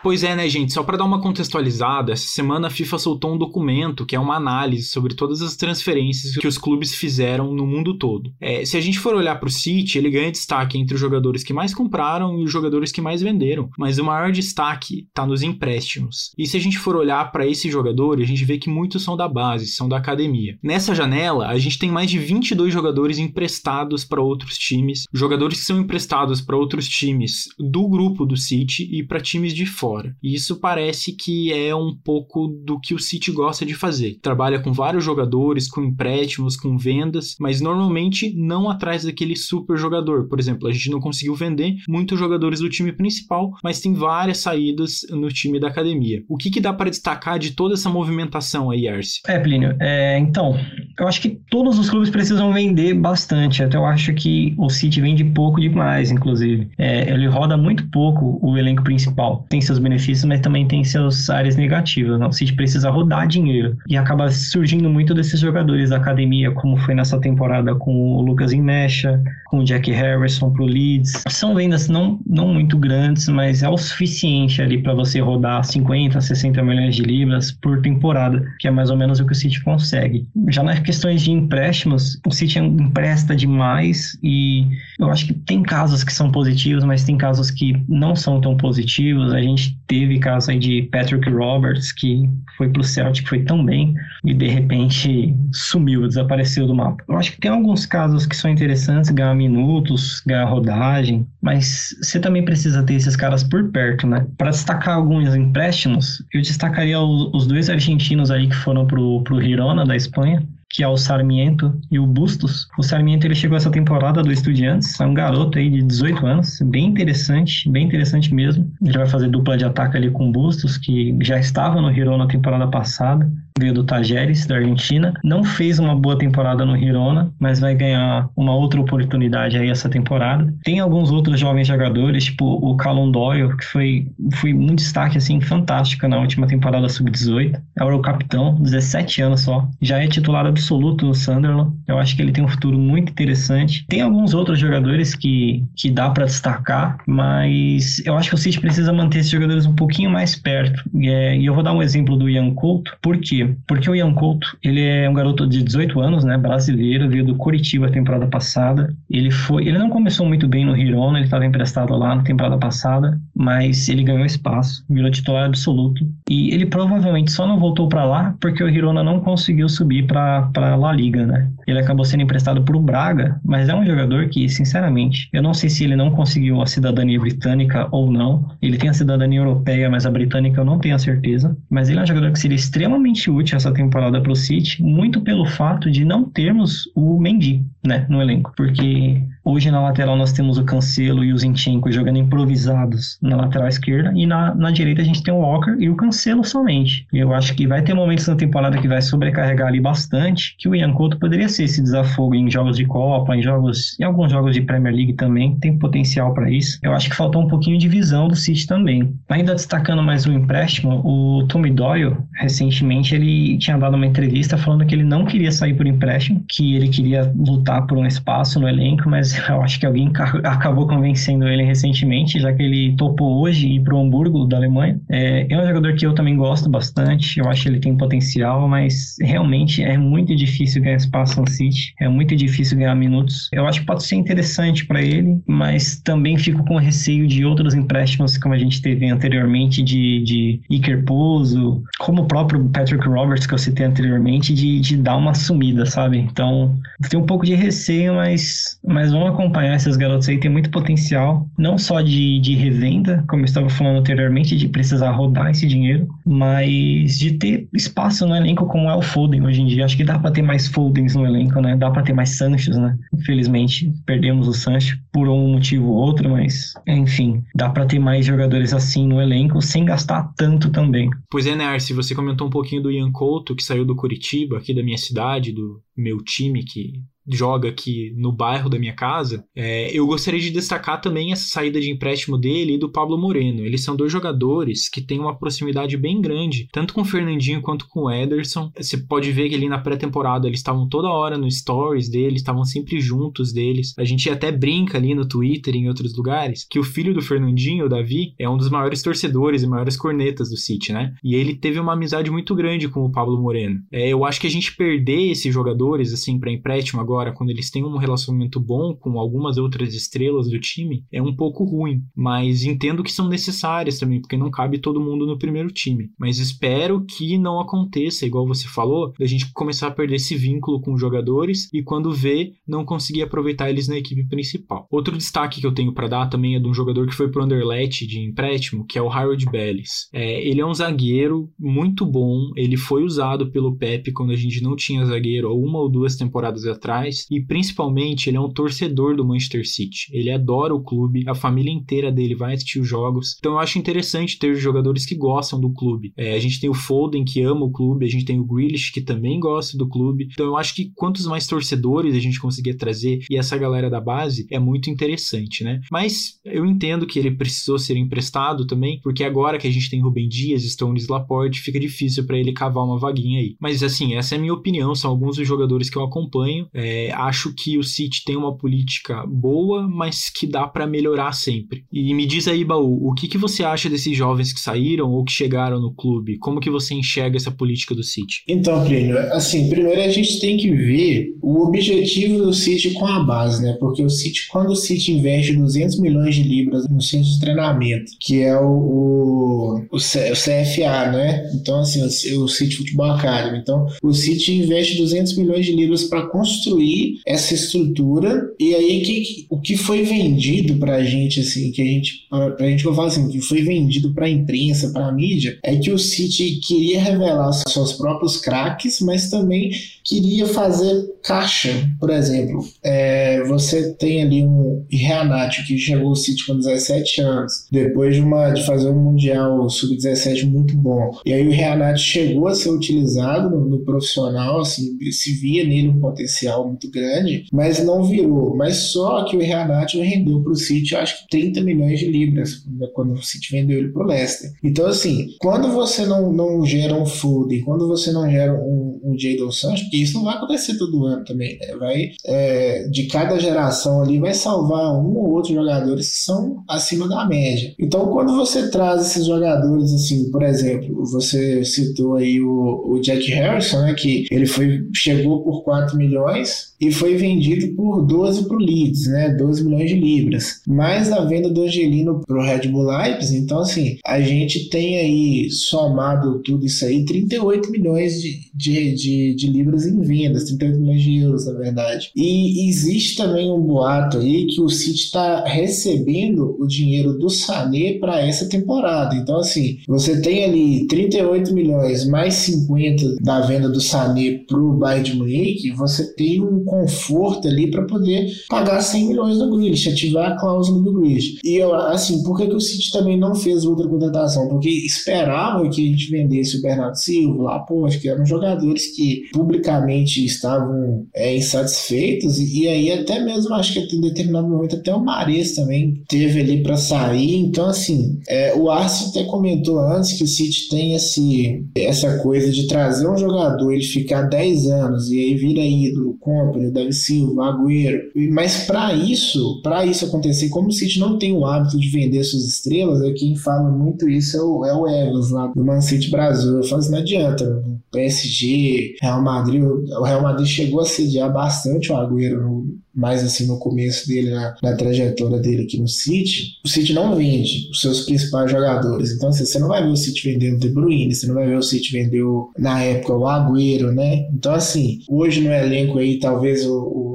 Pois 0.03 0.25
é, 0.25 0.35
né, 0.35 0.49
gente? 0.49 0.73
Só 0.73 0.83
para 0.83 0.97
dar 0.97 1.05
uma 1.05 1.21
contextualizada, 1.21 2.13
essa 2.13 2.27
semana 2.27 2.69
a 2.69 2.71
FIFA 2.71 2.99
soltou 2.99 3.35
um 3.35 3.39
documento 3.39 4.07
que 4.07 4.17
é 4.17 4.21
uma 4.21 4.35
análise 4.35 4.87
sobre 4.87 5.15
todas 5.15 5.43
as 5.43 5.57
transferências 5.57 6.39
que 6.39 6.47
os 6.47 6.57
clubes 6.57 6.95
fizeram 6.95 7.53
no 7.53 7.67
mundo 7.67 7.99
todo. 7.99 8.33
É, 8.41 8.65
se 8.65 8.79
a 8.79 8.81
gente 8.81 8.99
for 8.99 9.15
olhar 9.15 9.39
para 9.39 9.49
o 9.49 9.53
City, 9.53 9.99
ele 9.99 10.11
ganha 10.11 10.33
destaque 10.33 10.79
entre 10.79 10.95
os 10.95 11.01
jogadores 11.01 11.45
que 11.45 11.53
mais 11.53 11.75
compraram 11.75 12.41
e 12.41 12.45
os 12.45 12.51
jogadores 12.51 12.91
que 12.91 13.03
mais 13.03 13.21
venderam, 13.21 13.69
mas 13.79 13.99
o 13.99 14.05
maior 14.05 14.33
destaque 14.33 15.07
está 15.07 15.27
nos 15.27 15.43
empréstimos. 15.43 16.33
E 16.39 16.47
se 16.47 16.57
a 16.57 16.61
gente 16.61 16.79
for 16.79 16.97
olhar 16.97 17.31
para 17.31 17.47
esse 17.47 17.71
jogador, 17.71 18.21
a 18.21 18.25
gente 18.25 18.45
vê 18.45 18.57
que 18.57 18.71
muitos 18.71 19.05
são 19.05 19.19
da 19.19 19.29
base, 19.29 19.67
são 19.67 19.87
da 19.87 19.99
academia. 19.99 20.59
Nessa 20.63 20.95
janela, 20.95 21.49
a 21.49 21.59
gente 21.59 21.79
tem 21.79 21.91
mais 21.91 22.11
de 22.11 22.19
22 22.19 22.73
jogadores 22.73 23.19
emprestados 23.19 24.03
para 24.07 24.23
outros 24.23 24.57
times, 24.57 25.05
jogadores 25.13 25.61
que 25.61 25.67
são 25.67 25.79
emprestados 25.79 26.41
para 26.41 26.57
outros 26.57 26.89
times 26.89 27.45
do 27.59 27.87
grupo 27.87 28.25
do 28.25 28.37
City 28.37 28.89
e 28.91 29.03
para 29.03 29.21
times 29.21 29.53
de 29.53 29.67
fora 29.67 29.90
fora. 29.91 30.15
E 30.23 30.35
isso 30.35 30.61
parece 30.61 31.13
que 31.13 31.53
é 31.53 31.75
um 31.75 31.93
pouco 31.93 32.47
do 32.47 32.79
que 32.79 32.95
o 32.95 32.99
City 32.99 33.33
gosta 33.33 33.67
de 33.67 33.75
fazer. 33.75 34.19
Trabalha 34.23 34.61
com 34.61 34.73
vários 34.73 35.03
jogadores, 35.03 35.69
com 35.69 35.83
empréstimos, 35.83 36.57
com 36.57 36.79
vendas, 36.79 37.35
mas 37.41 37.61
normalmente 37.61 38.33
não 38.37 38.71
atrás 38.71 39.03
daquele 39.03 39.35
super 39.35 39.77
jogador. 39.77 40.29
Por 40.29 40.39
exemplo, 40.39 40.69
a 40.69 40.73
gente 40.73 40.91
não 40.91 41.01
conseguiu 41.01 41.35
vender 41.35 41.75
muitos 41.89 42.17
jogadores 42.17 42.61
do 42.61 42.69
time 42.69 42.93
principal, 42.93 43.51
mas 43.65 43.81
tem 43.81 43.93
várias 43.93 44.39
saídas 44.39 45.01
no 45.11 45.29
time 45.29 45.59
da 45.59 45.67
academia. 45.67 46.23
O 46.29 46.37
que, 46.37 46.51
que 46.51 46.61
dá 46.61 46.73
para 46.73 46.91
destacar 46.91 47.39
de 47.39 47.51
toda 47.51 47.75
essa 47.75 47.91
movimentação 47.91 48.71
aí, 48.71 48.87
Arce? 48.87 49.21
É, 49.27 49.41
Plínio, 49.41 49.75
é, 49.81 50.19
então, 50.19 50.57
eu 50.99 51.09
acho 51.09 51.21
que 51.21 51.31
todos 51.51 51.79
os 51.81 51.91
clubes 51.91 52.11
precisam 52.11 52.53
vender 52.53 52.95
bastante. 52.95 53.65
Até 53.65 53.77
eu 53.77 53.85
acho 53.85 54.15
que 54.15 54.55
o 54.57 54.71
City 54.71 55.01
vende 55.01 55.25
pouco 55.25 55.61
demais, 55.61 56.13
inclusive. 56.13 56.69
É, 56.79 57.11
ele 57.11 57.27
roda 57.27 57.57
muito 57.57 57.89
pouco 57.91 58.39
o 58.41 58.57
elenco 58.57 58.85
principal. 58.85 59.45
Tem 59.49 59.61
seus 59.61 59.80
benefícios, 59.81 60.25
mas 60.25 60.41
também 60.41 60.67
tem 60.67 60.85
suas 60.85 61.29
áreas 61.29 61.57
negativas. 61.57 62.19
Né? 62.19 62.27
O 62.27 62.33
City 62.33 62.53
precisa 62.53 62.91
rodar 62.91 63.27
dinheiro 63.27 63.77
e 63.89 63.97
acaba 63.97 64.31
surgindo 64.31 64.89
muito 64.89 65.15
desses 65.15 65.41
jogadores 65.41 65.91
da 65.91 65.97
academia, 65.97 66.51
como 66.53 66.77
foi 66.77 66.95
nessa 66.95 67.21
temporada 67.21 67.75
com 67.75 68.17
o 68.17 68.23
Lucas 68.23 68.53
Inmecha, 68.53 69.23
com 69.47 69.59
o 69.61 69.65
Jack 69.65 69.91
Harrison 69.91 70.51
para 70.51 70.63
o 70.63 70.67
Leeds. 70.67 71.23
São 71.29 71.55
vendas 71.55 71.89
não, 71.89 72.21
não 72.27 72.53
muito 72.53 72.79
grandes, 72.79 73.29
mas 73.29 73.63
é 73.63 73.69
o 73.69 73.77
suficiente 73.77 74.63
ali 74.63 74.83
para 74.83 74.95
você 74.95 75.21
rodar 75.21 75.65
50, 75.65 76.21
60 76.21 76.63
milhões 76.63 76.97
de 76.97 77.03
libras 77.03 77.53
por 77.53 77.81
temporada, 77.81 78.45
que 78.59 78.69
é 78.69 78.71
mais 78.71 78.91
ou 78.91 78.97
menos 78.97 79.21
o 79.21 79.27
que 79.27 79.33
o 79.33 79.35
City 79.35 79.63
consegue. 79.63 80.27
Já 80.49 80.63
nas 80.63 80.79
questões 80.79 81.23
de 81.23 81.33
empréstimos, 81.33 82.21
o 82.27 82.31
City 82.31 82.59
empresta 82.59 83.35
demais 83.35 84.19
e 84.23 84.67
eu 84.99 85.11
acho 85.11 85.27
que 85.27 85.35
tem 85.35 85.63
casos 85.63 86.05
que 86.05 86.13
são 86.13 86.31
positivos, 86.31 86.85
mas 86.85 87.05
tem 87.05 87.17
casos 87.17 87.51
que 87.51 87.75
não 87.89 88.15
são 88.15 88.41
tão 88.41 88.57
positivos. 88.57 89.33
A 89.33 89.41
gente 89.41 89.70
teve 89.87 90.19
caso 90.19 90.51
aí 90.51 90.59
de 90.59 90.83
Patrick 90.93 91.29
Roberts, 91.31 91.93
que 91.93 92.29
foi 92.57 92.69
pro 92.69 92.85
Celtic, 92.85 93.29
foi 93.29 93.43
tão 93.43 93.65
bem, 93.65 93.95
e 94.25 94.35
de 94.35 94.47
repente 94.49 95.35
sumiu, 95.53 96.07
desapareceu 96.07 96.67
do 96.67 96.75
mapa. 96.75 97.03
Eu 97.09 97.17
acho 97.17 97.33
que 97.33 97.41
tem 97.41 97.51
alguns 97.51 97.87
casos 97.87 98.27
que 98.27 98.37
são 98.37 98.51
interessantes, 98.51 99.11
ganhar 99.11 99.35
minutos, 99.35 100.23
ganhar 100.27 100.45
rodagem, 100.45 101.27
mas 101.41 101.95
você 102.03 102.21
também 102.21 102.45
precisa 102.45 102.83
ter 102.83 102.95
esses 102.95 103.17
caras 103.17 103.43
por 103.43 103.71
perto, 103.71 104.07
né? 104.07 104.27
Para 104.37 104.51
destacar 104.51 104.97
alguns 104.97 105.35
empréstimos, 105.35 106.23
eu 106.33 106.43
destacaria 106.43 107.01
os, 107.01 107.31
os 107.35 107.47
dois 107.47 107.71
argentinos 107.71 108.31
aí 108.31 108.49
que 108.49 108.57
foram 108.57 108.87
pro, 108.87 109.23
pro 109.23 109.41
Girona, 109.41 109.85
da 109.85 109.97
Espanha, 109.97 110.47
que 110.71 110.85
é 110.85 110.89
o 110.89 110.97
Sarmiento 110.97 111.79
e 111.91 111.99
o 111.99 112.07
Bustos. 112.07 112.69
O 112.79 112.83
Sarmiento 112.83 113.27
ele 113.27 113.35
chegou 113.35 113.57
essa 113.57 113.71
temporada 113.71 114.23
do 114.23 114.33
Estudiantes, 114.33 114.99
é 115.01 115.05
um 115.05 115.13
garoto 115.13 115.59
aí 115.59 115.69
de 115.69 115.83
18 115.83 116.25
anos, 116.25 116.61
bem 116.63 116.87
interessante, 116.87 117.69
bem 117.69 117.87
interessante 117.87 118.33
mesmo. 118.33 118.73
Ele 118.81 118.97
vai 118.97 119.07
fazer 119.07 119.29
dupla 119.29 119.57
de 119.57 119.65
ataque 119.65 119.97
ali 119.97 120.11
com 120.11 120.29
o 120.29 120.33
Bustos, 120.33 120.79
que 120.79 121.17
já 121.23 121.39
estava 121.39 121.81
no 121.81 121.91
Hero 121.91 122.17
na 122.17 122.29
temporada 122.29 122.69
passada 122.69 123.31
veio 123.61 123.75
do 123.75 123.85
Tajeres, 123.85 124.47
da 124.47 124.57
Argentina. 124.57 125.15
Não 125.23 125.45
fez 125.45 125.79
uma 125.79 125.95
boa 125.95 126.19
temporada 126.19 126.65
no 126.65 126.77
Girona, 126.77 127.33
mas 127.39 127.61
vai 127.61 127.75
ganhar 127.75 128.29
uma 128.37 128.55
outra 128.55 128.81
oportunidade 128.81 129.57
aí 129.57 129.69
essa 129.69 129.89
temporada. 129.89 130.53
Tem 130.65 130.81
alguns 130.81 131.11
outros 131.11 131.39
jovens 131.39 131.69
jogadores, 131.69 132.25
tipo 132.25 132.45
o 132.45 132.77
Callum 132.77 133.11
Doyle, 133.11 133.57
que 133.57 133.65
foi, 133.65 134.09
foi 134.35 134.55
um 134.55 134.75
destaque 134.75 135.19
assim 135.19 135.41
fantástico 135.41 136.09
na 136.09 136.19
última 136.19 136.47
temporada 136.47 136.89
sub-18. 136.89 137.61
É 137.79 137.85
o 137.85 138.01
capitão, 138.01 138.55
17 138.55 139.23
anos 139.23 139.43
só. 139.43 139.69
Já 139.81 140.03
é 140.03 140.07
titular 140.07 140.47
absoluto 140.47 141.05
no 141.05 141.15
Sunderland. 141.15 141.73
Eu 141.87 141.99
acho 141.99 142.17
que 142.17 142.23
ele 142.23 142.33
tem 142.33 142.45
um 142.45 142.49
futuro 142.49 142.79
muito 142.79 143.11
interessante. 143.11 143.85
Tem 143.89 144.01
alguns 144.01 144.33
outros 144.35 144.59
jogadores 144.59 145.15
que, 145.15 145.65
que 145.77 145.91
dá 145.91 146.09
para 146.11 146.25
destacar, 146.25 146.99
mas 147.07 148.03
eu 148.07 148.17
acho 148.17 148.31
que 148.31 148.35
o 148.35 148.39
City 148.39 148.61
precisa 148.61 148.93
manter 148.93 149.19
esses 149.19 149.31
jogadores 149.31 149.67
um 149.67 149.75
pouquinho 149.75 150.11
mais 150.11 150.37
perto. 150.37 150.83
E, 150.95 151.09
é, 151.09 151.37
e 151.37 151.47
eu 151.47 151.55
vou 151.55 151.63
dar 151.63 151.73
um 151.73 151.83
exemplo 151.83 152.17
do 152.17 152.29
Ian 152.29 152.55
Couto, 152.55 152.97
porque 153.03 153.50
porque 153.67 153.91
o 153.91 153.95
Ian 153.95 154.15
Couto, 154.15 154.57
ele 154.63 154.83
é 154.83 155.09
um 155.09 155.15
garoto 155.15 155.47
de 155.47 155.63
18 155.63 156.01
anos, 156.01 156.25
né, 156.25 156.37
brasileiro, 156.37 157.09
veio 157.09 157.25
do 157.25 157.37
Curitiba 157.37 157.87
a 157.87 157.91
temporada 157.91 158.27
passada. 158.27 158.95
Ele 159.09 159.31
foi, 159.31 159.67
ele 159.67 159.79
não 159.79 159.91
começou 159.91 160.27
muito 160.27 160.47
bem 160.49 160.65
no 160.65 160.77
Hirona, 160.77 161.19
ele 161.19 161.27
estava 161.27 161.45
emprestado 161.45 161.95
lá 161.97 162.15
na 162.15 162.23
temporada 162.23 162.59
passada, 162.59 163.19
mas 163.35 163.89
ele 163.89 164.03
ganhou 164.03 164.25
espaço, 164.25 164.85
virou 164.89 165.11
titular 165.11 165.47
absoluto 165.47 166.07
E 166.29 166.53
ele 166.53 166.67
provavelmente 166.67 167.33
só 167.33 167.47
não 167.47 167.59
voltou 167.59 167.89
para 167.89 168.05
lá 168.05 168.35
porque 168.41 168.63
o 168.63 168.69
Hirona 168.69 169.03
não 169.03 169.21
conseguiu 169.21 169.69
subir 169.69 170.07
para 170.07 170.77
La 170.77 170.93
Liga, 170.93 171.27
né? 171.27 171.51
Ele 171.67 171.79
acabou 171.79 172.05
sendo 172.05 172.23
emprestado 172.23 172.63
para 172.63 172.77
o 172.77 172.81
Braga, 172.81 173.41
mas 173.45 173.69
é 173.69 173.75
um 173.75 173.87
jogador 173.87 174.29
que, 174.29 174.49
sinceramente, 174.49 175.29
eu 175.33 175.43
não 175.43 175.55
sei 175.55 175.71
se 175.71 175.85
ele 175.85 175.97
não 175.97 176.11
conseguiu 176.11 176.61
a 176.61 176.67
cidadania 176.67 177.21
britânica 177.21 177.89
ou 177.91 178.11
não. 178.11 178.49
Ele 178.61 178.77
tem 178.77 178.91
a 178.91 178.95
cidadania 178.95 179.41
europeia, 179.41 179.89
mas 179.89 180.07
a 180.07 180.11
britânica 180.11 180.61
eu 180.61 180.65
não 180.65 180.79
tenho 180.79 180.97
a 180.97 180.99
certeza. 180.99 181.57
Mas 181.69 181.89
ele 181.89 182.01
é 182.01 182.03
um 182.03 182.07
jogador 182.07 182.33
que 182.33 182.39
seria 182.39 182.57
extremamente 182.57 183.30
útil 183.31 183.57
essa 183.57 183.73
temporada 183.73 184.21
para 184.21 184.33
o 184.33 184.37
City, 184.37 184.83
muito 184.83 185.21
pelo 185.21 185.47
fato 185.47 185.91
de 185.91 186.05
não 186.05 186.25
termos 186.25 186.91
o 186.95 187.19
Mendy, 187.19 187.65
né, 187.85 188.07
no 188.09 188.21
elenco, 188.21 188.53
porque 188.57 189.23
Hoje 189.43 189.71
na 189.71 189.81
lateral 189.81 190.17
nós 190.17 190.33
temos 190.33 190.59
o 190.59 190.65
Cancelo 190.65 191.25
e 191.25 191.33
o 191.33 191.39
Zinchenko 191.39 191.91
jogando 191.91 192.19
improvisados 192.19 193.19
na 193.23 193.37
lateral 193.37 193.69
esquerda 193.69 194.13
e 194.15 194.27
na, 194.27 194.55
na 194.55 194.71
direita 194.71 195.01
a 195.01 195.05
gente 195.05 195.23
tem 195.23 195.33
o 195.33 195.39
Walker 195.39 195.77
e 195.79 195.89
o 195.89 195.97
Cancelo 195.97 196.45
somente. 196.45 197.07
Eu 197.13 197.35
acho 197.35 197.55
que 197.55 197.67
vai 197.67 197.83
ter 197.83 197.95
momentos 197.95 198.29
na 198.29 198.37
temporada 198.37 198.79
que 198.79 198.87
vai 198.87 199.01
sobrecarregar 199.01 199.69
ali 199.69 199.81
bastante, 199.81 200.55
que 200.59 200.69
o 200.69 200.75
Ian 200.75 200.93
Couto 200.93 201.19
poderia 201.19 201.49
ser 201.49 201.65
esse 201.65 201.83
desafogo 201.83 202.35
em 202.35 202.51
jogos 202.51 202.77
de 202.77 202.85
Copa, 202.85 203.35
em 203.35 203.43
jogos, 203.43 203.99
em 203.99 204.05
alguns 204.05 204.31
jogos 204.31 204.55
de 204.55 204.61
Premier 204.61 204.95
League 204.95 205.15
também, 205.15 205.57
tem 205.57 205.77
potencial 205.79 206.35
para 206.35 206.51
isso. 206.51 206.79
Eu 206.83 206.93
acho 206.93 207.09
que 207.09 207.17
faltou 207.17 207.43
um 207.43 207.49
pouquinho 207.49 207.79
de 207.79 207.89
visão 207.89 208.29
do 208.29 208.37
City 208.37 208.67
também. 208.67 209.15
Ainda 209.31 209.55
destacando 209.55 210.03
mais 210.03 210.27
um 210.27 210.33
empréstimo, 210.33 211.01
o 211.03 211.47
Tommy 211.49 211.71
Doyle, 211.71 212.17
recentemente 212.35 213.15
ele 213.21 213.59
tinha 213.59 213.79
dado 213.79 213.97
uma 213.97 214.07
entrevista 214.07 214.57
falando 214.57 214.85
que 214.87 214.95
ele 214.95 215.05
não 215.05 215.25
queria 215.25 215.53
sair 215.53 215.75
por 215.75 215.87
empréstimo, 215.87 216.45
que 216.49 216.75
ele 216.75 216.89
queria 216.89 217.33
lutar 217.37 217.87
por 217.87 217.99
um 217.99 218.07
espaço 218.07 218.59
no 218.59 218.69
elenco, 218.69 219.09
mas 219.09 219.37
eu 219.49 219.63
acho 219.63 219.79
que 219.79 219.87
alguém 219.87 220.11
acabou 220.45 220.87
convencendo 220.87 221.47
ele 221.49 221.63
recentemente, 221.63 222.41
já 222.41 222.53
que 222.53 222.63
ele 222.63 222.95
topou 222.97 223.43
hoje 223.43 223.69
ir 223.69 223.81
para 223.81 223.95
o 223.95 224.01
Hamburgo, 224.01 224.47
da 224.47 224.57
Alemanha. 224.57 224.99
É, 225.11 225.47
é 225.49 225.63
um 225.63 225.67
jogador 225.67 225.95
que 225.95 226.07
eu 226.07 226.15
também 226.15 226.37
gosto 226.37 226.69
bastante, 226.69 227.39
eu 227.39 227.49
acho 227.49 227.63
que 227.63 227.69
ele 227.69 227.81
tem 227.81 227.97
potencial, 227.97 228.69
mas 228.69 229.17
realmente 229.21 229.83
é 229.83 229.97
muito 229.97 230.35
difícil 230.35 230.83
ganhar 230.83 230.97
espaço 230.97 231.41
no 231.41 231.49
City, 231.49 231.95
é 232.01 232.09
muito 232.09 232.35
difícil 232.35 232.79
ganhar 232.79 232.95
minutos. 232.95 233.49
Eu 233.53 233.67
acho 233.67 233.81
que 233.81 233.87
pode 233.87 234.05
ser 234.05 234.17
interessante 234.17 234.87
para 234.87 235.03
ele, 235.03 235.41
mas 235.47 236.01
também 236.01 236.37
fico 236.37 236.65
com 236.65 236.77
receio 236.77 237.27
de 237.27 237.45
outros 237.45 237.75
empréstimos, 237.75 238.39
como 238.39 238.55
a 238.55 238.59
gente 238.59 238.81
teve 238.81 239.09
anteriormente, 239.09 239.83
de, 239.83 240.23
de 240.23 240.61
Iker 240.71 241.05
Pozo, 241.05 241.83
como 241.99 242.23
o 242.23 242.27
próprio 242.27 242.69
Patrick 242.69 243.09
Roberts, 243.13 243.47
que 243.47 243.55
eu 243.55 243.59
citei 243.59 243.87
anteriormente, 243.87 244.55
de, 244.55 244.81
de 244.81 244.97
dar 244.97 245.17
uma 245.17 245.35
sumida, 245.35 245.87
sabe? 245.87 246.19
Então, 246.19 246.77
tem 247.09 247.19
um 247.19 247.27
pouco 247.27 247.45
de 247.45 247.55
receio, 247.55 248.15
mas, 248.15 248.79
mas 248.87 249.13
vamos 249.13 249.31
acompanhar 249.31 249.77
esses 249.77 249.97
garotos 249.97 250.29
aí, 250.29 250.39
tem 250.39 250.51
muito 250.51 250.71
potencial, 250.71 251.47
não 251.59 251.79
só 251.79 252.01
de, 252.01 252.41
de 252.41 252.55
revenda, 252.55 253.25
como 253.29 253.43
eu 253.43 253.47
estava 253.47 253.69
falando 253.69 253.99
anteriormente, 253.99 254.57
de 254.57 254.69
precisar 254.69 255.11
rodar 255.11 255.51
esse 255.51 255.67
dinheiro, 255.67 256.09
mas 256.25 257.19
de 257.19 257.33
ter 257.33 257.69
espaço 257.73 258.27
no 258.27 258.35
elenco 258.35 258.67
como 258.67 258.89
é 258.89 258.95
o 258.95 259.03
Foden 259.03 259.43
hoje 259.43 259.63
em 259.63 259.67
dia. 259.67 259.85
Acho 259.85 259.97
que 259.97 260.05
dá 260.05 260.19
para 260.19 260.31
ter 260.31 260.43
mais 260.43 260.67
Fodens 260.69 261.15
no 261.15 261.27
elenco, 261.27 261.61
né? 261.61 261.77
Dá 261.77 261.91
para 261.91 262.03
ter 262.03 262.13
mais 262.13 262.37
Sanchos, 262.37 262.77
né? 262.77 262.97
Infelizmente, 263.13 263.93
perdemos 264.07 264.47
o 264.47 264.53
Sancho 264.53 264.99
por 265.13 265.29
um 265.29 265.53
motivo 265.53 265.89
ou 265.89 265.97
outro, 265.97 266.31
mas 266.31 266.75
enfim, 266.87 267.43
dá 267.55 267.69
para 267.69 267.87
ter 267.87 267.99
mais 267.99 268.25
jogadores 268.27 268.73
assim 268.73 269.07
no 269.07 269.21
elenco 269.21 269.61
sem 269.61 269.85
gastar 269.85 270.31
tanto 270.37 270.71
também. 270.71 271.11
Pois 271.31 271.47
é, 271.47 271.55
Nercy, 271.55 271.93
você 271.93 272.15
comentou 272.15 272.47
um 272.47 272.51
pouquinho 272.51 272.83
do 272.83 272.91
Ian 272.91 273.00
Couto, 273.09 273.55
que 273.55 273.63
saiu 273.63 273.85
do 273.85 273.95
Curitiba, 273.95 274.59
aqui 274.59 274.75
da 274.75 274.83
minha 274.83 274.99
cidade, 274.99 275.53
do 275.53 275.81
meu 275.97 276.23
time 276.23 276.65
que 276.65 277.01
joga 277.31 277.69
aqui 277.69 278.13
no 278.17 278.33
bairro 278.33 278.69
da 278.69 278.79
minha 278.79 278.95
casa, 278.95 279.45
é, 279.55 279.91
eu 279.97 280.07
gostaria 280.07 280.41
de 280.41 280.51
destacar 280.51 281.01
também 281.01 281.33
essa 281.33 281.49
saída 281.49 281.81
de 281.81 281.91
empréstimo 281.91 282.39
dele 282.39 282.75
e 282.75 282.79
do 282.79 282.91
Pablo 282.91 283.19
Moreno. 283.19 283.65
Eles 283.65 283.83
são 283.83 283.97
dois 283.97 284.13
jogadores 284.13 284.89
que 284.89 285.01
têm 285.01 285.19
uma 285.19 285.39
proximidade 285.39 285.97
bem 285.97 286.21
grande, 286.21 286.69
tanto 286.73 286.95
com 286.95 287.03
o 287.03 287.05
Fernandinho 287.05 287.63
quanto 287.63 287.87
com 287.89 288.05
o 288.05 288.11
Ederson. 288.11 288.71
Você 288.77 288.97
pode 288.97 289.31
ver 289.33 289.49
que 289.49 289.55
ali 289.55 289.69
na 289.69 289.79
pré-temporada 289.79 290.47
eles 290.47 290.61
estavam 290.61 290.89
toda 290.89 291.09
hora 291.09 291.37
no 291.37 291.51
stories 291.51 292.09
deles, 292.09 292.41
estavam 292.41 292.65
sempre 292.65 293.01
juntos 293.01 293.53
deles. 293.53 293.95
A 293.99 294.05
gente 294.05 294.29
até 294.31 294.51
brinca 294.51 294.99
ali 294.99 295.15
no 295.15 295.27
Twitter 295.27 295.75
e 295.75 295.79
em 295.79 295.89
outros 295.89 296.17
lugares 296.17 296.67
que 296.69 296.79
o 296.79 296.85
filho 296.85 297.15
do 297.15 297.23
Fernandinho, 297.23 297.87
o 297.87 297.89
Davi, 297.89 298.35
é 298.39 298.49
um 298.49 298.57
dos 298.57 298.71
maiores 298.71 299.03
torcedores 299.03 299.63
e 299.63 299.67
maiores 299.67 299.97
cornetas 299.97 300.51
do 300.51 300.57
City, 300.57 300.93
né? 300.93 301.15
E 301.23 301.35
ele 301.35 301.55
teve 301.55 301.79
uma 301.79 301.93
amizade 301.93 302.31
muito 302.31 302.55
grande 302.55 302.89
com 302.89 303.05
o 303.05 303.13
Pablo 303.13 303.41
Moreno. 303.41 303.81
É, 303.93 304.09
eu 304.09 304.25
acho 304.25 304.41
que 304.41 304.47
a 304.47 304.51
gente 304.51 304.77
perder 304.77 305.31
esses 305.31 305.53
jogadores 305.53 306.13
assim 306.13 306.39
para 306.39 306.51
empréstimo 306.51 307.01
agora 307.01 307.20
agora, 307.21 307.33
quando 307.33 307.51
eles 307.51 307.71
têm 307.71 307.85
um 307.85 307.99
relacionamento 307.99 308.59
bom 308.59 308.95
com 308.95 309.19
algumas 309.19 309.59
outras 309.59 309.95
estrelas 309.95 310.49
do 310.49 310.59
time, 310.59 311.05
é 311.13 311.21
um 311.21 311.35
pouco 311.35 311.65
ruim. 311.65 312.03
Mas 312.17 312.65
entendo 312.65 313.03
que 313.03 313.13
são 313.13 313.29
necessárias 313.29 313.99
também, 313.99 314.21
porque 314.21 314.37
não 314.37 314.51
cabe 314.51 314.79
todo 314.79 315.01
mundo 315.01 315.27
no 315.27 315.39
primeiro 315.39 315.71
time. 315.71 316.11
Mas 316.19 316.39
espero 316.39 317.05
que 317.05 317.37
não 317.37 317.61
aconteça, 317.61 318.27
igual 318.27 318.47
você 318.47 318.67
falou, 318.67 319.13
da 319.19 319.27
gente 319.27 319.53
começar 319.53 319.89
a 319.89 319.91
perder 319.91 320.17
esse 320.17 320.35
vínculo 320.35 320.81
com 320.81 320.95
os 320.95 321.01
jogadores 321.01 321.69
e 321.73 321.83
quando 321.83 322.13
vê, 322.13 322.53
não 322.67 322.85
conseguir 322.85 323.23
aproveitar 323.23 323.69
eles 323.69 323.89
na 323.89 323.99
equipe 323.99 324.27
principal. 324.27 324.87
Outro 324.91 325.17
destaque 325.17 325.61
que 325.61 325.67
eu 325.67 325.75
tenho 325.75 325.93
para 325.93 326.09
dar 326.09 326.29
também 326.29 326.57
é 326.57 326.61
de 326.61 326.67
um 326.67 326.75
jogador 326.75 327.07
que 327.07 327.15
foi 327.15 327.31
pro 327.31 327.45
Underlet 327.45 328.07
de 328.07 328.21
empréstimo, 328.21 328.87
que 328.87 328.99
é 328.99 329.03
o 329.03 329.11
Harold 329.11 329.45
Bellis. 329.51 330.09
É, 330.13 330.47
ele 330.49 330.61
é 330.61 330.67
um 330.67 330.75
zagueiro 330.75 331.51
muito 331.59 332.07
bom, 332.07 332.51
ele 332.57 332.77
foi 332.77 333.03
usado 333.03 333.51
pelo 333.51 333.77
Pepe 333.77 334.13
quando 334.13 334.31
a 334.31 334.37
gente 334.37 334.63
não 334.63 334.75
tinha 334.75 335.05
zagueiro 335.05 335.51
uma 335.51 335.79
ou 335.79 335.91
duas 335.91 336.17
temporadas 336.17 336.65
atrás 336.67 337.00
e 337.31 337.41
principalmente 337.41 338.29
ele 338.29 338.37
é 338.37 338.41
um 338.41 338.53
torcedor 338.53 339.17
do 339.17 339.25
Manchester 339.25 339.67
City. 339.67 340.09
Ele 340.13 340.31
adora 340.31 340.75
o 340.75 340.83
clube, 340.83 341.25
a 341.27 341.35
família 341.35 341.73
inteira 341.73 342.11
dele 342.11 342.35
vai 342.35 342.55
assistir 342.55 342.81
os 342.81 342.89
jogos. 342.89 343.37
Então 343.39 343.53
eu 343.53 343.59
acho 343.59 343.79
interessante 343.79 344.39
ter 344.39 344.55
jogadores 344.55 345.07
que 345.07 345.15
gostam 345.15 345.61
do 345.61 345.73
clube. 345.73 346.13
É, 346.17 346.35
a 346.35 346.39
gente 346.39 346.61
tem 346.61 346.71
o 346.71 346.75
Foden 346.75 347.25
que 347.25 347.43
ama 347.43 347.65
o 347.65 347.73
clube, 347.73 348.05
a 348.05 348.09
gente 348.09 348.25
tem 348.25 348.39
o 348.39 348.45
Grealish 348.45 348.93
que 348.93 349.01
também 349.01 349.39
gosta 349.39 349.77
do 349.77 349.89
clube. 349.89 350.29
Então 350.33 350.47
eu 350.47 350.57
acho 350.57 350.75
que 350.75 350.91
quantos 350.95 351.27
mais 351.27 351.47
torcedores 351.47 352.15
a 352.15 352.21
gente 352.21 352.41
conseguir 352.41 352.75
trazer 352.75 353.21
e 353.31 353.37
essa 353.37 353.57
galera 353.57 353.91
da 353.91 354.01
base 354.01 354.47
é 354.51 354.59
muito 354.59 354.91
interessante, 354.91 355.65
né? 355.65 355.81
Mas 355.91 356.39
eu 356.45 356.65
entendo 356.67 357.07
que 357.07 357.19
ele 357.19 357.31
precisou 357.31 357.79
ser 357.79 357.97
emprestado 357.97 358.67
também, 358.67 359.01
porque 359.03 359.25
agora 359.25 359.59
que 359.59 359.67
a 359.67 359.71
gente 359.71 359.91
tem 359.91 360.01
Rubem 360.01 360.29
Dias, 360.29 360.63
Stones 360.63 361.09
Laporte, 361.09 361.61
fica 361.61 361.79
difícil 361.79 362.25
para 362.27 362.39
ele 362.39 362.53
cavar 362.53 362.85
uma 362.85 362.99
vaguinha 362.99 363.41
aí. 363.41 363.57
Mas 363.61 363.83
assim, 363.83 364.15
essa 364.15 364.35
é 364.35 364.39
a 364.39 364.41
minha 364.41 364.55
opinião, 364.55 364.95
são 364.95 365.11
alguns 365.11 365.37
dos 365.37 365.47
jogadores 365.47 365.91
que 365.91 365.97
eu 365.97 366.05
acompanho. 366.05 366.69
É, 366.73 366.90
é, 366.91 367.13
acho 367.13 367.55
que 367.55 367.79
o 367.79 367.85
City 367.85 368.25
tem 368.25 368.37
uma 368.37 368.57
política 368.57 369.25
boa, 369.27 369.87
mas 369.87 370.29
que 370.29 370.45
dá 370.45 370.67
para 370.67 370.89
melhorar 370.89 371.33
sempre. 371.33 371.85
E 371.93 372.13
me 372.13 372.27
diz 372.27 372.49
aí, 372.49 372.65
Baú, 372.65 373.09
o 373.09 373.15
que, 373.15 373.29
que 373.29 373.39
você 373.39 373.63
acha 373.63 373.89
desses 373.89 374.17
jovens 374.17 374.53
que 374.53 374.61
saíram 374.61 375.09
ou 375.13 375.23
que 375.23 375.31
chegaram 375.31 375.81
no 375.81 375.95
clube? 375.95 376.39
Como 376.39 376.59
que 376.59 376.69
você 376.69 376.95
enxerga 376.95 377.37
essa 377.37 377.53
política 377.53 377.95
do 377.95 378.03
City? 378.03 378.43
Então, 378.49 378.85
Plínio, 378.85 379.17
assim, 379.33 379.69
primeiro 379.69 380.01
a 380.01 380.09
gente 380.09 380.41
tem 380.41 380.57
que 380.57 380.69
ver 380.71 381.29
o 381.41 381.67
objetivo 381.69 382.39
do 382.39 382.53
City 382.53 382.91
com 382.95 383.07
a 383.07 383.21
base, 383.21 383.63
né? 383.63 383.77
Porque 383.79 384.03
o 384.03 384.11
City, 384.11 384.49
quando 384.51 384.71
o 384.71 384.77
City 384.77 385.13
investe 385.13 385.53
200 385.53 386.01
milhões 386.01 386.35
de 386.35 386.43
libras 386.43 386.89
no 386.89 387.01
centro 387.01 387.29
de 387.29 387.39
treinamento, 387.39 388.11
que 388.21 388.43
é 388.43 388.59
o, 388.59 388.67
o, 388.67 389.87
o, 389.93 389.97
CFA, 389.99 391.13
né? 391.13 391.49
Então, 391.55 391.81
assim, 391.81 392.03
o, 392.03 392.45
o 392.45 392.49
City 392.49 392.75
Futebol 392.75 393.13
Academy. 393.13 393.59
Então, 393.59 393.87
o 394.03 394.13
City 394.13 394.55
investe 394.55 394.97
200 394.97 395.37
milhões 395.37 395.65
de 395.65 395.73
libras 395.73 396.05
para 396.05 396.27
construir 396.27 396.80
construir 396.81 397.21
essa 397.27 397.55
estrutura. 397.55 398.53
E 398.59 398.75
aí, 398.75 399.03
que, 399.03 399.47
o 399.49 399.61
que 399.61 399.77
foi 399.77 400.03
vendido 400.03 400.77
pra 400.77 401.05
gente, 401.05 401.41
assim, 401.41 401.71
que 401.71 401.83
a 401.83 401.85
gente, 401.85 402.27
pra, 402.29 402.51
pra 402.51 402.67
gente 402.67 402.85
eu 402.85 402.95
falo 402.95 403.09
assim, 403.09 403.29
que 403.29 403.41
foi 403.41 403.63
vendido 403.63 404.13
pra 404.15 404.29
imprensa, 404.29 404.91
pra 404.91 405.13
mídia, 405.13 405.59
é 405.63 405.77
que 405.77 405.93
o 405.93 405.99
City 405.99 406.61
queria 406.61 407.01
revelar 407.01 407.53
seus 407.69 407.93
próprios 407.93 408.39
craques, 408.39 409.01
mas 409.01 409.31
também 409.31 409.71
queria 410.05 410.47
fazer 410.47 411.11
caixa. 411.23 411.71
Por 411.99 412.11
exemplo, 412.11 412.65
é, 412.83 413.43
você 413.45 413.93
tem 413.95 414.23
ali 414.23 414.43
um 414.43 414.85
Renato 414.91 415.65
que 415.67 415.79
chegou 415.79 416.09
ao 416.09 416.17
City 416.17 416.47
com 416.47 416.57
17 416.57 417.21
anos, 417.21 417.67
depois 417.71 418.15
de, 418.15 418.23
uma, 418.23 418.51
de 418.51 418.65
fazer 418.65 418.89
um 418.89 419.01
Mundial 419.01 419.69
Sub-17 419.69 420.45
muito 420.45 420.77
bom. 420.77 421.11
E 421.25 421.33
aí 421.33 421.47
o 421.47 421.53
Renato 421.53 421.99
chegou 421.99 422.49
a 422.49 422.55
ser 422.55 422.71
utilizado 422.71 423.51
no, 423.51 423.69
no 423.69 423.81
profissional, 423.81 424.61
assim, 424.61 424.99
se 425.11 425.33
via 425.33 425.65
nele 425.65 425.89
um 425.89 426.01
potencial 426.01 426.70
muito 426.71 426.91
grande, 426.91 427.47
mas 427.53 427.85
não 427.85 428.05
virou. 428.05 428.57
Mas 428.57 428.77
só 428.77 429.25
que 429.25 429.37
o 429.37 429.41
Renato 429.41 430.01
rendeu 430.01 430.43
para 430.43 430.53
o 430.53 430.57
City, 430.57 430.97
acho 430.97 431.23
que 431.23 431.31
30 431.31 431.61
milhões 431.61 431.99
de 431.99 432.07
libras, 432.07 432.65
quando 432.95 433.13
o 433.13 433.23
City 433.23 433.53
vendeu 433.53 433.79
ele 433.79 433.89
para 433.89 434.03
o 434.03 434.07
Leicester. 434.07 434.53
Então, 434.63 434.87
assim, 434.87 435.29
quando 435.39 435.69
você 435.69 436.07
não, 436.07 436.33
não 436.33 436.65
gera 436.65 436.95
um 436.95 437.07
Foden, 437.07 437.63
quando 437.63 437.87
você 437.87 438.13
não 438.13 438.31
gera 438.31 438.53
um, 438.55 439.01
um 439.05 439.19
Jadon 439.19 439.51
Sancho, 439.51 439.85
porque 439.85 439.99
isso 439.99 440.15
não 440.15 440.25
vai 440.25 440.37
acontecer 440.37 440.79
todo 440.79 441.05
ano 441.05 441.25
também, 441.25 441.59
né? 441.59 441.77
Vai, 441.77 442.11
é, 442.25 442.89
de 442.89 443.05
cada 443.07 443.39
geração 443.39 444.03
ali, 444.03 444.19
vai 444.19 444.35
salvar 444.35 444.93
um 444.93 445.17
ou 445.17 445.33
outro 445.33 445.55
jogadores 445.55 446.09
que 446.09 446.19
são 446.19 446.63
acima 446.69 447.09
da 447.09 447.27
média. 447.27 447.75
Então, 447.79 448.07
quando 448.09 448.35
você 448.37 448.71
traz 448.71 449.03
esses 449.03 449.27
jogadores, 449.27 449.93
assim, 449.93 450.31
por 450.31 450.43
exemplo, 450.43 451.05
você 451.05 451.65
citou 451.65 452.17
aí 452.17 452.41
o, 452.41 452.85
o 452.87 453.01
Jack 453.01 453.31
Harrison, 453.31 453.81
né? 453.81 453.95
Que 453.95 454.27
ele 454.31 454.47
foi, 454.47 454.89
chegou 454.95 455.43
por 455.43 455.63
4 455.63 455.97
milhões, 455.97 456.60
E 456.81 456.91
foi 456.91 457.17
vendido 457.17 457.75
por 457.75 458.03
12 458.07 458.47
para 458.47 458.57
o 458.57 458.61
Leeds, 458.61 459.07
né? 459.07 459.35
12 459.37 459.65
milhões 459.65 459.91
de 459.91 459.97
libras. 459.97 460.61
Mais 460.67 461.13
a 461.13 461.25
venda 461.25 461.51
do 461.51 461.63
Angelino 461.63 462.23
para 462.27 462.39
o 462.39 462.43
Red 462.43 462.69
Bull 462.69 462.87
Leipzig. 462.87 463.39
Então, 463.39 463.61
assim, 463.61 463.99
a 464.05 464.21
gente 464.21 464.71
tem 464.71 464.97
aí, 464.97 465.51
somado 465.51 466.41
tudo 466.43 466.65
isso 466.65 466.85
aí, 466.85 467.05
38 467.05 467.71
milhões 467.71 468.21
de, 468.23 468.41
de, 468.55 468.95
de, 468.95 469.35
de 469.35 469.47
libras 469.49 469.87
em 469.87 470.01
vendas, 470.01 470.45
38 470.45 470.81
milhões 470.81 471.03
de 471.03 471.19
euros, 471.19 471.47
na 471.47 471.53
verdade. 471.53 472.11
E 472.17 472.69
existe 472.69 473.17
também 473.17 473.51
um 473.51 473.61
boato 473.61 474.19
aí 474.19 474.47
que 474.47 474.61
o 474.61 474.69
City 474.69 475.05
está 475.05 475.45
recebendo 475.45 476.57
o 476.59 476.67
dinheiro 476.67 477.19
do 477.19 477.29
Sané 477.29 477.95
para 477.95 478.27
essa 478.27 478.49
temporada. 478.49 479.15
Então, 479.15 479.39
assim, 479.39 479.79
você 479.87 480.21
tem 480.21 480.45
ali 480.45 480.87
38 480.87 481.53
milhões 481.53 482.07
mais 482.07 482.35
50 482.35 483.17
da 483.21 483.41
venda 483.41 483.69
do 483.69 483.81
Sané 483.81 484.41
para 484.47 484.59
o 484.59 484.77
Bayern 484.77 485.11
de 485.11 485.17
Munique, 485.17 485.71
você 485.73 486.15
tem 486.15 486.43
um 486.43 486.50
conforto 486.65 487.49
ali 487.49 487.71
para 487.71 487.85
poder 487.85 488.29
pagar 488.49 488.81
100 488.81 489.09
milhões 489.09 489.39
do 489.39 489.51
Grealish, 489.51 489.89
ativar 489.89 490.33
a 490.33 490.37
cláusula 490.37 490.83
do 490.83 490.93
Grealish. 490.93 491.39
E 491.45 491.57
eu, 491.57 491.75
assim, 491.75 492.23
por 492.23 492.37
que, 492.37 492.47
que 492.47 492.55
o 492.55 492.61
City 492.61 492.91
também 492.93 493.19
não 493.19 493.35
fez 493.35 493.65
outra 493.65 493.89
contratação? 493.89 494.49
Porque 494.49 494.69
esperava 494.69 495.69
que 495.69 495.83
a 495.83 495.87
gente 495.87 496.11
vendesse 496.11 496.59
o 496.59 496.63
Bernardo 496.63 496.97
Silva 496.97 497.43
lá, 497.43 497.67
acho 497.87 498.01
que 498.01 498.09
eram 498.09 498.27
jogadores 498.27 498.95
que 498.95 499.23
publicamente 499.33 500.25
estavam 500.25 501.07
é, 501.15 501.37
insatisfeitos, 501.37 502.39
e, 502.39 502.63
e, 502.63 502.69
aí 502.69 502.93
até 502.93 503.21
mesmo 503.21 503.55
acho 503.55 503.73
que 503.73 503.97
em 503.97 504.01
determinado 504.01 504.49
momento 504.49 504.77
até 504.77 504.95
o 504.95 505.03
Mares 505.03 505.55
também 505.55 506.03
teve 506.09 506.41
ali 506.41 506.63
para 506.63 506.77
sair. 506.77 507.37
Então, 507.37 507.67
assim, 507.67 508.19
é, 508.29 508.55
o 508.55 508.71
Arce 508.71 509.11
até 509.11 509.29
comentou 509.29 509.79
antes 509.79 510.13
que 510.15 510.25
o 510.25 510.27
City 510.27 510.69
tem 510.69 510.95
esse, 510.95 511.65
essa 511.77 512.19
coisa 512.19 512.51
de 512.51 512.67
trazer 512.67 513.09
um 513.09 513.17
jogador, 513.17 513.73
ele 513.73 513.83
ficar 513.83 514.23
10 514.23 514.67
anos 514.67 515.11
e 515.11 515.19
aí 515.19 515.35
vira 515.35 515.61
ídolo, 515.61 516.17
Company, 516.41 516.71
Davi 516.71 516.93
Silva, 516.93 517.47
Agüero. 517.47 518.11
Mas 518.31 518.65
para 518.67 518.95
isso, 518.95 519.61
para 519.63 519.85
isso 519.85 520.05
acontecer, 520.05 520.49
como 520.49 520.69
o 520.69 520.73
City 520.73 520.99
não 520.99 521.19
tem 521.19 521.33
o 521.33 521.45
hábito 521.45 521.79
de 521.79 521.89
vender 521.89 522.23
suas 522.25 522.47
estrelas, 522.47 523.03
é 523.03 523.13
quem 523.13 523.37
fala 523.37 523.71
muito 523.71 524.09
isso 524.09 524.37
é 524.37 524.43
o, 524.43 524.65
é 524.65 524.75
o 524.75 524.89
Evans 524.89 525.31
lá 525.31 525.47
do 525.49 525.65
Man 525.65 525.81
City 525.81 526.11
Brasil. 526.11 526.57
Eu 526.57 526.65
falo 526.65 526.81
assim, 526.81 526.93
não 526.93 526.99
adianta. 526.99 527.65
PSG, 527.91 528.97
Real 529.01 529.23
Madrid, 529.23 529.63
o 529.63 530.03
Real 530.03 530.23
Madrid 530.23 530.47
chegou 530.47 530.81
a 530.81 530.87
sediar 530.87 531.33
bastante 531.33 531.93
o 531.93 531.97
Agüero 531.97 532.67
mais 532.95 533.23
assim 533.23 533.47
no 533.47 533.59
começo 533.59 534.09
dele, 534.09 534.31
na, 534.31 534.55
na, 534.63 534.77
trajetória 534.77 535.39
dele 535.39 535.63
aqui 535.63 535.79
no 535.79 535.89
City, 535.89 536.59
o 536.65 536.69
City 536.69 536.93
não 536.93 537.15
vende 537.17 537.69
os 537.71 537.81
seus 537.81 538.01
principais 538.01 538.51
jogadores. 538.51 539.13
Então, 539.13 539.29
assim, 539.29 539.45
você 539.45 539.59
não 539.59 539.69
vai 539.69 539.83
ver 539.83 539.91
o 539.91 539.97
City 539.97 540.31
vendendo 540.31 540.59
De 540.59 540.69
Bruyne, 540.69 541.15
você 541.15 541.27
não 541.27 541.35
vai 541.35 541.47
ver 541.47 541.57
o 541.57 541.63
City 541.63 541.93
vender, 541.93 542.25
na 542.59 542.83
época, 542.83 543.15
o 543.15 543.27
Agüero, 543.27 543.93
né? 543.93 544.29
Então, 544.35 544.53
assim, 544.53 545.01
hoje 545.09 545.41
no 545.41 545.53
elenco 545.53 545.99
aí, 545.99 546.19
talvez 546.19 546.67
o, 546.67 546.75
o 546.75 547.11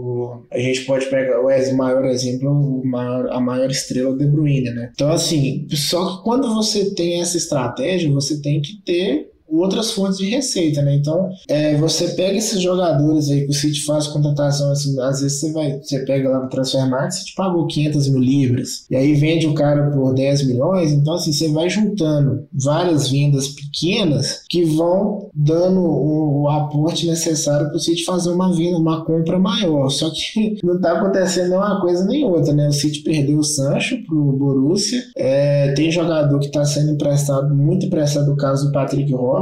a 0.52 0.60
gente 0.60 0.86
pode 0.86 1.06
pegar 1.08 1.42
o 1.42 1.78
maior 1.78 2.06
exemplo, 2.06 2.82
maior, 2.86 3.28
a 3.30 3.40
maior 3.40 3.70
estrela 3.70 4.16
De 4.18 4.26
Bruyne, 4.26 4.70
né? 4.72 4.90
Então, 4.94 5.12
assim, 5.12 5.68
só 5.72 6.18
que 6.18 6.24
quando 6.24 6.54
você 6.54 6.94
tem 6.96 7.22
essa 7.22 7.38
estratégia, 7.38 8.12
você 8.12 8.42
tem 8.42 8.62
que 8.62 8.82
ter 8.86 9.35
outras 9.48 9.92
fontes 9.92 10.18
de 10.18 10.30
receita, 10.30 10.82
né? 10.82 10.96
Então, 10.96 11.30
é, 11.48 11.76
você 11.78 12.10
pega 12.10 12.38
esses 12.38 12.62
jogadores 12.62 13.30
aí 13.30 13.46
que 13.46 13.52
o 13.52 13.54
City 13.54 13.84
faz 13.84 14.08
contratação, 14.08 14.72
assim, 14.72 15.00
às 15.00 15.22
vezes 15.22 15.40
você 15.40 15.52
vai, 15.52 15.80
você 15.80 16.00
pega 16.00 16.30
lá 16.30 16.44
no 16.44 16.50
Transfermarkt, 16.50 17.16
você 17.16 17.26
te 17.26 17.36
pagou 17.36 17.68
500 17.68 18.10
mil 18.10 18.20
libras, 18.20 18.86
e 18.90 18.96
aí 18.96 19.14
vende 19.14 19.48
o 19.48 19.54
cara 19.54 19.92
por 19.92 20.14
10 20.14 20.48
milhões, 20.48 20.92
então 20.92 21.14
assim, 21.14 21.32
você 21.32 21.48
vai 21.50 21.70
juntando 21.70 22.46
várias 22.52 23.10
vendas 23.10 23.48
pequenas 23.50 24.44
que 24.50 24.64
vão 24.64 25.30
dando 25.34 25.80
o, 25.82 26.44
o 26.44 26.50
aporte 26.50 27.08
necessário 27.08 27.68
para 27.68 27.78
o 27.78 27.80
City 27.80 28.04
fazer 28.04 28.30
uma 28.30 28.54
venda, 28.54 28.78
uma 28.78 29.06
compra 29.06 29.38
maior, 29.38 29.90
só 29.90 30.10
que 30.10 30.58
não 30.64 30.76
está 30.76 30.94
acontecendo 30.94 31.56
uma 31.56 31.80
coisa 31.82 32.06
nem 32.06 32.26
outra, 32.26 32.54
né? 32.54 32.68
O 32.68 32.74
City 32.74 33.02
perdeu 33.02 33.40
o 33.40 33.44
Sancho 33.44 34.04
pro 34.06 34.32
Borussia, 34.34 35.04
é, 35.16 35.72
tem 35.74 35.92
jogador 35.92 36.40
que 36.40 36.48
está 36.48 36.66
sendo 36.66 36.92
emprestado, 36.92 37.54
muito 37.54 37.86
emprestado, 37.86 38.32
o 38.32 38.38
caso 38.38 38.68
do 38.68 38.72
Patrick 38.72 39.12
Roy, 39.14 39.35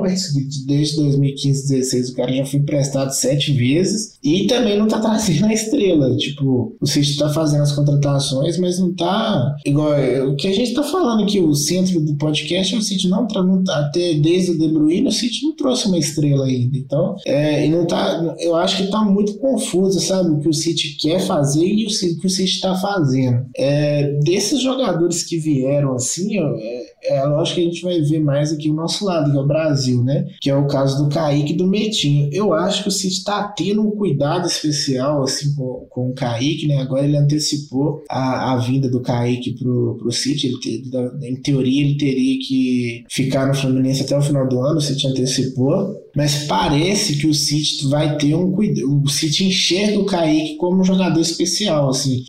Desde 0.66 0.96
2015, 0.98 1.54
2016, 1.68 2.10
o 2.10 2.16
cara 2.16 2.34
já 2.34 2.46
foi 2.46 2.60
emprestado 2.60 3.12
sete 3.12 3.52
vezes 3.54 4.18
e 4.24 4.48
também 4.48 4.78
não 4.78 4.88
tá 4.88 5.00
trazendo 5.02 5.46
a 5.46 5.54
estrela. 5.54 6.16
Tipo, 6.18 6.76
o 6.80 6.88
City 6.88 7.18
tá 7.18 7.30
fazendo 7.30 7.62
as 7.62 7.72
contratações, 7.72 8.58
mas 8.58 8.80
não 8.80 8.94
tá 8.94 9.56
igual 9.66 9.94
o 10.28 10.36
que 10.36 10.48
a 10.48 10.54
gente 10.54 10.74
tá 10.74 10.84
falando 10.84 11.24
aqui, 11.24 11.40
o 11.40 11.54
centro 11.54 12.00
do 12.00 12.16
podcast 12.16 12.74
é 12.74 12.78
o 12.78 12.82
City 12.82 13.08
não, 13.08 13.28
não 13.28 13.64
tá, 13.64 13.78
até 13.80 14.14
desde 14.16 14.52
o 14.52 14.58
De 14.58 14.68
Bruyne, 14.68 15.08
o 15.08 15.12
City 15.12 15.46
não 15.46 15.56
trouxe 15.56 15.88
uma 15.88 15.98
estrela 15.98 16.46
ainda. 16.46 16.78
Então, 16.78 17.16
é, 17.26 17.66
e 17.66 17.70
não 17.70 17.86
tá, 17.86 18.36
eu 18.40 18.56
acho 18.56 18.78
que 18.78 18.92
tá 18.92 19.04
muito 19.04 19.38
confuso, 19.38 20.00
sabe, 20.00 20.30
o 20.30 20.40
que 20.40 20.50
o 20.50 20.54
City 20.54 20.98
quer 20.98 21.20
fazer 21.20 21.66
e 21.66 21.86
o 21.86 22.20
que 22.20 22.28
o 22.28 22.30
City 22.30 22.62
tá 22.62 22.76
fazendo. 22.76 23.46
É, 23.56 24.20
desses 24.24 24.62
jogadores 24.62 25.24
que 25.24 25.38
vieram 25.38 25.94
assim, 25.94 26.38
é, 26.40 26.83
é 27.06 27.24
lógico 27.26 27.56
que 27.56 27.62
a 27.62 27.66
gente 27.66 27.82
vai 27.82 28.02
ver 28.02 28.20
mais 28.20 28.52
aqui 28.52 28.70
o 28.70 28.74
nosso 28.74 29.06
lado, 29.06 29.32
que 29.32 29.38
é 29.38 29.40
o 29.40 29.48
Brasil, 29.48 30.04
né? 30.04 30.28
Que 30.42 30.50
é 30.50 30.56
o 30.56 30.68
caso 30.68 31.04
do 31.04 31.10
Kaique 31.10 31.54
e 31.54 31.58
do 31.58 31.68
Metinho. 31.68 32.30
Eu 32.32 32.54
acho 32.54 32.84
que 32.84 32.90
o 32.90 32.92
City 32.92 33.18
está 33.18 33.44
tendo 33.50 33.82
um 33.82 33.92
cuidado 33.92 34.48
especial 34.48 35.24
assim 35.24 35.54
com, 35.56 35.86
com 35.90 36.10
o 36.10 36.14
Kaique, 36.14 36.68
né? 36.68 36.78
Agora 36.78 37.06
ele 37.06 37.18
antecipou 37.18 38.04
a, 38.10 38.54
a 38.54 38.58
vinda 38.58 38.90
do 38.90 39.02
Kaique 39.02 39.54
pro, 39.54 39.98
pro 40.00 40.12
City. 40.12 40.48
Ele, 40.48 41.28
em 41.28 41.36
teoria, 41.36 41.84
ele 41.84 41.98
teria 41.98 42.40
que 42.40 43.04
ficar 43.10 43.48
no 43.48 43.54
Fluminense 43.54 44.04
até 44.04 44.18
o 44.18 44.22
final 44.22 44.48
do 44.48 44.60
ano, 44.60 44.78
o 44.78 44.82
City 44.82 45.08
antecipou. 45.08 46.03
Mas 46.16 46.46
parece 46.46 47.18
que 47.18 47.28
o 47.28 47.34
City 47.34 47.88
vai 47.88 48.18
ter 48.18 48.36
um 48.36 48.52
cuidado. 48.52 49.02
O 49.04 49.10
City 49.10 49.46
enxerga 49.46 50.00
o 50.00 50.06
Kaique 50.06 50.58
como 50.58 50.82
um 50.82 50.84
jogador 50.84 51.20
especial, 51.20 51.90
assim. 51.90 52.24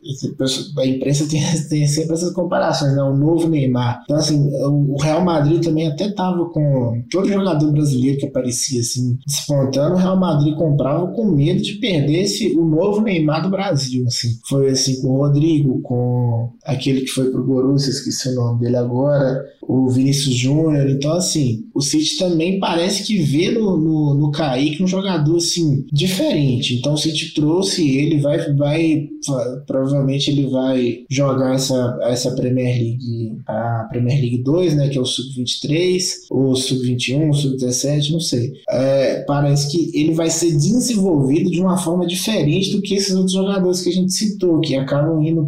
A 0.77 0.85
imprensa 0.85 1.27
tem, 1.27 1.41
tem 1.69 1.87
sempre 1.87 2.13
essas 2.13 2.33
comparações, 2.33 2.95
né? 2.95 3.03
O 3.03 3.15
novo 3.15 3.47
Neymar. 3.47 4.01
Então, 4.03 4.17
assim, 4.17 4.49
o 4.63 4.97
Real 5.01 5.23
Madrid 5.23 5.63
também 5.63 5.87
até 5.87 6.11
tava 6.11 6.49
com 6.49 7.03
todo 7.11 7.27
jogador 7.27 7.71
brasileiro 7.71 8.17
que 8.17 8.25
aparecia 8.25 8.81
assim 8.81 9.17
despontando, 9.25 9.95
o 9.95 9.97
Real 9.97 10.19
Madrid 10.19 10.55
comprava 10.55 11.07
com 11.07 11.25
medo 11.25 11.61
de 11.61 11.73
perder 11.73 12.23
esse, 12.23 12.55
o 12.55 12.65
novo 12.65 13.01
Neymar 13.01 13.41
do 13.41 13.49
Brasil, 13.49 14.05
assim. 14.07 14.39
Foi 14.47 14.69
assim 14.69 15.01
com 15.01 15.09
o 15.09 15.17
Rodrigo, 15.17 15.81
com 15.81 16.53
aquele 16.63 17.01
que 17.01 17.09
foi 17.09 17.29
pro 17.29 17.43
Borussia, 17.43 17.89
esqueci 17.89 18.29
o 18.29 18.35
nome 18.35 18.59
dele 18.59 18.77
agora, 18.77 19.43
o 19.67 19.89
Vinícius 19.89 20.35
Júnior. 20.35 20.89
Então, 20.89 21.13
assim, 21.13 21.65
o 21.73 21.81
City 21.81 22.17
também 22.17 22.59
parece 22.59 23.03
que 23.03 23.17
vê 23.17 23.51
no, 23.51 23.77
no, 23.77 24.13
no 24.15 24.31
Kaique 24.31 24.83
um 24.83 24.87
jogador, 24.87 25.37
assim, 25.37 25.85
diferente. 25.91 26.75
Então, 26.75 26.93
o 26.93 26.97
City 26.97 27.33
trouxe 27.33 27.97
ele, 27.97 28.19
vai, 28.19 28.37
vai 28.53 29.07
provavelmente 29.65 30.29
ele 30.29 30.47
vai 30.47 30.99
jogar 31.09 31.55
essa, 31.55 31.97
essa 32.03 32.31
Premier 32.31 32.77
League, 32.77 33.37
a 33.47 33.87
Premier 33.89 34.19
League 34.19 34.43
2, 34.43 34.75
né, 34.75 34.89
que 34.89 34.97
é 34.97 35.01
o 35.01 35.05
Sub-23, 35.05 36.01
ou 36.29 36.55
Sub-21, 36.55 37.33
Sub-17, 37.33 38.11
não 38.11 38.19
sei. 38.19 38.53
É, 38.69 39.23
parece 39.27 39.71
que 39.71 39.97
ele 39.97 40.13
vai 40.13 40.29
ser 40.29 40.51
desenvolvido 40.51 41.49
de 41.49 41.61
uma 41.61 41.77
forma 41.77 42.05
diferente 42.05 42.71
do 42.71 42.81
que 42.81 42.95
esses 42.95 43.15
outros 43.15 43.33
jogadores 43.33 43.81
que 43.81 43.89
a 43.89 43.93
gente 43.93 44.13
citou, 44.13 44.59
que 44.59 44.75
acabam 44.75 45.21
indo 45.23 45.45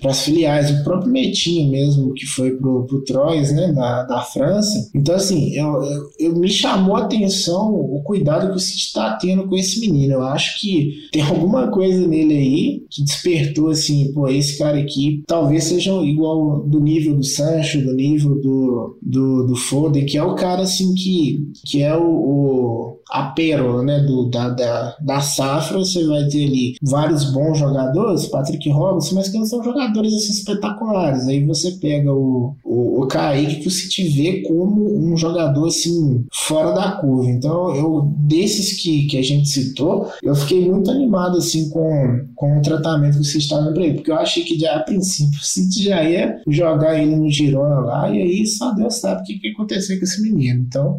para 0.00 0.10
as 0.10 0.22
filiais. 0.22 0.70
O 0.70 0.84
próprio 0.84 1.12
Metinho 1.12 1.70
mesmo, 1.70 2.14
que 2.14 2.26
foi 2.26 2.52
pro, 2.52 2.86
pro 2.86 3.04
Troyes, 3.04 3.52
né, 3.52 3.57
da, 3.72 4.04
da 4.04 4.20
França. 4.20 4.90
Então, 4.94 5.14
assim, 5.14 5.52
eu, 5.54 5.82
eu, 5.82 6.10
eu 6.18 6.36
me 6.36 6.48
chamou 6.48 6.96
a 6.96 7.02
atenção 7.02 7.74
o 7.74 8.02
cuidado 8.02 8.50
que 8.50 8.56
o 8.56 8.60
City 8.60 8.86
está 8.86 9.16
tendo 9.16 9.46
com 9.46 9.56
esse 9.56 9.80
menino. 9.80 10.14
Eu 10.14 10.22
acho 10.22 10.60
que 10.60 11.08
tem 11.12 11.22
alguma 11.22 11.68
coisa 11.68 12.06
nele 12.06 12.34
aí 12.34 12.86
que 12.90 13.02
despertou, 13.02 13.70
assim, 13.70 14.12
pô, 14.12 14.28
esse 14.28 14.58
cara 14.58 14.78
aqui 14.78 15.22
talvez 15.26 15.64
seja 15.64 15.92
igual 16.02 16.60
do 16.60 16.80
nível 16.80 17.14
do 17.14 17.24
Sancho, 17.24 17.82
do 17.82 17.92
nível 17.94 18.40
do, 18.40 18.98
do, 19.02 19.46
do 19.46 19.56
Foden, 19.56 20.06
que 20.06 20.16
é 20.16 20.22
o 20.22 20.34
cara, 20.34 20.62
assim, 20.62 20.94
que, 20.94 21.50
que 21.66 21.82
é 21.82 21.96
o, 21.96 22.04
o 22.04 22.97
a 23.10 23.24
pérola 23.24 23.82
né, 23.82 24.00
do, 24.00 24.28
da, 24.28 24.48
da, 24.50 24.96
da 25.00 25.20
safra, 25.20 25.78
você 25.78 26.06
vai 26.06 26.26
ter 26.28 26.46
ali 26.46 26.76
vários 26.82 27.24
bons 27.32 27.58
jogadores, 27.58 28.26
Patrick 28.26 28.68
Robinson, 28.70 29.14
mas 29.14 29.28
que 29.28 29.38
não 29.38 29.46
são 29.46 29.62
jogadores 29.62 30.14
assim, 30.14 30.32
espetaculares. 30.32 31.26
Aí 31.26 31.44
você 31.44 31.72
pega 31.72 32.12
o, 32.12 32.56
o, 32.64 33.02
o 33.02 33.06
Kaique, 33.06 33.56
que 33.56 33.70
você 33.70 33.88
te 33.88 34.04
vê 34.08 34.42
como 34.42 34.84
um 34.94 35.16
jogador 35.16 35.66
assim, 35.66 36.24
fora 36.32 36.72
da 36.72 36.92
curva. 36.92 37.30
Então, 37.30 37.74
eu, 37.74 38.12
desses 38.18 38.80
que, 38.80 39.06
que 39.06 39.18
a 39.18 39.22
gente 39.22 39.48
citou, 39.48 40.10
eu 40.22 40.34
fiquei 40.34 40.70
muito 40.70 40.90
animado 40.90 41.38
assim, 41.38 41.70
com, 41.70 42.26
com 42.34 42.58
o 42.58 42.62
tratamento 42.62 43.18
que 43.18 43.24
você 43.24 43.38
estava 43.38 43.72
para 43.72 43.84
ele, 43.84 43.94
porque 43.94 44.10
eu 44.10 44.16
achei 44.16 44.44
que 44.44 44.58
já, 44.58 44.76
a 44.76 44.80
princípio 44.80 45.38
o 45.38 45.44
City 45.44 45.84
já 45.84 46.02
ia 46.02 46.40
jogar 46.46 47.00
ele 47.00 47.16
no 47.16 47.30
Girona 47.30 47.80
lá, 47.80 48.10
e 48.10 48.20
aí 48.20 48.46
só 48.46 48.72
Deus 48.72 48.94
sabe 48.96 49.22
o 49.22 49.24
que, 49.24 49.38
que 49.38 49.48
aconteceu 49.48 49.98
com 49.98 50.04
esse 50.04 50.22
menino. 50.22 50.60
Então, 50.60 50.98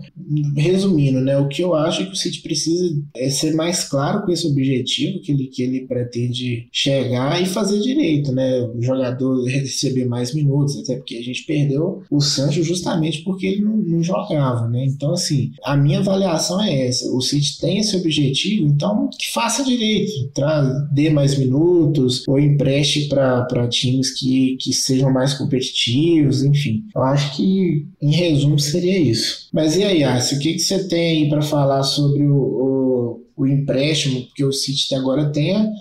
resumindo, 0.55 1.21
né, 1.21 1.37
o 1.37 1.47
que 1.47 1.61
eu 1.61 1.75
acho 1.75 1.98
acho 1.99 2.07
que 2.07 2.13
o 2.13 2.15
City 2.15 2.41
precisa 2.41 2.95
é, 3.15 3.29
ser 3.29 3.53
mais 3.53 3.83
claro 3.83 4.23
com 4.23 4.31
esse 4.31 4.47
objetivo 4.47 5.21
que 5.21 5.31
ele, 5.31 5.47
que 5.47 5.61
ele 5.61 5.87
pretende 5.87 6.67
chegar 6.71 7.41
e 7.41 7.45
fazer 7.45 7.79
direito, 7.79 8.31
né? 8.31 8.61
O 8.61 8.81
jogador 8.81 9.43
receber 9.47 10.05
mais 10.05 10.33
minutos, 10.33 10.77
até 10.77 10.95
porque 10.95 11.15
a 11.15 11.23
gente 11.23 11.45
perdeu 11.45 12.03
o 12.09 12.21
Sancho 12.21 12.63
justamente 12.63 13.23
porque 13.23 13.45
ele 13.45 13.61
não, 13.61 13.77
não 13.77 14.03
jogava, 14.03 14.67
né? 14.67 14.85
Então, 14.85 15.11
assim, 15.11 15.51
a 15.63 15.75
minha 15.75 15.99
avaliação 15.99 16.61
é 16.61 16.87
essa. 16.87 17.09
O 17.11 17.21
City 17.21 17.59
tem 17.59 17.79
esse 17.79 17.95
objetivo, 17.95 18.67
então 18.67 19.09
que 19.17 19.31
faça 19.33 19.63
direito, 19.63 20.29
tra 20.33 20.61
dê 20.91 21.09
mais 21.09 21.37
minutos 21.37 22.23
ou 22.27 22.39
empreste 22.39 23.07
para 23.07 23.67
times 23.67 24.11
que, 24.11 24.57
que 24.59 24.73
sejam 24.73 25.11
mais 25.11 25.33
competitivos, 25.33 26.43
enfim. 26.43 26.83
Eu 26.95 27.03
acho 27.03 27.35
que, 27.35 27.87
em 28.01 28.11
resumo, 28.11 28.59
seria 28.59 28.97
isso. 28.97 29.49
Mas 29.51 29.75
e 29.75 29.83
aí, 29.83 30.03
Arce, 30.03 30.35
o 30.35 30.39
que, 30.39 30.53
que 30.53 30.59
você 30.59 30.87
tem 30.87 31.23
aí 31.23 31.29
para 31.29 31.41
falar 31.41 31.83
sobre 31.89 32.27
o, 32.27 32.35
o 32.35 33.21
o 33.39 33.47
empréstimo, 33.47 34.25
porque 34.25 34.43
o 34.43 34.51
City 34.51 34.93
agora 34.93 35.31
tem 35.31 35.71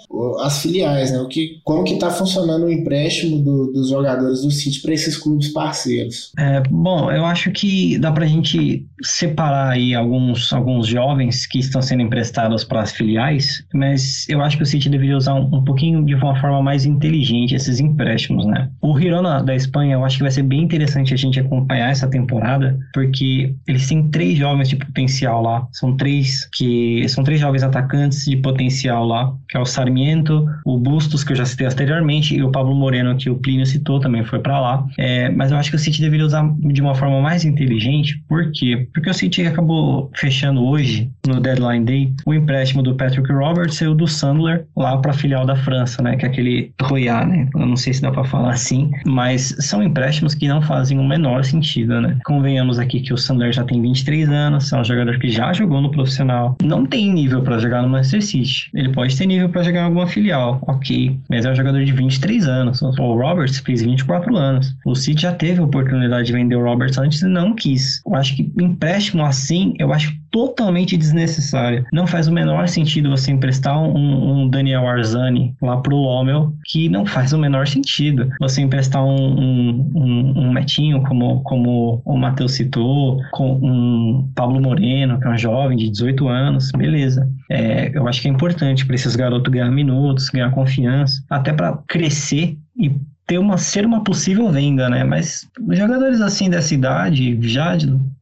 as 0.40 0.62
filiais, 0.62 1.10
né? 1.10 1.18
O 1.18 1.26
que, 1.26 1.58
como 1.64 1.82
que 1.82 1.94
está 1.94 2.08
funcionando 2.08 2.66
o 2.66 2.70
empréstimo 2.70 3.42
do, 3.42 3.72
dos 3.72 3.88
jogadores 3.88 4.42
do 4.42 4.50
City 4.50 4.80
para 4.80 4.94
esses 4.94 5.16
clubes 5.16 5.48
parceiros? 5.48 6.30
É, 6.38 6.62
bom, 6.70 7.10
eu 7.10 7.26
acho 7.26 7.50
que 7.50 7.98
dá 7.98 8.12
para 8.12 8.24
a 8.24 8.28
gente 8.28 8.86
separar 9.02 9.70
aí 9.70 9.92
alguns, 9.92 10.52
alguns 10.52 10.86
jovens 10.86 11.46
que 11.46 11.58
estão 11.58 11.82
sendo 11.82 12.02
emprestados 12.02 12.62
para 12.62 12.80
as 12.80 12.92
filiais, 12.92 13.64
mas 13.74 14.28
eu 14.28 14.40
acho 14.40 14.56
que 14.56 14.62
o 14.62 14.66
City 14.66 14.88
deveria 14.88 15.16
usar 15.16 15.34
um, 15.34 15.56
um, 15.56 15.64
pouquinho 15.64 16.04
de 16.04 16.14
uma 16.14 16.38
forma 16.40 16.62
mais 16.62 16.84
inteligente 16.84 17.56
esses 17.56 17.80
empréstimos, 17.80 18.46
né? 18.46 18.70
O 18.80 18.96
Girona 18.96 19.42
da 19.42 19.54
Espanha, 19.56 19.94
eu 19.94 20.04
acho 20.04 20.18
que 20.18 20.22
vai 20.22 20.30
ser 20.30 20.44
bem 20.44 20.62
interessante 20.62 21.12
a 21.12 21.16
gente 21.16 21.40
acompanhar 21.40 21.90
essa 21.90 22.06
temporada, 22.06 22.78
porque 22.94 23.52
eles 23.66 23.88
têm 23.88 24.08
três 24.10 24.38
jovens 24.38 24.68
de 24.68 24.76
potencial 24.76 25.42
lá, 25.42 25.66
são 25.72 25.96
três 25.96 26.48
que 26.54 27.08
são 27.08 27.24
três 27.24 27.40
jovens 27.40 27.47
atacantes 27.62 28.24
de 28.24 28.36
potencial 28.36 29.06
lá, 29.06 29.32
que 29.48 29.56
é 29.56 29.60
o 29.60 29.64
Sarmiento, 29.64 30.46
o 30.64 30.78
Bustos, 30.78 31.24
que 31.24 31.32
eu 31.32 31.36
já 31.36 31.44
citei 31.44 31.66
anteriormente, 31.66 32.34
e 32.34 32.42
o 32.42 32.50
Pablo 32.50 32.74
Moreno, 32.74 33.16
que 33.16 33.30
o 33.30 33.36
Plínio 33.36 33.66
citou, 33.66 34.00
também 34.00 34.24
foi 34.24 34.38
para 34.38 34.60
lá. 34.60 34.86
É, 34.98 35.30
mas 35.30 35.50
eu 35.50 35.56
acho 35.56 35.70
que 35.70 35.76
o 35.76 35.78
City 35.78 36.00
deveria 36.00 36.26
usar 36.26 36.48
de 36.58 36.80
uma 36.80 36.94
forma 36.94 37.20
mais 37.20 37.44
inteligente, 37.44 38.22
por 38.28 38.50
quê? 38.52 38.88
Porque 38.92 39.10
o 39.10 39.14
City 39.14 39.46
acabou 39.46 40.10
fechando 40.14 40.64
hoje, 40.64 41.10
no 41.26 41.40
Deadline 41.40 41.84
Day, 41.84 42.12
o 42.26 42.34
empréstimo 42.34 42.82
do 42.82 42.94
Patrick 42.94 43.30
Roberts 43.32 43.80
e 43.80 43.86
o 43.86 43.94
do 43.94 44.06
Sandler 44.06 44.66
lá 44.76 44.96
para 44.98 45.10
a 45.10 45.14
filial 45.14 45.44
da 45.44 45.56
França, 45.56 46.02
né, 46.02 46.16
que 46.16 46.24
é 46.24 46.28
aquele 46.28 46.72
Royal, 46.82 47.26
né? 47.26 47.48
Eu 47.54 47.66
não 47.66 47.76
sei 47.76 47.92
se 47.92 48.02
dá 48.02 48.10
para 48.10 48.24
falar 48.24 48.52
assim, 48.52 48.90
mas 49.06 49.54
são 49.60 49.82
empréstimos 49.82 50.34
que 50.34 50.48
não 50.48 50.62
fazem 50.62 50.98
o 50.98 51.04
menor 51.04 51.44
sentido, 51.44 52.00
né? 52.00 52.16
Convenhamos 52.24 52.78
aqui 52.78 53.00
que 53.00 53.12
o 53.12 53.18
Sandler 53.18 53.52
já 53.52 53.64
tem 53.64 53.80
23 53.80 54.28
anos, 54.28 54.72
é 54.72 54.80
um 54.80 54.84
jogador 54.84 55.18
que 55.18 55.28
já 55.28 55.52
jogou 55.52 55.80
no 55.80 55.90
profissional, 55.90 56.56
não 56.62 56.86
tem 56.86 57.12
nível 57.12 57.37
nível 57.38 57.42
para 57.42 57.58
jogar 57.58 57.82
no 57.82 57.88
Manchester 57.88 58.22
City. 58.22 58.70
Ele 58.74 58.90
pode 58.92 59.16
ter 59.16 59.26
nível 59.26 59.48
para 59.48 59.62
jogar 59.62 59.80
em 59.80 59.84
alguma 59.84 60.06
filial, 60.06 60.60
ok. 60.66 61.18
Mas 61.28 61.44
é 61.44 61.50
um 61.50 61.54
jogador 61.54 61.84
de 61.84 61.92
23 61.92 62.46
anos. 62.46 62.82
O 62.82 63.14
Roberts 63.14 63.58
fez 63.58 63.82
24 63.82 64.36
anos. 64.36 64.74
O 64.84 64.94
City 64.94 65.22
já 65.22 65.32
teve 65.32 65.60
a 65.60 65.64
oportunidade 65.64 66.26
de 66.26 66.32
vender 66.32 66.56
o 66.56 66.64
Roberts 66.64 66.98
antes 66.98 67.22
e 67.22 67.26
não 67.26 67.54
quis. 67.54 68.02
Eu 68.06 68.14
acho 68.14 68.36
que 68.36 68.52
empréstimo 68.60 69.24
assim, 69.24 69.74
eu 69.78 69.92
acho 69.92 70.12
totalmente 70.38 70.96
desnecessária. 70.96 71.84
Não 71.92 72.06
faz 72.06 72.28
o 72.28 72.32
menor 72.32 72.68
sentido 72.68 73.10
você 73.10 73.32
emprestar 73.32 73.76
um, 73.76 74.42
um 74.42 74.48
Daniel 74.48 74.86
Arzani 74.86 75.52
lá 75.60 75.78
pro 75.78 75.96
Lommel, 75.96 76.52
que 76.64 76.88
não 76.88 77.04
faz 77.04 77.32
o 77.32 77.38
menor 77.38 77.66
sentido. 77.66 78.30
Você 78.38 78.60
emprestar 78.60 79.04
um, 79.04 79.16
um, 79.16 79.90
um, 79.96 80.38
um 80.38 80.52
Metinho, 80.52 81.02
como, 81.02 81.42
como 81.42 82.00
o 82.04 82.16
Matheus 82.16 82.52
citou, 82.52 83.20
com 83.32 83.54
um 83.54 84.30
Pablo 84.32 84.60
Moreno, 84.60 85.18
que 85.18 85.26
é 85.26 85.30
um 85.30 85.38
jovem 85.38 85.76
de 85.76 85.90
18 85.90 86.28
anos, 86.28 86.70
beleza. 86.70 87.28
É, 87.50 87.90
eu 87.92 88.06
acho 88.06 88.22
que 88.22 88.28
é 88.28 88.30
importante 88.30 88.86
para 88.86 88.94
esses 88.94 89.16
garotos 89.16 89.52
ganhar 89.52 89.72
minutos, 89.72 90.28
ganhar 90.28 90.52
confiança, 90.52 91.20
até 91.28 91.52
para 91.52 91.78
crescer 91.88 92.56
e 92.78 92.92
ter 93.28 93.38
uma, 93.38 93.58
ser 93.58 93.84
uma 93.84 94.02
possível 94.02 94.50
venda, 94.50 94.88
né? 94.88 95.04
Mas 95.04 95.46
jogadores 95.72 96.20
assim 96.22 96.48
dessa 96.48 96.72
idade, 96.74 97.38
já 97.42 97.76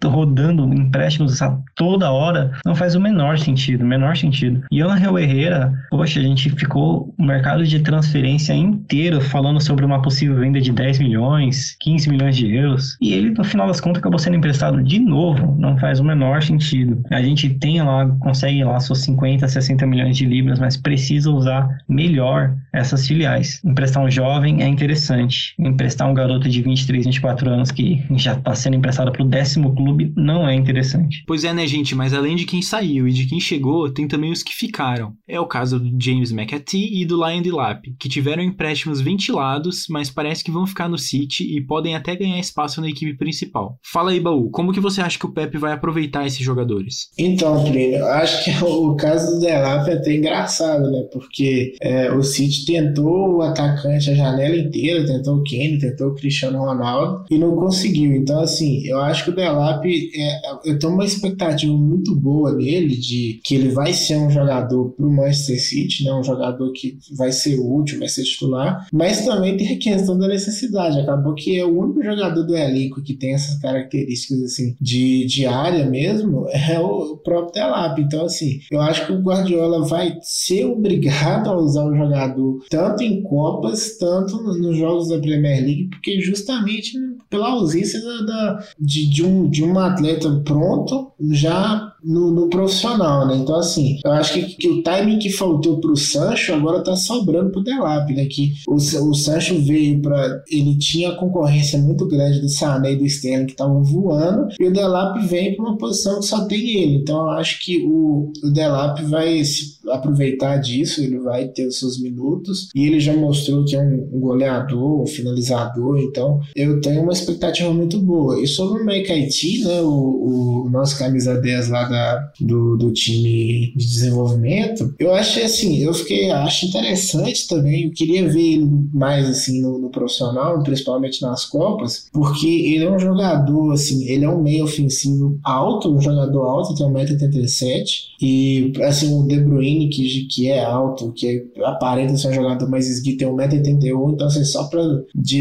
rodando 0.05 0.65
empréstimos 0.73 1.41
a 1.43 1.59
toda 1.75 2.11
hora, 2.11 2.53
não 2.65 2.75
faz 2.75 2.95
o 2.95 3.01
menor 3.01 3.39
sentido, 3.39 3.83
o 3.83 3.87
menor 3.87 4.17
sentido. 4.17 4.63
E 4.71 4.83
Angel 4.83 5.19
Herrera, 5.19 5.73
poxa, 5.91 6.21
a 6.21 6.23
gente 6.23 6.51
ficou 6.51 7.15
o 7.19 7.25
mercado 7.25 7.65
de 7.65 7.81
transferência 7.81 8.53
inteiro 8.53 9.21
falando 9.21 9.61
sobre 9.61 9.85
uma 9.85 10.03
possível 10.03 10.37
venda 10.37 10.61
de 10.61 10.73
10 10.73 10.99
milhões, 10.99 11.77
15 11.81 12.09
milhões 12.09 12.37
de 12.37 12.55
euros, 12.55 12.97
e 13.01 13.13
ele, 13.13 13.31
no 13.31 13.45
final 13.45 13.67
das 13.67 13.81
contas, 13.81 14.01
acabou 14.01 14.19
sendo 14.19 14.37
emprestado 14.37 14.83
de 14.83 14.99
novo, 14.99 15.57
não 15.59 15.77
faz 15.79 16.01
o 16.01 16.05
menor 16.05 16.43
sentido. 16.43 17.03
A 17.11 17.23
gente 17.23 17.49
tem 17.51 17.83
lá, 17.83 18.07
consegue 18.21 18.63
lá 18.65 18.79
seus 18.81 19.01
50, 19.01 19.47
60 19.47 19.87
milhões 19.87 20.17
de 20.17 20.27
libras, 20.27 20.59
mas 20.59 20.77
precisa 20.77 21.31
usar 21.31 21.69
melhor 21.89 22.55
essas 22.73 23.07
filiais. 23.07 23.61
Emprestar 23.65 24.03
um 24.03 24.11
jovem 24.11 24.63
é 24.63 24.69
interessante. 24.69 25.55
Emprestar 25.59 26.09
um 26.09 26.15
garoto 26.15 26.49
de 26.49 26.63
23, 26.63 27.07
24 27.07 27.51
anos 27.51 27.71
que 27.71 28.05
já 28.17 28.35
está 28.35 28.55
sendo 28.55 28.77
emprestado 28.77 29.13
para 29.13 29.23
o 29.23 29.29
décimo 29.29 29.75
clube 29.75 29.86
não 30.17 30.49
é 30.49 30.55
interessante. 30.55 31.25
Pois 31.27 31.45
é, 31.45 31.53
né, 31.53 31.67
gente? 31.67 31.95
Mas 31.95 32.15
além 32.15 32.37
de 32.37 32.45
quem 32.45 32.63
saiu 32.63 33.07
e 33.09 33.13
de 33.13 33.27
quem 33.27 33.41
chegou, 33.41 33.91
tem 33.91 34.09
também 34.09 34.33
os 34.33 34.43
que 34.43 34.55
ficaram. 34.55 35.13
É 35.29 35.39
o 35.41 35.47
caso 35.47 35.79
do 35.79 36.03
James 36.03 36.33
McAtee 36.33 37.01
e 37.01 37.05
do 37.05 37.17
Lion 37.17 37.43
Delap, 37.43 37.83
que 37.99 38.09
tiveram 38.09 38.43
empréstimos 38.43 39.01
ventilados, 39.01 39.87
mas 39.89 40.11
parece 40.11 40.45
que 40.45 40.51
vão 40.51 40.67
ficar 40.67 40.89
no 40.89 40.99
City 40.99 41.57
e 41.57 41.61
podem 41.61 41.95
até 41.95 42.15
ganhar 42.15 42.39
espaço 42.39 42.81
na 42.81 42.89
equipe 42.89 43.17
principal. 43.17 43.79
Fala 43.83 44.11
aí, 44.11 44.21
Baú, 44.21 44.51
como 44.51 44.73
que 44.73 44.81
você 44.81 45.01
acha 45.01 45.19
que 45.19 45.27
o 45.27 45.33
Pepe 45.33 45.59
vai 45.59 45.73
aproveitar 45.73 46.27
esses 46.27 46.41
jogadores? 46.41 47.09
Então, 47.19 47.65
Plínio, 47.65 48.05
acho 48.07 48.45
que 48.45 48.51
o 48.65 48.95
caso 48.97 49.35
do 49.35 49.41
Delap 49.41 49.89
é 49.89 49.95
até 49.95 50.15
engraçado, 50.15 50.91
né? 50.91 51.03
Porque 51.13 51.75
é, 51.81 52.13
o 52.13 52.23
City 52.23 52.67
tentou 52.67 53.37
o 53.37 53.43
atacante 53.43 54.11
a 54.11 54.15
janela 54.15 54.57
inteira 54.57 55.07
tentou 55.07 55.37
o 55.37 55.45
Kane, 55.45 55.79
tentou 55.79 56.09
o 56.09 56.15
Cristiano 56.15 56.59
Ronaldo 56.59 57.25
e 57.31 57.39
não 57.39 57.57
conseguiu. 57.57 58.13
Então, 58.15 58.41
assim, 58.41 58.87
eu 58.87 59.01
acho 59.01 59.25
que 59.25 59.31
o 59.31 59.35
Delap, 59.35 59.76
é, 59.85 60.41
eu 60.65 60.79
tenho 60.79 60.93
uma 60.93 61.05
expectativa 61.05 61.73
muito 61.77 62.15
boa 62.15 62.53
nele, 62.55 62.97
de 62.97 63.41
que 63.45 63.55
ele 63.55 63.69
vai 63.71 63.93
ser 63.93 64.17
um 64.17 64.31
jogador 64.31 64.91
para 64.91 65.07
o 65.07 65.13
Manchester 65.13 65.61
City, 65.63 66.05
né? 66.05 66.13
um 66.13 66.25
jogador 66.25 66.73
que 66.73 66.99
vai 67.17 67.33
ser 67.33 67.59
útil, 67.59 67.99
vai 67.99 68.09
ser 68.09 68.25
titular, 68.25 68.87
mas 68.93 69.25
também 69.25 69.57
tem 69.57 69.75
a 69.75 69.79
questão 69.79 70.19
da 70.19 70.29
necessidade. 70.29 71.01
Acabou 71.01 71.35
que 71.35 71.59
é 71.59 71.65
o 71.65 71.79
único 71.79 72.03
jogador 72.03 72.43
do 72.43 72.57
elenco 72.57 73.03
que 73.03 73.15
tem 73.15 73.35
essas 73.35 73.59
características 73.59 74.43
assim 74.43 74.77
de, 74.81 75.27
de 75.27 75.47
área 75.47 75.87
mesmo, 75.87 76.47
é 76.51 76.79
o 76.79 77.17
próprio 77.17 77.55
Delap. 77.55 78.01
Então, 78.01 78.25
assim, 78.25 78.61
eu 78.71 78.81
acho 78.81 79.07
que 79.07 79.13
o 79.13 79.21
Guardiola 79.21 79.87
vai 79.87 80.19
ser 80.23 80.65
obrigado 80.65 81.49
a 81.49 81.57
usar 81.57 81.85
o 81.85 81.97
jogador 81.97 82.65
tanto 82.69 83.03
em 83.03 83.23
Copas, 83.23 83.97
tanto 83.99 84.37
nos 84.43 84.77
jogos 84.77 85.09
da 85.09 85.19
Premier 85.19 85.63
League, 85.63 85.89
porque 85.89 86.21
justamente 86.21 86.93
pela 87.29 87.49
ausência 87.49 88.01
da, 88.01 88.23
da 88.23 88.65
de, 88.79 89.09
de, 89.09 89.25
um, 89.25 89.49
de 89.49 89.65
um 89.65 89.79
atleta 89.79 90.43
pronto 90.45 91.13
já 91.31 91.93
no, 92.07 92.31
no, 92.31 92.49
profissional, 92.49 93.27
né? 93.27 93.37
Então, 93.37 93.57
assim, 93.57 93.99
eu 94.05 94.13
acho 94.13 94.35
que, 94.35 94.57
que 94.57 94.69
o 94.69 94.83
timing 94.83 95.19
que 95.19 95.31
faltou 95.31 95.81
pro 95.81 95.97
Sancho 95.97 96.55
agora 96.55 96.83
tá 96.83 96.95
sobrando 96.95 97.51
pro 97.51 97.63
Delap, 97.63 98.13
né? 98.15 98.27
Que 98.27 98.53
o, 98.69 98.75
o 98.75 99.15
Sancho 99.15 99.61
veio 99.61 100.01
para 100.01 100.43
Ele 100.49 100.79
tinha 100.79 101.17
concorrência 101.17 101.79
muito 101.79 102.07
grande 102.07 102.41
do 102.41 102.49
Sané 102.49 102.93
e 102.93 102.97
do 102.97 103.05
Sterling 103.05 103.47
que 103.47 103.53
estavam 103.53 103.83
voando, 103.83 104.49
e 104.59 104.65
o 104.65 104.73
Delap 104.73 105.19
vem 105.27 105.57
para 105.57 105.65
uma 105.65 105.77
posição 105.77 106.21
que 106.21 106.27
só 106.27 106.45
tem 106.45 106.81
ele. 106.81 106.97
Então, 106.97 107.19
eu 107.19 107.31
acho 107.31 107.65
que 107.65 107.85
o, 107.85 108.33
o 108.43 108.51
Delap 108.51 109.03
vai 109.05 109.43
se 109.45 109.77
aproveitar 109.89 110.59
disso, 110.59 111.03
ele 111.03 111.19
vai 111.19 111.49
ter 111.49 111.67
os 111.67 111.79
seus 111.79 112.01
minutos, 112.01 112.69
e 112.75 112.87
ele 112.87 113.01
já 113.01 113.15
mostrou 113.15 113.65
que 113.65 113.75
é 113.75 113.81
um, 113.81 114.09
um 114.13 114.21
goleador, 114.21 115.03
um 115.03 115.07
finalizador, 115.07 115.99
então 115.99 116.41
eu 116.55 116.81
tenho 116.81 117.03
uma 117.03 117.13
expectativa 117.13 117.73
muito 117.73 117.99
boa. 117.99 118.41
E 118.41 118.47
sobre 118.47 118.83
o 118.83 118.85
Mekaiti, 118.85 119.65
né? 119.65 119.81
O, 119.81 120.67
o 120.67 120.71
nosso 120.71 120.99
camisa 120.99 121.35
10 121.35 121.69
lá 121.71 121.85
da 121.85 121.96
da, 121.97 122.33
do, 122.41 122.77
do 122.77 122.93
time 122.93 123.73
de 123.75 123.87
desenvolvimento, 123.87 124.95
eu 124.99 125.15
achei 125.15 125.45
assim, 125.45 125.79
eu 125.79 125.95
fiquei, 125.95 126.31
acho 126.31 126.67
interessante 126.67 127.49
também, 127.49 127.85
eu 127.85 127.91
queria 127.93 128.29
ver 128.29 128.55
ele 128.55 128.71
mais 128.93 129.29
assim 129.29 129.63
no, 129.63 129.79
no, 129.79 129.91
profissional, 129.91 130.63
principalmente 130.63 131.23
nas 131.23 131.47
Copas, 131.47 132.09
porque 132.13 132.47
ele 132.47 132.85
é 132.85 132.91
um 132.91 132.99
jogador, 132.99 133.73
assim, 133.73 134.05
ele 134.05 134.25
é 134.25 134.29
um 134.29 134.43
meio 134.43 134.65
ofensivo 134.65 135.39
alto, 135.43 135.93
um 135.93 136.01
jogador 136.01 136.43
alto, 136.43 136.75
tem 136.75 136.87
1,87m, 136.87 137.85
e 138.21 138.73
assim, 138.83 139.15
o 139.15 139.27
De 139.27 139.39
Bruyne, 139.41 139.89
que, 139.89 140.27
que 140.27 140.49
é 140.49 140.65
alto, 140.65 141.13
que 141.13 141.47
aparenta 141.65 142.17
ser 142.17 142.29
um 142.29 142.35
jogador 142.35 142.69
mais 142.69 142.89
esguio, 142.89 143.17
tem 143.17 143.29
1,81m, 143.29 144.15
então 144.15 144.27
assim, 144.27 144.45
só 144.45 144.65
para 144.65 144.81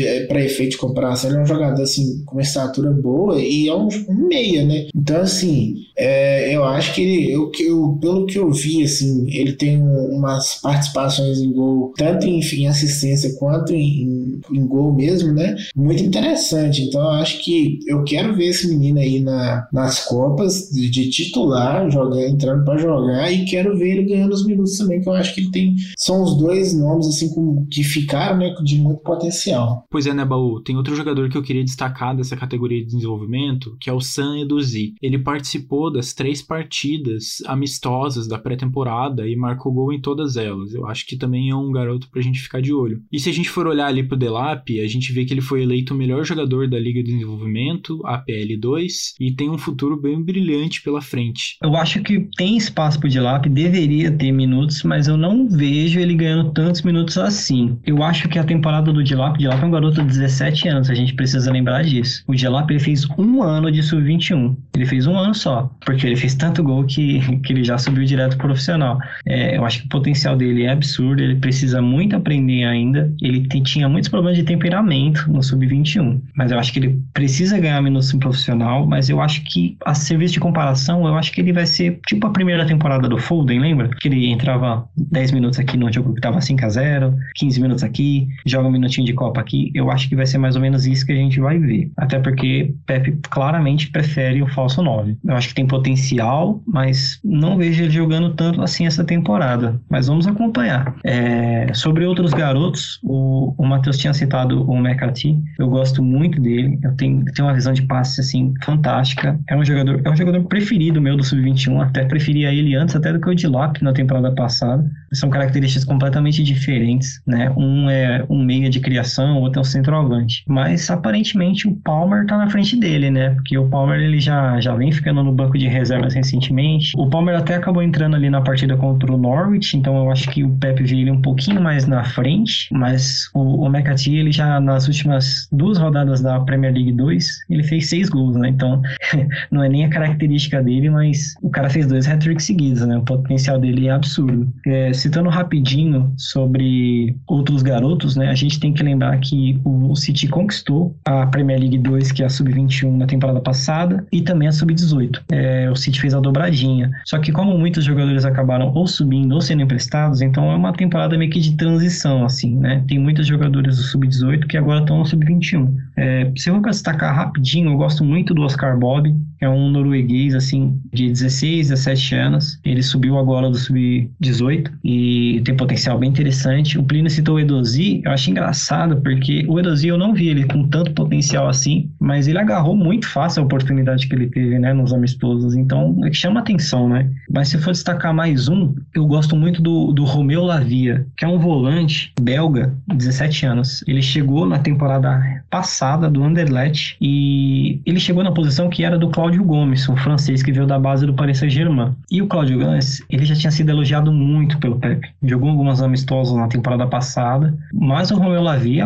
é, 0.02 0.46
efeito 0.46 0.72
de 0.72 0.78
comparação, 0.78 1.30
ele 1.30 1.40
é 1.40 1.44
um 1.44 1.46
jogador 1.46 1.82
assim, 1.82 2.24
com 2.26 2.36
uma 2.36 2.42
estatura 2.42 2.92
boa 2.92 3.40
e 3.42 3.68
é 3.68 3.76
um, 3.76 3.88
um 4.10 4.28
meia, 4.28 4.64
né? 4.66 4.88
Então 4.96 5.22
assim, 5.22 5.86
É, 5.98 6.54
eu 6.56 6.64
acho 6.64 6.94
que 6.94 7.02
ele, 7.02 7.32
eu, 7.32 7.52
eu, 7.60 7.98
pelo 8.02 8.26
que 8.26 8.38
eu 8.38 8.52
vi, 8.52 8.84
assim, 8.84 9.26
ele 9.30 9.54
tem 9.54 9.82
umas 9.82 10.56
participações 10.62 11.40
em 11.40 11.52
gol, 11.52 11.94
tanto 11.98 12.28
em, 12.28 12.40
em 12.40 12.68
assistência 12.68 13.34
quanto 13.38 13.74
em, 13.74 14.42
em, 14.52 14.68
gol 14.68 14.94
mesmo, 14.94 15.34
né? 15.34 15.56
Muito 15.76 16.04
interessante. 16.04 16.84
Então 16.84 17.02
eu 17.02 17.12
acho 17.12 17.44
que 17.44 17.80
eu 17.88 18.04
quero 18.04 18.36
ver 18.36 18.48
esse 18.48 18.68
menino 18.68 19.00
aí 19.00 19.20
na, 19.22 19.68
nas 19.72 20.06
Copas 20.06 20.70
de, 20.70 20.90
de 20.90 21.10
titular, 21.10 21.90
jogando, 21.90 22.20
entrando 22.20 22.66
para 22.66 22.78
jogar, 22.78 23.32
e 23.32 23.46
quero 23.46 23.78
ver 23.78 23.92
ele 23.92 24.06
ganhando 24.06 24.34
os 24.34 24.46
minutos 24.46 24.78
também, 24.78 25.02
que 25.02 25.08
eu 25.08 25.14
acho 25.14 25.34
que 25.34 25.42
ele 25.42 25.52
tem. 25.52 25.76
São 25.98 26.24
os 26.24 26.38
dois 26.38 26.74
nomes 26.74 27.08
assim 27.08 27.30
com, 27.30 27.66
que 27.72 27.84
ficaram, 27.84 28.38
né? 28.38 28.54
De 28.64 28.78
muito 28.78 29.02
potencial. 29.02 29.86
Pois 29.90 30.06
é, 30.06 30.14
né, 30.14 30.26
Baú? 30.26 30.60
Tem 30.60 30.76
outro 30.76 30.96
jogador 30.96 31.30
que 31.30 31.38
eu 31.38 31.44
queria 31.44 31.64
destacar 31.64 32.16
dessa 32.16 32.36
categoria 32.36 32.80
de 32.80 32.88
desenvolvimento, 32.88 33.78
que 33.80 33.90
é 33.90 33.94
o 33.94 34.02
San 34.02 34.40
Eduzi. 34.40 34.94
Ele 35.02 35.20
participou 35.20 35.85
das 35.92 36.14
três 36.14 36.42
partidas 36.42 37.42
amistosas 37.46 38.28
da 38.28 38.38
pré-temporada 38.38 39.28
e 39.28 39.36
marcou 39.36 39.74
gol 39.74 39.94
em 39.94 40.02
todas 40.02 40.38
elas. 40.38 40.74
Eu 40.74 40.88
acho 40.88 41.06
que 41.06 41.18
também 41.18 41.50
é 41.50 41.56
um 41.56 41.72
garoto 41.72 42.10
pra 42.10 42.22
gente 42.22 42.42
ficar 42.42 42.62
de 42.62 42.74
olho. 42.74 43.02
E 43.12 43.20
se 43.20 43.30
a 43.30 43.34
gente 43.34 43.50
for 43.50 43.68
olhar 43.68 43.88
ali 43.88 44.04
pro 44.04 44.18
Delap, 44.18 44.80
a 44.80 44.88
gente 44.88 45.12
vê 45.12 45.26
que 45.26 45.34
ele 45.34 45.42
foi 45.42 45.64
eleito 45.64 45.94
o 45.94 45.98
melhor 45.98 46.24
jogador 46.24 46.68
da 46.68 46.80
Liga 46.80 47.04
de 47.04 47.12
Desenvolvimento, 47.12 48.00
APL2, 48.04 49.14
e 49.20 49.32
tem 49.32 49.50
um 49.50 49.58
futuro 49.58 50.00
bem 50.00 50.22
brilhante 50.22 50.82
pela 50.82 51.02
frente. 51.02 51.58
Eu 51.62 51.76
acho 51.76 52.02
que 52.02 52.28
tem 52.38 52.58
espaço 52.58 53.00
pro 53.00 53.10
Delap, 53.10 53.48
deveria 53.50 54.12
ter 54.12 54.32
minutos, 54.32 54.84
mas 54.84 55.08
eu 55.08 55.18
não 55.18 55.48
vejo 55.48 56.00
ele 56.00 56.16
ganhando 56.16 56.52
tantos 56.52 56.82
minutos 56.82 57.18
assim. 57.18 57.78
Eu 57.86 58.04
acho 58.04 58.28
que 58.30 58.40
a 58.40 58.44
temporada 58.44 58.92
do 58.92 59.04
Delap, 59.04 59.36
o 59.36 59.38
Delap 59.38 59.62
é 59.62 59.66
um 59.66 59.72
garoto 59.72 60.02
de 60.02 60.08
17 60.08 60.68
anos, 60.68 60.90
a 60.90 60.96
gente 60.96 61.14
precisa 61.14 61.52
lembrar 61.52 61.84
disso. 61.84 62.24
O 62.28 62.36
Delap 62.36 62.70
ele 62.70 62.80
fez 62.80 63.08
um 63.18 63.42
ano 63.42 63.72
de 63.72 63.82
sub-21. 63.82 64.56
Ele 64.76 64.86
fez 64.86 65.08
um 65.08 65.18
ano 65.18 65.34
só, 65.34 65.72
porque 65.86 66.06
ele 66.06 66.16
fez 66.16 66.36
tanto 66.36 66.64
gol 66.64 66.84
que, 66.86 67.20
que 67.44 67.54
ele 67.54 67.64
já 67.64 67.78
subiu 67.78 68.04
direto 68.04 68.38
pro 68.38 68.48
profissional. 68.56 68.98
É, 69.26 69.58
eu 69.58 69.66
acho 69.66 69.82
que 69.82 69.86
o 69.88 69.90
potencial 69.90 70.36
dele 70.36 70.64
é 70.64 70.72
absurdo, 70.72 71.22
ele 71.22 71.36
precisa 71.36 71.82
muito 71.82 72.16
aprender 72.16 72.64
ainda. 72.64 73.14
Ele 73.22 73.48
tinha 73.62 73.90
muitos 73.90 74.10
problemas 74.10 74.38
de 74.38 74.44
temperamento 74.44 75.32
no 75.32 75.44
sub-21, 75.44 76.22
mas 76.36 76.52
eu 76.52 76.60
acho 76.60 76.72
que 76.72 76.80
ele 76.80 77.00
precisa 77.14 77.60
ganhar 77.60 77.82
minutos 77.82 78.14
no 78.14 78.20
profissional. 78.20 78.86
Mas 78.86 79.10
eu 79.10 79.22
acho 79.22 79.44
que, 79.44 79.78
a 79.86 79.94
serviço 79.94 80.34
de 80.34 80.40
comparação, 80.40 81.08
eu 81.08 81.16
acho 81.16 81.32
que 81.32 81.42
ele 81.42 81.52
vai 81.52 81.66
ser 81.66 82.00
tipo 82.08 82.26
a 82.28 82.30
primeira 82.30 82.66
temporada 82.66 83.08
do 83.08 83.18
Foden, 83.18 83.60
lembra? 83.60 83.90
Que 83.90 84.08
ele 84.08 84.28
entrava 84.28 84.88
10 84.98 85.32
minutos 85.32 85.60
aqui 85.60 85.78
no 85.78 85.92
jogo 85.92 86.14
que 86.14 86.22
tava 86.22 86.40
5 86.40 86.66
a 86.66 86.70
0 86.70 87.16
15 87.36 87.62
minutos 87.62 87.84
aqui, 87.84 88.28
joga 88.46 88.68
um 88.68 88.72
minutinho 88.72 89.06
de 89.06 89.14
Copa 89.14 89.42
aqui. 89.42 89.72
Eu 89.74 89.92
acho 89.92 90.08
que 90.08 90.16
vai 90.16 90.26
ser 90.26 90.38
mais 90.38 90.56
ou 90.56 90.62
menos 90.62 90.86
isso 90.86 91.06
que 91.06 91.12
a 91.12 91.16
gente 91.16 91.40
vai 91.40 91.58
ver. 91.58 91.92
Até 91.98 92.20
porque 92.20 92.74
Pepe 92.86 93.18
claramente 93.30 93.90
prefere 93.92 94.42
o 94.42 94.48
falso 94.48 94.82
9. 94.82 95.18
Eu 95.24 95.36
acho 95.36 95.50
que 95.50 95.56
tem 95.56 95.65
potencial, 95.66 96.62
mas 96.68 97.20
não 97.24 97.58
vejo 97.58 97.84
ele 97.84 97.92
jogando 97.92 98.34
tanto 98.34 98.62
assim 98.62 98.86
essa 98.86 99.04
temporada. 99.04 99.80
Mas 99.90 100.08
vamos 100.08 100.28
acompanhar. 100.28 100.96
É, 101.04 101.74
sobre 101.74 102.06
outros 102.06 102.34
garotos, 102.34 103.00
o, 103.04 103.54
o 103.58 103.66
Matheus 103.66 103.98
tinha 103.98 104.14
citado 104.14 104.70
o 104.70 104.78
McAtee. 104.78 105.42
Eu 105.60 105.70
gosto 105.70 106.04
muito 106.04 106.42
dele. 106.42 106.80
Eu 106.84 106.96
tenho, 106.96 107.24
tenho 107.26 107.48
uma 107.48 107.54
visão 107.54 107.74
de 107.74 107.84
passe 107.84 108.22
assim 108.22 108.54
fantástica. 108.64 109.40
É 109.50 109.56
um 109.56 109.64
jogador, 109.64 110.02
é 110.04 110.10
um 110.10 110.16
jogador 110.16 110.44
preferido 110.46 111.02
meu 111.02 111.18
do 111.18 111.24
sub-21. 111.24 111.82
Até 111.82 112.06
preferia 112.06 112.54
ele 112.54 112.76
antes 112.76 112.96
até 112.96 113.12
do 113.12 113.20
que 113.20 113.30
o 113.30 113.36
Dilop 113.36 113.82
na 113.82 113.94
temporada 113.94 114.32
passada. 114.34 114.90
São 115.14 115.30
características 115.30 115.86
completamente 115.86 116.44
diferentes, 116.44 117.22
né? 117.26 117.52
Um 117.58 117.90
é 117.90 118.26
um 118.30 118.44
meia 118.44 118.70
de 118.70 118.80
criação, 118.80 119.38
o 119.38 119.42
outro 119.42 119.60
é 119.60 119.62
um 119.62 119.66
centroavante. 119.66 120.44
Mas 120.48 120.90
aparentemente 120.90 121.68
o 121.68 121.76
Palmer 121.76 122.26
tá 122.26 122.38
na 122.38 122.50
frente 122.50 122.76
dele, 122.76 123.10
né? 123.10 123.32
Porque 123.32 123.58
o 123.58 123.70
Palmer 123.70 124.00
ele 124.00 124.20
já, 124.20 124.60
já 124.60 124.76
vem 124.76 124.92
ficando 124.92 125.24
no 125.24 125.32
banco 125.32 125.55
de 125.58 125.68
reservas 125.68 126.14
recentemente. 126.14 126.92
O 126.96 127.10
Palmer 127.10 127.38
até 127.38 127.56
acabou 127.56 127.82
entrando 127.82 128.16
ali 128.16 128.30
na 128.30 128.42
partida 128.42 128.76
contra 128.78 129.12
o 129.12 129.18
Norwich, 129.18 129.78
então 129.78 129.96
eu 129.98 130.12
acho 130.12 130.30
que 130.30 130.44
o 130.44 130.50
Pep 130.58 130.84
vê 130.84 130.98
ele 130.98 131.12
um 131.12 131.22
pouquinho 131.22 131.62
mais 131.62 131.86
na 131.86 132.04
frente, 132.04 132.68
mas 132.72 133.30
o, 133.34 133.66
o 133.66 133.70
McAtee, 133.70 134.18
ele 134.18 134.32
já 134.32 134.60
nas 134.60 134.88
últimas 134.88 135.48
duas 135.52 135.78
rodadas 135.78 136.22
da 136.22 136.40
Premier 136.42 136.74
League 136.74 136.92
2, 136.92 137.46
ele 137.50 137.64
fez 137.64 137.90
seis 137.90 138.10
gols, 138.10 138.36
né? 138.36 138.50
Então 138.50 138.82
não 139.52 139.64
é 139.64 139.70
nem 139.70 139.86
a 139.86 139.90
característica 139.90 140.62
dele, 140.62 140.90
mas 140.90 141.36
o 141.42 141.50
cara 141.50 141.70
fez 141.70 141.88
dois 141.88 142.08
hat-tricks 142.08 142.46
seguidos, 142.46 142.86
né? 142.86 142.98
O 142.98 143.04
potencial 143.04 143.60
dele 143.60 143.88
é 143.88 143.92
absurdo. 143.92 144.52
É, 144.66 144.94
citando 144.94 145.30
rapidinho 145.30 146.14
sobre 146.18 147.16
outros 147.28 147.62
garotos, 147.62 148.16
né? 148.16 148.30
A 148.30 148.36
gente 148.36 148.60
tem 148.60 148.74
que 148.74 148.84
lembrar 148.84 149.18
que 149.20 149.60
o 149.64 149.96
City 149.96 150.28
conquistou 150.28 150.96
a 151.06 151.26
Premier 151.28 151.60
League 151.60 151.78
2, 151.78 152.12
que 152.12 152.24
é 152.24 152.26
a 152.26 152.30
Sub-21 152.30 152.98
na 152.98 153.06
temporada 153.06 153.40
passada, 153.40 154.06
e 154.12 154.22
também 154.22 154.48
a 154.48 154.52
Sub-18. 154.52 155.22
É, 155.32 155.45
o 155.72 155.76
City 155.76 156.00
fez 156.00 156.14
a 156.14 156.20
dobradinha. 156.20 156.92
Só 157.06 157.20
que 157.20 157.32
como 157.32 157.58
muitos 157.58 157.84
jogadores 157.84 158.26
acabaram 158.26 158.72
ou 158.74 158.88
subindo 158.88 159.34
ou 159.34 159.42
sendo 159.42 159.64
emprestados, 159.64 160.22
então 160.22 160.52
é 160.52 160.56
uma 160.56 160.74
temporada 160.74 161.18
meio 161.18 161.32
que 161.32 161.40
de 161.40 161.56
transição, 161.56 162.26
assim, 162.26 162.56
né? 162.56 162.84
Tem 162.88 163.00
muitos 163.00 163.28
jogadores 163.28 163.78
do 163.78 163.84
Sub-18 163.84 164.48
que 164.48 164.58
agora 164.58 164.82
estão 164.82 165.00
no 165.00 165.06
Sub-21. 165.06 165.74
É, 165.98 166.32
se 166.36 166.50
eu 166.50 166.54
vou 166.54 166.64
destacar 166.64 167.16
rapidinho, 167.16 167.72
eu 167.72 167.78
gosto 167.78 168.04
muito 168.04 168.34
do 168.34 168.42
Oscar 168.42 168.78
Bob, 168.78 169.16
é 169.40 169.50
um 169.50 169.70
norueguês, 169.70 170.34
assim, 170.34 170.80
de 170.94 171.10
16, 171.10 171.70
17 171.70 172.16
anos. 172.16 172.60
Ele 172.64 172.82
subiu 172.82 173.18
agora 173.18 173.50
do 173.50 173.58
Sub-18 173.58 174.72
e 174.84 175.42
tem 175.44 175.56
potencial 175.56 175.98
bem 175.98 176.10
interessante. 176.10 176.78
O 176.78 176.84
Plínio 176.84 177.10
citou 177.10 177.36
o 177.36 177.40
Edozi, 177.40 178.02
eu 178.04 178.12
acho 178.12 178.30
engraçado, 178.30 179.02
porque 179.02 179.46
o 179.48 179.60
Edozi 179.60 179.88
eu 179.88 179.98
não 179.98 180.14
vi 180.14 180.30
ele 180.30 180.46
com 180.46 180.68
tanto 180.68 180.94
potencial 180.94 181.48
assim, 181.48 181.90
mas 182.00 182.28
ele 182.28 182.40
agarrou 182.40 182.76
muito 182.76 183.08
fácil 183.08 183.42
a 183.42 183.46
oportunidade 183.46 184.08
que 184.08 184.16
ele 184.16 184.28
teve, 184.28 184.60
né, 184.60 184.74
nos 184.74 184.94
amistosos. 184.94 185.56
Então, 185.56 185.98
é 186.04 186.10
que 186.10 186.16
chama 186.16 186.40
atenção, 186.40 186.90
né? 186.90 187.10
Mas 187.30 187.50
se 187.50 187.58
for 187.58 187.72
destacar 187.72 188.14
mais 188.14 188.48
um, 188.48 188.74
eu 188.94 189.06
gosto 189.06 189.36
muito 189.36 189.62
do, 189.62 189.92
do 189.92 190.04
Romeu 190.04 190.44
Lavia, 190.44 191.06
que 191.18 191.26
é 191.26 191.28
um 191.28 191.40
volante 191.40 192.14
belga, 192.20 192.74
17 192.88 193.46
anos. 193.46 193.84
Ele 193.88 194.02
chegou 194.02 194.46
na 194.46 194.60
temporada 194.60 195.44
passada 195.50 196.10
do 196.10 196.24
Anderlecht 196.24 196.98
e 197.00 197.82
ele 197.86 198.00
chegou 198.00 198.24
na 198.24 198.32
posição 198.32 198.70
que 198.70 198.84
era 198.84 198.98
do 198.98 199.10
Cláudio 199.10 199.25
Gomes, 199.34 199.88
um 199.90 199.96
francês 199.96 200.44
que 200.44 200.52
veio 200.52 200.68
da 200.68 200.78
base 200.78 201.06
do 201.06 201.14
Paris 201.14 201.40
Saint-Germain. 201.40 201.94
E 202.12 202.22
o 202.22 202.28
Cláudio 202.28 202.60
Gomes, 202.60 203.04
ele 203.10 203.26
já 203.26 203.36
tinha 203.36 203.52
sido 203.52 203.70
elogiado 203.70 204.12
muito 204.12 204.58
pelo 204.60 204.80
Pepe. 204.80 205.10
Jogou 205.24 205.50
algumas 205.50 205.82
amistosos 205.82 206.38
na 206.38 206.48
temporada 206.48 206.88
passada, 206.88 207.56
mas 207.74 208.12
o 208.12 208.18
Romeu 208.18 208.42
Lavia 208.42 208.86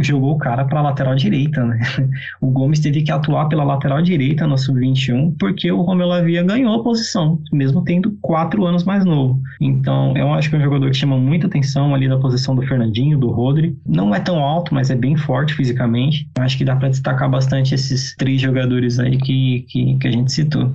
jogou 0.00 0.34
o 0.34 0.38
cara 0.38 0.64
para 0.64 0.80
a 0.80 0.82
lateral 0.82 1.14
direita, 1.14 1.64
né? 1.64 1.80
O 2.40 2.50
Gomes 2.50 2.80
teve 2.80 3.02
que 3.02 3.12
atuar 3.12 3.48
pela 3.48 3.64
lateral 3.64 4.02
direita 4.02 4.46
no 4.46 4.56
sub-21 4.56 5.34
porque 5.38 5.70
o 5.70 5.82
Romeu 5.82 6.06
Lavia 6.06 6.42
ganhou 6.42 6.74
a 6.74 6.82
posição, 6.82 7.38
mesmo 7.52 7.82
tendo 7.82 8.16
quatro 8.20 8.64
anos 8.64 8.84
mais 8.84 9.04
novo. 9.04 9.40
Então, 9.60 10.14
eu 10.16 10.32
acho 10.32 10.48
que 10.48 10.56
é 10.56 10.58
um 10.58 10.62
jogador 10.62 10.90
que 10.90 10.96
chama 10.96 11.16
muita 11.18 11.46
atenção 11.46 11.94
ali 11.94 12.08
da 12.08 12.18
posição 12.18 12.54
do 12.54 12.62
Fernandinho, 12.62 13.18
do 13.18 13.30
Rodri. 13.30 13.76
Não 13.86 14.14
é 14.14 14.20
tão 14.20 14.38
alto, 14.38 14.74
mas 14.74 14.90
é 14.90 14.94
bem 14.94 15.16
forte 15.16 15.54
fisicamente. 15.54 16.28
Eu 16.36 16.42
acho 16.42 16.56
que 16.56 16.64
dá 16.64 16.76
para 16.76 16.88
destacar 16.88 17.30
bastante 17.30 17.74
esses 17.74 18.14
três 18.16 18.40
jogadores 18.40 18.98
aí 18.98 19.16
que, 19.18 19.64
que, 19.70 19.96
que 19.98 20.08
a 20.08 20.10
gente 20.10 20.32
citou. 20.32 20.74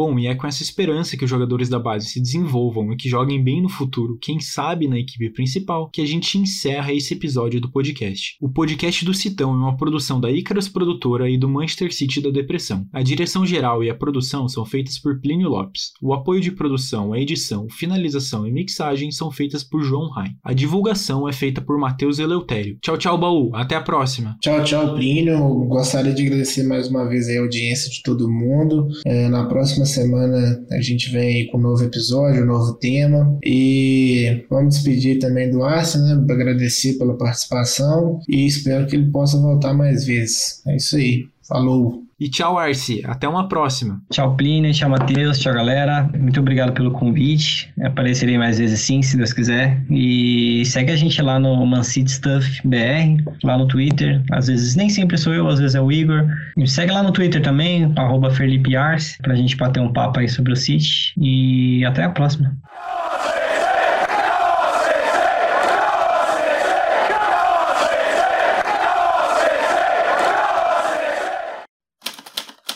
Bom, 0.00 0.18
e 0.18 0.26
é 0.26 0.34
com 0.34 0.46
essa 0.46 0.62
esperança 0.62 1.14
que 1.14 1.24
os 1.24 1.28
jogadores 1.28 1.68
da 1.68 1.78
base 1.78 2.06
se 2.06 2.22
desenvolvam 2.22 2.90
e 2.90 2.96
que 2.96 3.06
joguem 3.06 3.44
bem 3.44 3.60
no 3.60 3.68
futuro, 3.68 4.16
quem 4.18 4.40
sabe 4.40 4.88
na 4.88 4.98
equipe 4.98 5.28
principal, 5.28 5.90
que 5.90 6.00
a 6.00 6.06
gente 6.06 6.38
encerra 6.38 6.90
esse 6.90 7.12
episódio 7.12 7.60
do 7.60 7.70
podcast. 7.70 8.34
O 8.40 8.48
podcast 8.48 9.04
do 9.04 9.12
Citão 9.12 9.52
é 9.52 9.56
uma 9.58 9.76
produção 9.76 10.18
da 10.18 10.30
Icarus 10.30 10.70
Produtora 10.70 11.28
e 11.28 11.36
do 11.36 11.50
Manchester 11.50 11.92
City 11.92 12.22
da 12.22 12.30
Depressão. 12.30 12.86
A 12.94 13.02
direção 13.02 13.44
geral 13.44 13.84
e 13.84 13.90
a 13.90 13.94
produção 13.94 14.48
são 14.48 14.64
feitas 14.64 14.98
por 14.98 15.20
Plínio 15.20 15.50
Lopes. 15.50 15.90
O 16.00 16.14
apoio 16.14 16.40
de 16.40 16.50
produção, 16.50 17.12
a 17.12 17.20
edição, 17.20 17.68
finalização 17.68 18.46
e 18.46 18.50
mixagem 18.50 19.10
são 19.10 19.30
feitas 19.30 19.62
por 19.62 19.82
João 19.82 20.08
Rai. 20.08 20.30
A 20.42 20.54
divulgação 20.54 21.28
é 21.28 21.32
feita 21.34 21.60
por 21.60 21.78
Matheus 21.78 22.18
Eleutério. 22.18 22.78
Tchau, 22.80 22.96
tchau, 22.96 23.18
Baú. 23.18 23.50
Até 23.54 23.74
a 23.76 23.82
próxima. 23.82 24.34
Tchau, 24.40 24.64
tchau, 24.64 24.94
Plínio. 24.94 25.38
Gostaria 25.66 26.14
de 26.14 26.22
agradecer 26.22 26.62
mais 26.62 26.88
uma 26.88 27.06
vez 27.06 27.28
a 27.28 27.38
audiência 27.38 27.90
de 27.90 28.02
todo 28.02 28.30
mundo. 28.30 28.88
É, 29.04 29.28
na 29.28 29.44
próxima 29.44 29.89
semana 29.90 30.64
a 30.70 30.80
gente 30.80 31.10
vem 31.10 31.46
com 31.48 31.58
um 31.58 31.62
novo 31.62 31.84
episódio, 31.84 32.42
um 32.42 32.46
novo 32.46 32.74
tema. 32.74 33.38
E 33.44 34.44
vamos 34.48 34.74
despedir 34.74 35.18
também 35.18 35.50
do 35.50 35.62
Arce, 35.62 35.98
né? 35.98 36.12
Agradecer 36.30 36.94
pela 36.98 37.16
participação 37.16 38.20
e 38.28 38.46
espero 38.46 38.86
que 38.86 38.96
ele 38.96 39.10
possa 39.10 39.38
voltar 39.38 39.74
mais 39.74 40.04
vezes. 40.04 40.62
É 40.66 40.76
isso 40.76 40.96
aí. 40.96 41.26
Falou! 41.50 42.04
E 42.20 42.28
tchau, 42.28 42.58
Arce. 42.58 43.02
Até 43.06 43.26
uma 43.26 43.48
próxima. 43.48 44.00
Tchau, 44.10 44.36
Plínio. 44.36 44.70
Tchau, 44.72 44.90
Matheus. 44.90 45.38
Tchau, 45.38 45.54
galera. 45.54 46.08
Muito 46.16 46.38
obrigado 46.38 46.72
pelo 46.72 46.90
convite. 46.90 47.72
Aparecerei 47.82 48.36
mais 48.36 48.58
vezes 48.58 48.78
sim, 48.80 49.00
se 49.00 49.16
Deus 49.16 49.32
quiser. 49.32 49.82
E 49.90 50.62
segue 50.66 50.92
a 50.92 50.96
gente 50.96 51.20
lá 51.22 51.40
no 51.40 51.64
Mancity 51.64 52.12
Stuff 52.12 52.60
BR, 52.62 53.24
lá 53.42 53.56
no 53.56 53.66
Twitter. 53.66 54.22
Às 54.30 54.48
vezes 54.48 54.76
nem 54.76 54.90
sempre 54.90 55.16
sou 55.16 55.32
eu, 55.32 55.48
às 55.48 55.58
vezes 55.58 55.74
é 55.74 55.80
o 55.80 55.90
Igor. 55.90 56.26
E 56.58 56.68
segue 56.68 56.92
lá 56.92 57.02
no 57.02 57.10
Twitter 57.10 57.40
também, 57.40 57.90
arroba 57.96 58.30
Felipe 58.30 58.76
Arce, 58.76 59.16
pra 59.22 59.34
gente 59.34 59.56
bater 59.56 59.80
um 59.80 59.92
papo 59.92 60.20
aí 60.20 60.28
sobre 60.28 60.52
o 60.52 60.56
City. 60.56 61.14
E 61.16 61.82
até 61.86 62.04
a 62.04 62.10
próxima. 62.10 62.54